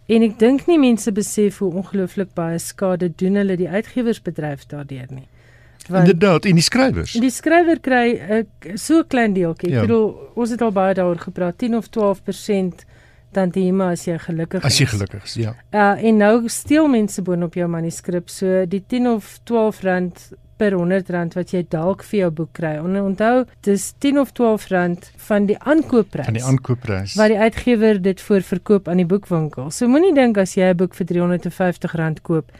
En 0.06 0.22
ek 0.22 0.38
dink 0.38 0.66
nie 0.66 0.78
mense 0.78 1.12
besef 1.12 1.58
hoe 1.58 1.72
ongelooflik 1.72 2.34
baie 2.34 2.58
skade 2.58 3.12
doen 3.16 3.34
hulle 3.34 3.56
die 3.56 3.68
uitgewersbedryf 3.68 4.66
daardeur 4.66 5.06
nie. 5.10 5.28
Want 5.88 6.08
Inderdaad, 6.08 6.44
en 6.44 6.54
die 6.54 6.62
skrywers. 6.62 7.12
Die 7.12 7.30
skrywer 7.30 7.80
kry 7.80 8.20
'n 8.20 8.76
so 8.76 9.04
klein 9.04 9.32
deeltjie. 9.32 9.70
Ja. 9.70 9.82
Ek 9.82 9.88
bedoel, 9.88 10.30
ons 10.34 10.50
het 10.50 10.62
al 10.62 10.72
baie 10.72 10.94
daaroor 10.94 11.18
gepraat, 11.18 11.58
10 11.58 11.76
of 11.76 11.88
12% 11.88 12.84
dan 13.32 13.50
die 13.54 13.72
maar 13.72 13.96
as 13.96 14.04
jy 14.06 14.18
gelukkig 14.18 14.62
is. 14.62 14.66
As 14.66 14.78
jy 14.78 14.86
gelukkig 14.86 15.24
is, 15.24 15.34
ja. 15.34 15.54
Uh 15.72 15.94
en 16.08 16.16
nou 16.16 16.34
steel 16.48 16.88
mense 16.88 17.22
boonop 17.22 17.54
jou 17.54 17.68
manuskrip, 17.68 18.28
so 18.30 18.64
die 18.66 18.82
10 18.86 19.08
of 19.08 19.38
12 19.44 19.82
rand 19.82 20.28
per 20.58 20.74
100 20.74 21.10
rand 21.14 21.36
wat 21.38 21.52
jy 21.54 21.62
dalk 21.70 22.02
vir 22.02 22.18
jou 22.24 22.30
boek 22.40 22.52
kry. 22.58 22.74
En 22.82 22.96
onthou, 23.00 23.44
dis 23.66 23.92
10 24.02 24.18
of 24.18 24.32
12 24.34 24.68
rand 24.74 25.10
van 25.28 25.46
die 25.46 25.58
aankoopprys. 25.58 26.26
Van 26.26 26.38
die 26.38 26.44
aankoopprys. 26.44 27.14
Wat 27.18 27.30
die 27.32 27.38
uitgewer 27.38 28.00
dit 28.02 28.20
voor 28.20 28.42
verkoop 28.42 28.88
aan 28.88 29.02
die 29.02 29.06
boekwinkel. 29.06 29.70
So 29.70 29.88
moenie 29.88 30.14
dink 30.14 30.38
as 30.38 30.56
jy 30.56 30.72
'n 30.72 30.76
boek 30.76 30.94
vir 30.94 31.06
350 31.06 31.94
rand 31.94 32.22
koop 32.22 32.50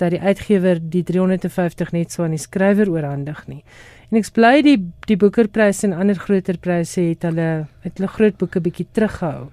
dat 0.00 0.10
die 0.10 0.20
uitgewer 0.20 0.78
die 0.80 1.02
350 1.04 1.92
net 1.92 2.12
so 2.12 2.24
aan 2.24 2.30
die 2.30 2.40
skrywer 2.40 2.88
oorhandig 2.88 3.46
nie. 3.48 3.62
En 4.10 4.18
ek 4.18 4.32
bly 4.32 4.62
die 4.62 4.78
die 5.06 5.16
boekerpryse 5.16 5.86
en 5.86 5.92
ander 5.92 6.18
groter 6.18 6.58
pryse 6.58 7.00
het 7.00 7.22
hulle 7.22 7.66
het 7.84 7.98
hulle 7.98 8.08
groot 8.08 8.38
boeke 8.40 8.60
bietjie 8.60 8.86
teruggehou. 8.92 9.50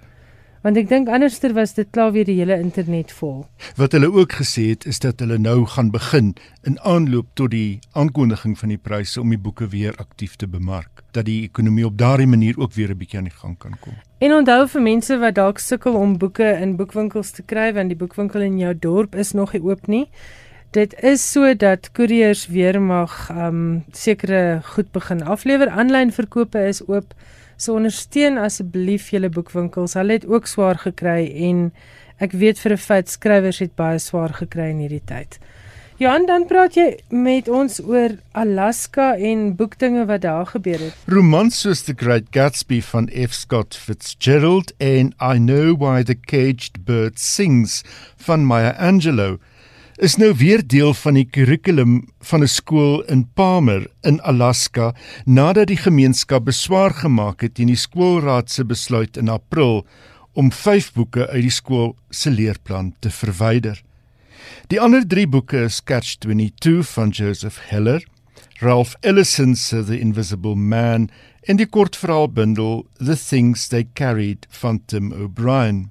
Want 0.68 0.76
ek 0.82 0.89
dink 0.89 1.07
anderster 1.07 1.53
was 1.55 1.78
dit 1.78 1.88
klaar 1.95 2.09
weer 2.11 2.26
die 2.28 2.41
hele 2.41 2.57
internet 2.59 3.13
vol. 3.15 3.45
Wat 3.80 3.93
hulle 3.95 4.09
ook 4.11 4.34
gesê 4.36 4.65
het 4.74 4.84
is 4.91 4.97
dat 4.99 5.22
hulle 5.24 5.38
nou 5.39 5.61
gaan 5.63 5.93
begin 5.93 6.34
in 6.68 6.76
aanloop 6.84 7.30
tot 7.39 7.53
die 7.53 7.80
aankondiging 7.95 8.57
van 8.59 8.74
die 8.74 8.80
pryse 8.89 9.22
om 9.22 9.32
die 9.32 9.39
boeke 9.39 9.70
weer 9.72 9.95
aktief 9.95 10.36
te 10.36 10.49
bemark, 10.51 11.05
dat 11.15 11.30
die 11.30 11.38
ekonomie 11.45 11.86
op 11.88 11.95
daardie 11.95 12.28
manier 12.28 12.59
ook 12.59 12.76
weer 12.76 12.91
'n 12.91 12.99
bietjie 12.99 13.20
aan 13.20 13.30
die 13.32 13.38
gang 13.38 13.55
kan 13.57 13.80
kom. 13.80 13.95
En 14.20 14.34
onthou 14.34 14.68
vir 14.68 14.82
mense 14.82 15.18
wat 15.18 15.36
dalk 15.36 15.59
sukkel 15.59 15.95
om 15.95 16.18
boeke 16.18 16.59
in 16.59 16.76
boekwinkels 16.76 17.32
te 17.32 17.43
kry 17.43 17.74
want 17.74 17.88
die 17.88 17.97
boekwinkel 17.97 18.41
in 18.41 18.59
jou 18.59 18.76
dorp 18.80 19.15
is 19.15 19.32
nog 19.32 19.53
nie 19.53 19.63
oop 19.63 19.88
nie. 19.88 20.09
Dit 20.72 20.99
is 20.99 21.32
sodat 21.32 21.91
koeriers 21.91 22.47
weer 22.47 22.82
mag 22.82 23.30
um 23.30 23.86
sekere 23.91 24.59
goed 24.63 24.91
begin 24.91 25.24
aflewer. 25.24 25.70
Aanlyn 25.70 26.11
verkope 26.11 26.68
is 26.68 26.84
oop. 26.88 27.13
So 27.58 27.74
ondersteun 27.74 28.38
asseblief 28.38 29.10
julle 29.10 29.30
boekwinkels. 29.34 29.97
Hulle 29.97 30.20
het 30.20 30.28
ook 30.30 30.47
swaar 30.47 30.78
gekry 30.78 31.26
en 31.49 31.72
ek 32.22 32.32
weet 32.32 32.60
vir 32.60 32.74
'n 32.74 32.78
feit 32.78 33.10
skrywers 33.10 33.60
het 33.60 33.76
baie 33.76 33.99
swaar 33.99 34.34
gekry 34.34 34.70
in 34.70 34.80
hierdie 34.80 35.05
tyd. 35.05 35.39
Johan, 35.97 36.28
dan 36.30 36.43
praat 36.45 36.76
jy 36.78 36.99
met 37.10 37.47
ons 37.49 37.80
oor 37.82 38.20
Alaska 38.38 39.16
en 39.18 39.55
boekdinge 39.58 40.05
wat 40.05 40.22
daar 40.22 40.45
gebeur 40.45 40.78
het. 40.78 40.93
Romans 41.10 41.60
soos 41.60 41.82
The 41.82 41.95
Great 41.97 42.28
Gatsby 42.30 42.82
van 42.82 43.10
F. 43.10 43.34
Scott 43.34 43.76
Fitzgerald 43.76 44.74
en 44.78 45.16
I 45.18 45.39
Know 45.39 45.74
Why 45.82 46.03
the 46.03 46.14
Caged 46.14 46.86
Bird 46.86 47.18
Sings 47.20 47.84
van 48.18 48.45
Maya 48.45 48.76
Angelou 48.78 49.39
is 49.98 50.16
nou 50.22 50.30
weer 50.38 50.62
deel 50.62 50.93
van 50.93 51.16
die 51.18 51.26
kurrikulum 51.26 51.93
van 52.30 52.43
'n 52.43 52.48
skool 52.48 53.02
in 53.10 53.26
Palmer 53.34 53.88
in 54.04 54.22
Alaska 54.22 54.93
nadat 55.26 55.68
die 55.68 55.78
gemeenskap 55.78 56.45
beswaar 56.45 56.93
gemaak 56.93 57.41
het 57.41 57.56
teen 57.56 57.68
die 57.68 57.76
skoolraad 57.76 58.50
se 58.50 58.64
besluit 58.66 59.18
in 59.18 59.30
April 59.30 59.88
om 60.34 60.52
5 60.52 60.93
boeke 60.93 61.28
uit 61.28 61.41
die 61.41 61.50
skool 61.50 61.95
se 62.10 62.30
leerplan 62.30 62.93
te 63.00 63.10
verwyder. 63.10 63.82
Die 64.68 64.80
ander 64.80 65.08
3 65.08 65.28
boeke 65.28 65.64
is 65.64 65.84
Catch 65.84 66.18
22 66.20 66.88
van 66.93 67.10
Joseph 67.10 67.60
Heller, 67.70 68.06
Ralph 68.60 68.95
Ellison 69.02 69.56
se 69.56 69.84
The 69.84 70.00
Invisible 70.00 70.56
Man 70.56 71.10
en 71.41 71.56
die 71.56 71.66
kortverhaalbundel 71.66 72.86
The 72.98 73.16
Things 73.16 73.68
They 73.68 73.88
Carried 73.93 74.48
van 74.50 74.80
Tim 74.86 75.12
O'Brien. 75.12 75.89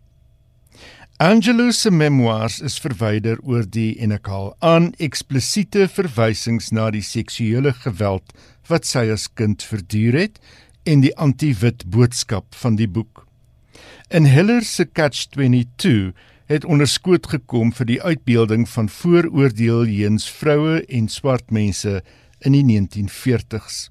Angelo 1.19 1.71
se 1.71 1.91
memoirs 1.91 2.59
is 2.61 2.75
verwyder 2.77 3.39
oor 3.41 3.63
die 3.65 3.95
en 4.05 4.11
ek 4.13 4.27
haal 4.29 4.51
aan 4.61 4.91
eksplisiete 5.01 5.87
verwysings 5.89 6.67
na 6.77 6.91
die 6.93 7.01
seksuele 7.01 7.71
geweld 7.73 8.35
wat 8.69 8.85
sy 8.85 9.07
as 9.15 9.25
kind 9.33 9.65
verduur 9.65 10.19
het 10.21 10.37
en 10.85 11.01
die 11.01 11.15
anti-wit 11.17 11.87
boodskap 11.89 12.53
van 12.61 12.77
die 12.77 12.89
boek. 12.99 13.23
In 14.13 14.29
Heller 14.29 14.61
se 14.61 14.85
Catch 14.85 15.31
22 15.33 16.13
het 16.53 16.69
onderskoot 16.69 17.31
gekom 17.33 17.73
vir 17.73 17.89
die 17.95 17.99
uitbeelding 18.05 18.69
van 18.69 18.93
vooroordeel 18.93 19.89
teenoor 19.89 20.29
vroue 20.37 20.85
en 20.85 21.09
swart 21.09 21.49
mense 21.49 22.03
in 22.45 22.53
die 22.53 22.65
1940s. 22.77 23.89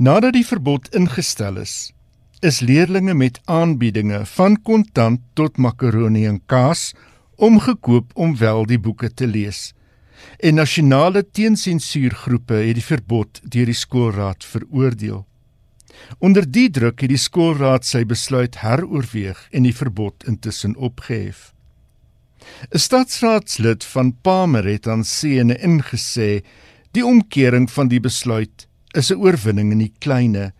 Nadat 0.00 0.32
die 0.40 0.46
verbod 0.56 0.88
ingestel 0.96 1.60
is, 1.60 1.92
is 2.40 2.60
leerdlinge 2.60 3.14
met 3.14 3.40
aanbiedinge 3.44 4.20
van 4.26 4.56
kontant 4.62 5.20
tot 5.34 5.56
makaroni 5.56 6.26
en 6.26 6.40
kaas 6.46 6.92
omgekoop 7.36 8.12
om 8.14 8.36
wel 8.36 8.66
die 8.66 8.78
boeke 8.78 9.10
te 9.14 9.26
lees. 9.26 9.72
En 10.38 10.54
nasionale 10.54 11.24
teensensuurgroepe 11.30 12.54
het 12.54 12.78
die 12.78 12.84
verbod 12.84 13.40
deur 13.42 13.70
die 13.70 13.78
skoolraad 13.78 14.44
veroordeel. 14.44 15.24
Onder 16.18 16.46
die 16.46 16.70
druk 16.70 17.00
het 17.02 17.10
die 17.10 17.20
skoolraad 17.20 17.86
sy 17.86 18.04
besluit 18.06 18.60
heroorweeg 18.62 19.40
en 19.50 19.66
die 19.66 19.74
verbod 19.74 20.26
intussen 20.30 20.76
opgehef. 20.76 21.52
'n 22.70 22.78
Stadsraadslid 22.78 23.84
van 23.84 24.14
Pamer 24.22 24.64
het 24.64 24.86
aan 24.86 25.04
Sene 25.04 25.58
ingesê 25.58 26.44
die 26.90 27.04
omkering 27.04 27.70
van 27.70 27.88
die 27.88 28.00
besluit 28.00 28.68
is 28.94 29.10
'n 29.10 29.18
oorwinning 29.18 29.72
in 29.72 29.78
die 29.78 29.94
kleinste 29.98 30.52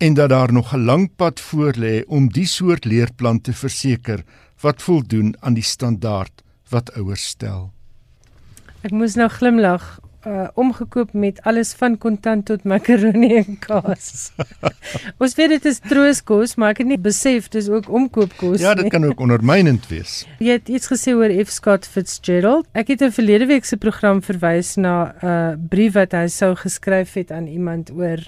en 0.00 0.14
dat 0.14 0.28
daar 0.28 0.52
nog 0.52 0.72
'n 0.72 0.84
lang 0.84 1.10
pad 1.16 1.40
voorlê 1.40 2.04
om 2.06 2.28
die 2.28 2.46
soort 2.46 2.84
leerplan 2.84 3.40
te 3.40 3.52
verseker 3.52 4.22
wat 4.60 4.82
voldoen 4.82 5.36
aan 5.40 5.54
die 5.54 5.62
standaard 5.62 6.42
wat 6.68 6.92
ouers 6.92 7.26
stel. 7.26 7.72
Ek 8.80 8.90
moes 8.90 9.14
nou 9.14 9.28
glimlag 9.28 10.00
uh 10.26 10.48
omgekoop 10.54 11.12
met 11.12 11.42
alles 11.42 11.72
van 11.72 11.98
kontant 11.98 12.46
tot 12.46 12.64
makaroni 12.64 13.36
en 13.36 13.58
kaas. 13.58 14.32
Ons 15.22 15.34
weet 15.34 15.48
dit 15.48 15.64
is 15.64 15.78
trooskos, 15.78 16.54
maar 16.54 16.70
ek 16.70 16.78
het 16.78 16.86
nie 16.86 17.00
besef 17.00 17.48
dis 17.48 17.68
ook 17.68 17.88
omkoopkos 17.88 18.58
nie. 18.58 18.66
Ja, 18.66 18.74
dit 18.74 18.88
kan 18.88 19.04
ook 19.04 19.20
ondermynend 19.20 19.88
wees. 19.88 20.26
Jy 20.38 20.52
het 20.52 20.68
iets 20.68 20.92
gesê 20.92 21.16
oor 21.16 21.32
F 21.44 21.50
Scott 21.50 21.88
Fitzgerald. 21.88 22.68
Ek 22.72 22.88
het 22.88 23.00
'n 23.00 23.10
verlede 23.10 23.46
week 23.46 23.64
se 23.64 23.76
program 23.76 24.22
verwys 24.22 24.76
na 24.76 25.14
'n 25.22 25.26
uh, 25.26 25.56
brief 25.68 25.92
wat 25.92 26.12
hy 26.12 26.26
sou 26.28 26.54
geskryf 26.54 27.12
het 27.12 27.32
aan 27.32 27.46
iemand 27.46 27.90
oor 27.90 28.20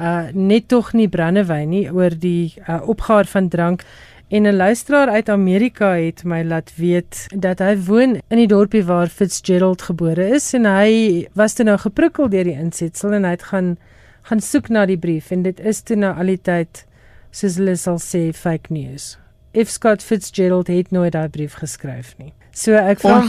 uh 0.00 0.28
net 0.32 0.68
tog 0.68 0.92
nie 0.96 1.08
brandewyn 1.08 1.68
nie 1.68 1.84
oor 1.92 2.14
die 2.16 2.54
uh, 2.68 2.80
opgaar 2.88 3.28
van 3.28 3.48
drank 3.48 3.84
en 4.30 4.46
'n 4.46 4.56
luisteraar 4.56 5.08
uit 5.08 5.28
Amerika 5.28 5.92
het 5.94 6.24
my 6.24 6.42
laat 6.44 6.72
weet 6.76 7.26
dat 7.36 7.58
hy 7.58 7.76
woon 7.76 8.20
in 8.28 8.38
die 8.38 8.46
dorpie 8.46 8.84
waar 8.84 9.08
Fitzgerald 9.08 9.82
gebore 9.82 10.28
is 10.34 10.54
en 10.54 10.64
hy 10.64 11.26
was 11.34 11.54
toe 11.54 11.64
nou 11.64 11.78
geprikkel 11.78 12.28
deur 12.28 12.44
die 12.44 12.58
insetsel 12.58 13.12
en 13.12 13.24
hy 13.24 13.30
het 13.30 13.42
gaan 13.42 13.76
gaan 14.22 14.40
soek 14.40 14.68
na 14.68 14.86
die 14.86 14.98
brief 14.98 15.30
en 15.30 15.42
dit 15.42 15.60
is 15.60 15.82
toe 15.82 15.96
nou 15.96 16.12
al 16.14 16.26
die 16.26 16.42
tyd 16.42 16.84
soos 17.30 17.56
hulle 17.56 17.76
sal 17.76 17.98
sê 17.98 18.32
fake 18.32 18.72
news. 18.72 19.18
If 19.52 19.68
Scott 19.68 20.02
Fitzgerald 20.02 20.68
het 20.68 20.90
nooit 20.90 21.12
daai 21.12 21.28
brief 21.28 21.54
geskryf 21.54 22.14
nie. 22.18 22.32
So 22.54 22.74
ek 22.74 23.00
vra 23.02 23.22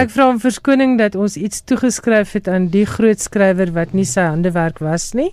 ek 0.00 0.10
vra 0.10 0.28
om 0.28 0.40
verskoning 0.40 0.98
dat 0.98 1.14
ons 1.14 1.36
iets 1.36 1.62
toegeskryf 1.64 2.32
het 2.32 2.48
aan 2.48 2.68
die 2.72 2.86
groot 2.86 3.20
skrywer 3.20 3.72
wat 3.72 3.92
nie 3.92 4.04
sy 4.04 4.28
handewerk 4.28 4.78
was 4.84 5.12
nie 5.14 5.32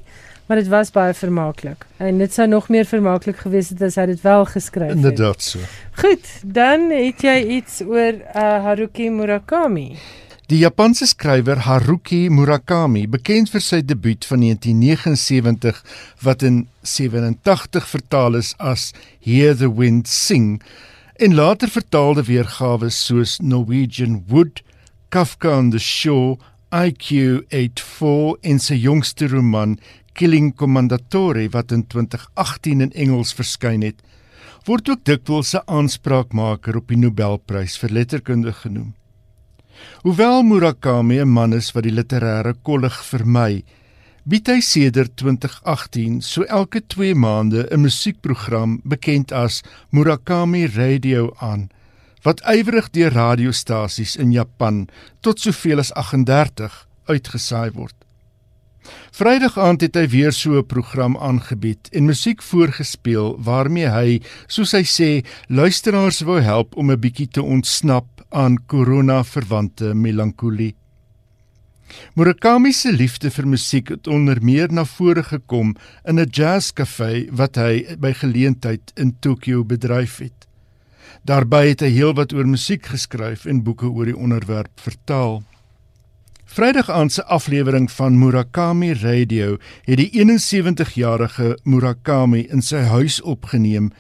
maar 0.50 0.58
dit 0.58 0.68
was 0.68 0.90
baie 0.92 1.14
vermaaklik. 1.14 1.86
En 2.02 2.18
dit 2.18 2.34
sou 2.34 2.48
nog 2.50 2.70
meer 2.74 2.86
vermaaklik 2.90 3.38
gewees 3.38 3.70
het 3.70 3.82
as 3.86 4.00
hy 4.02 4.08
dit 4.10 4.22
wel 4.26 4.48
geskryf 4.50 4.90
het. 4.90 4.98
Inderdaad 4.98 5.44
so. 5.46 5.62
Goed, 6.02 6.26
dan 6.42 6.88
het 6.90 7.22
jy 7.22 7.36
iets 7.60 7.84
oor 7.86 8.18
uh, 8.18 8.48
Haruki 8.66 9.12
Murakami. 9.14 9.92
Die 10.50 10.64
Japanse 10.64 11.06
skrywer 11.06 11.62
Haruki 11.68 12.24
Murakami, 12.34 13.06
bekend 13.06 13.54
vir 13.54 13.62
sy 13.62 13.84
debuut 13.86 14.26
van 14.26 14.42
1979 14.42 15.84
wat 16.26 16.42
in 16.42 16.64
87 16.82 17.86
vertaal 17.94 18.40
is 18.42 18.56
as 18.58 18.90
Hear 19.22 19.54
the 19.54 19.70
Wind 19.70 20.10
Sing 20.10 20.58
en 21.22 21.38
later 21.38 21.70
vertaalde 21.70 22.24
weergawe 22.26 22.90
soos 22.90 23.38
Norwegian 23.38 24.24
Wood, 24.34 24.64
Kafka 25.14 25.58
on 25.58 25.70
the 25.70 25.78
Shore, 25.78 26.40
IQ 26.74 27.46
84 27.54 28.38
en 28.42 28.62
sy 28.62 28.82
jongste 28.82 29.30
roman 29.30 29.78
Killing 30.14 30.56
Commendatore 30.56 31.50
wat 31.50 31.72
in 31.72 31.88
2018 31.88 32.82
in 32.82 32.92
Engels 32.92 33.34
verskyn 33.34 33.82
het, 33.82 34.02
word 34.66 34.90
ook 34.90 35.04
dikwels 35.04 35.56
'n 35.56 35.66
aanspraakmaker 35.66 36.76
op 36.76 36.88
die 36.88 36.98
Nobelprys 36.98 37.78
vir 37.78 37.90
letterkunde 37.90 38.54
genoem. 38.54 38.94
Hoewel 40.04 40.44
Murakami 40.44 41.20
'n 41.20 41.28
man 41.28 41.54
is 41.54 41.72
wat 41.72 41.84
die 41.84 41.94
literêre 41.94 42.54
kollig 42.64 42.98
vermy, 43.06 43.64
bied 44.24 44.48
hy 44.48 44.60
sedert 44.62 45.16
2018 45.16 46.22
so 46.22 46.44
elke 46.44 46.82
2 46.88 47.16
maande 47.16 47.68
'n 47.72 47.82
musiekprogram 47.82 48.80
bekend 48.84 49.32
as 49.32 49.62
Murakami 49.92 50.66
Radio 50.66 51.34
aan 51.40 51.70
wat 52.24 52.42
ywerig 52.42 52.90
deur 52.92 53.12
radiostasies 53.12 54.16
in 54.16 54.32
Japan 54.32 54.88
tot 55.22 55.40
soveel 55.40 55.80
as 55.80 55.94
38 55.94 56.88
uitgesaai 57.08 57.72
word. 57.72 57.96
Vrydag 59.12 59.58
aand 59.58 59.82
het 59.82 59.96
hy 59.96 60.08
weer 60.08 60.32
so 60.32 60.58
'n 60.58 60.66
program 60.66 61.18
aangebied 61.18 61.90
en 61.92 62.06
musiek 62.06 62.42
voorgespeel 62.42 63.38
waarmee 63.44 63.90
hy, 63.90 64.22
soos 64.48 64.72
hy 64.72 64.84
sê, 64.84 65.26
luisteraars 65.48 66.22
wou 66.22 66.40
help 66.42 66.76
om 66.76 66.92
'n 66.92 67.00
bietjie 67.00 67.28
te 67.28 67.42
ontsnap 67.42 68.08
aan 68.30 68.58
korona-verwante 68.66 69.94
melankolie. 69.94 70.76
Murakami 72.16 72.72
se 72.74 72.92
liefde 72.92 73.32
vir 73.34 73.48
musiek 73.48 73.90
het 73.90 74.08
onder 74.08 74.42
meer 74.44 74.72
na 74.72 74.86
vore 74.86 75.24
gekom 75.24 75.76
in 76.06 76.20
'n 76.20 76.30
jazzkafee 76.32 77.30
wat 77.32 77.56
hy 77.56 77.98
by 77.98 78.14
geleentheid 78.14 78.92
in 78.96 79.16
Tokio 79.20 79.64
bedryf 79.64 80.18
het. 80.18 80.48
Daarby 81.26 81.68
het 81.68 81.82
hy 81.82 81.90
heelwat 81.90 82.34
oor 82.34 82.48
musiek 82.48 82.86
geskryf 82.86 83.46
en 83.46 83.64
boeke 83.64 83.90
oor 83.90 84.06
die 84.06 84.18
onderwerp 84.18 84.80
vertaal. 84.80 85.44
Vrydag 86.50 86.90
aand 86.90 87.12
se 87.14 87.24
aflewering 87.26 87.92
van 87.92 88.18
Murakami 88.18 88.94
Radio 88.94 89.58
het 89.86 90.00
die 90.00 90.10
71-jarige 90.18 91.52
Murakami 91.64 92.42
in 92.50 92.64
sy 92.66 92.82
huis 92.90 93.20
opgeneem 93.22 93.92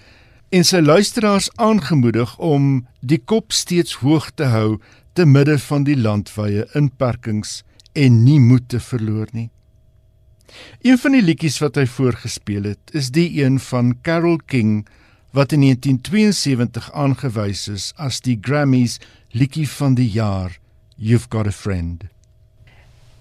en 0.49 0.65
sy 0.65 0.81
luisteraars 0.81 1.51
aangemoedig 1.61 2.33
om 2.41 2.87
die 3.05 3.21
kop 3.21 3.53
steeds 3.53 3.99
hoog 4.01 4.31
te 4.33 4.49
hou 4.49 4.79
te 5.13 5.29
midde 5.29 5.59
van 5.67 5.85
die 5.85 5.97
landwyse 5.99 6.65
inperkings 6.73 7.59
en 7.93 8.23
nie 8.25 8.41
moed 8.41 8.65
te 8.73 8.81
verloor 8.81 9.29
nie. 9.31 9.51
Een 10.81 10.97
van 10.97 11.19
die 11.19 11.25
liedjies 11.29 11.61
wat 11.61 11.77
hy 11.77 11.85
voorgespeel 11.85 12.71
het, 12.73 12.81
is 12.97 13.13
die 13.13 13.29
een 13.43 13.61
van 13.69 13.93
Carole 14.01 14.41
King 14.49 14.87
wat 15.37 15.53
in 15.53 15.69
1972 15.69 16.89
aangewys 16.97 17.67
is 17.69 17.91
as 18.01 18.23
die 18.25 18.39
Grammys 18.41 18.97
liedjie 19.37 19.69
van 19.69 19.93
die 20.01 20.09
jaar, 20.09 20.57
You've 20.97 21.29
Got 21.29 21.45
a 21.45 21.53
Friend. 21.53 22.09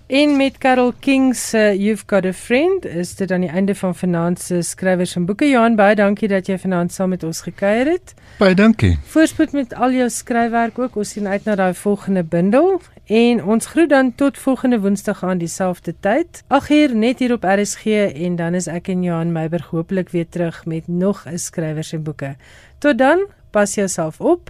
En 0.09 0.37
met 0.37 0.59
Carol 0.59 0.93
King 1.01 1.37
se 1.37 1.75
You've 1.79 2.05
Got 2.07 2.25
a 2.25 2.33
Friend 2.33 2.85
is 2.85 3.15
dit 3.15 3.31
aan 3.31 3.43
die 3.45 3.51
einde 3.51 3.75
van 3.75 3.95
vanaand 3.95 4.41
se 4.41 4.63
skrywers 4.63 5.13
en 5.17 5.27
boeke. 5.29 5.45
Johan, 5.51 5.75
baie 5.77 5.97
dankie 6.01 6.31
dat 6.33 6.47
jy 6.49 6.57
vanaand 6.59 6.93
saam 6.93 7.13
met 7.13 7.27
ons 7.29 7.43
gekuier 7.45 7.91
het. 7.93 8.15
Baie 8.39 8.55
dankie. 8.57 8.95
Voorspoed 9.13 9.53
met 9.53 9.75
al 9.77 9.93
jou 9.93 10.07
skryfwerk 10.09 10.79
ook. 10.81 10.97
Ons 10.97 11.13
sien 11.13 11.29
uit 11.29 11.45
na 11.45 11.59
daai 11.61 11.75
volgende 11.77 12.23
bundel 12.25 12.81
en 13.05 13.45
ons 13.45 13.69
groet 13.69 13.93
dan 13.93 14.15
tot 14.15 14.41
volgende 14.41 14.81
Woensdag 14.81 15.21
aan 15.25 15.45
dieselfde 15.45 15.93
tyd. 16.01 16.41
Ag 16.49 16.71
hier 16.73 16.95
net 16.97 17.21
hier 17.21 17.37
op 17.37 17.45
RSG 17.45 17.85
en 18.09 18.41
dan 18.41 18.57
is 18.57 18.67
ek 18.73 18.89
en 18.89 19.05
Johan 19.05 19.33
Meiberg 19.37 19.69
hopelik 19.77 20.09
weer 20.17 20.29
terug 20.29 20.65
met 20.65 20.89
nog 20.89 21.27
'n 21.29 21.37
skrywers 21.37 21.93
en 21.93 22.03
boeke. 22.03 22.37
Tot 22.79 22.99
dan, 22.99 23.27
pas 23.51 23.75
jouself 23.75 24.21
op 24.21 24.49